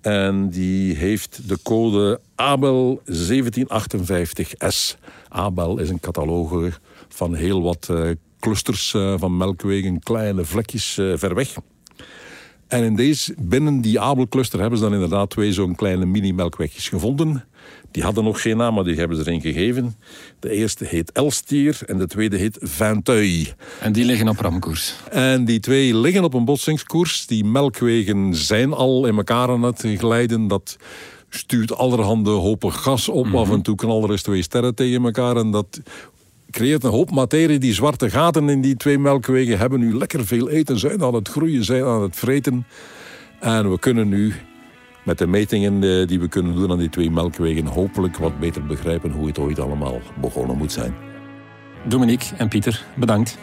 En 0.01 0.49
die 0.49 0.95
heeft 0.95 1.47
de 1.47 1.57
code 1.63 2.19
Abel 2.35 3.01
1758S. 3.11 4.97
Abel 5.29 5.77
is 5.77 5.89
een 5.89 5.99
catalogue 5.99 6.71
van 7.13 7.33
heel 7.33 7.61
wat 7.61 7.87
uh, 7.91 8.09
clusters 8.39 8.93
uh, 8.93 9.13
van 9.17 9.37
melkwegen, 9.37 9.99
kleine 9.99 10.45
vlekjes 10.45 10.97
uh, 10.97 11.13
ver 11.17 11.35
weg. 11.35 11.55
En 12.67 12.83
in 12.83 12.95
deze, 12.95 13.35
binnen 13.39 13.81
die 13.81 13.99
Abelcluster 13.99 14.59
hebben 14.59 14.79
ze 14.79 14.83
dan 14.83 14.93
inderdaad 14.93 15.29
twee 15.29 15.53
zo'n 15.53 15.75
kleine 15.75 16.05
mini-melkwegjes 16.05 16.89
gevonden. 16.89 17.45
Die 17.91 18.03
hadden 18.03 18.23
nog 18.23 18.41
geen 18.41 18.57
naam, 18.57 18.73
maar 18.73 18.83
die 18.83 18.95
hebben 18.95 19.17
ze 19.17 19.23
erin 19.25 19.41
gegeven. 19.41 19.95
De 20.39 20.49
eerste 20.49 20.85
heet 20.85 21.11
Elstier 21.11 21.79
en 21.85 21.97
de 21.97 22.07
tweede 22.07 22.37
heet 22.37 22.57
Vinteuil. 22.61 23.45
En 23.79 23.91
die 23.91 24.05
liggen 24.05 24.27
op 24.27 24.39
ramkoers? 24.39 24.95
En 25.11 25.45
die 25.45 25.59
twee 25.59 25.95
liggen 25.95 26.23
op 26.23 26.33
een 26.33 26.45
botsingskoers. 26.45 27.25
Die 27.25 27.45
melkwegen 27.45 28.35
zijn 28.35 28.73
al 28.73 29.05
in 29.05 29.17
elkaar 29.17 29.49
aan 29.49 29.63
het 29.63 29.85
glijden. 29.97 30.47
Dat 30.47 30.77
stuurt 31.29 31.75
allerhande 31.75 32.29
hopen 32.29 32.73
gas 32.73 33.09
op. 33.09 33.25
Mm 33.25 33.31
-hmm. 33.31 33.39
Af 33.39 33.49
en 33.51 33.61
toe 33.61 33.75
knallen 33.75 34.03
er 34.03 34.11
eens 34.11 34.21
twee 34.21 34.41
sterren 34.41 34.75
tegen 34.75 35.03
elkaar. 35.03 35.37
En 35.37 35.51
dat 35.51 35.81
creëert 36.53 36.83
een 36.83 36.91
hoop 36.91 37.11
materie. 37.11 37.59
Die 37.59 37.73
zwarte 37.73 38.09
gaten 38.09 38.49
in 38.49 38.61
die 38.61 38.75
twee 38.75 38.99
melkwegen 38.99 39.57
hebben 39.57 39.79
nu 39.79 39.97
lekker 39.97 40.25
veel 40.25 40.49
eten. 40.49 40.79
Zijn 40.79 41.03
aan 41.03 41.13
het 41.13 41.27
groeien, 41.27 41.63
zijn 41.63 41.83
aan 41.83 42.01
het 42.01 42.15
vreten. 42.15 42.65
En 43.39 43.71
we 43.71 43.79
kunnen 43.79 44.09
nu 44.09 44.33
met 45.03 45.17
de 45.17 45.27
metingen 45.27 46.07
die 46.07 46.19
we 46.19 46.27
kunnen 46.27 46.55
doen 46.55 46.71
aan 46.71 46.77
die 46.77 46.89
twee 46.89 47.11
melkwegen 47.11 47.65
hopelijk 47.65 48.17
wat 48.17 48.39
beter 48.39 48.65
begrijpen 48.65 49.11
hoe 49.11 49.27
het 49.27 49.39
ooit 49.39 49.59
allemaal 49.59 49.99
begonnen 50.21 50.57
moet 50.57 50.71
zijn. 50.71 50.93
Dominique 51.87 52.35
en 52.37 52.47
Pieter, 52.47 52.85
bedankt. 52.95 53.37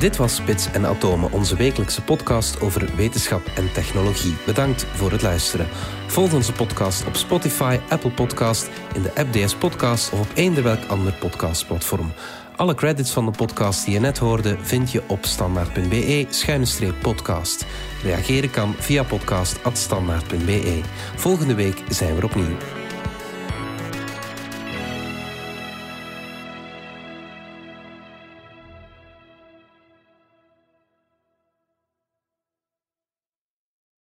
Dit 0.00 0.16
was 0.16 0.34
Spits 0.34 0.70
en 0.70 0.86
Atomen, 0.86 1.32
onze 1.32 1.56
wekelijkse 1.56 2.02
podcast 2.02 2.60
over 2.60 2.96
wetenschap 2.96 3.46
en 3.56 3.72
technologie. 3.72 4.36
Bedankt 4.46 4.84
voor 4.84 5.10
het 5.10 5.22
luisteren. 5.22 5.68
Volg 6.06 6.32
onze 6.32 6.52
podcast 6.52 7.06
op 7.06 7.16
Spotify, 7.16 7.78
Apple 7.88 8.10
Podcast, 8.10 8.70
in 8.94 9.02
de 9.02 9.14
app 9.14 9.32
DS 9.32 9.54
Podcast 9.54 10.12
of 10.12 10.20
op 10.20 10.30
eender 10.34 10.62
welk 10.62 10.84
ander 10.88 11.12
podcastplatform. 11.12 12.12
Alle 12.56 12.74
credits 12.74 13.10
van 13.10 13.24
de 13.24 13.30
podcast 13.30 13.84
die 13.84 13.94
je 13.94 14.00
net 14.00 14.18
hoorde 14.18 14.56
vind 14.60 14.92
je 14.92 15.02
op 15.06 15.24
standaard.be-podcast. 15.24 17.66
Reageren 18.02 18.50
kan 18.50 18.74
via 18.78 19.02
podcast.standaard.be. 19.02 20.80
Volgende 21.16 21.54
week 21.54 21.82
zijn 21.88 22.16
we 22.16 22.24
opnieuw. 22.24 22.56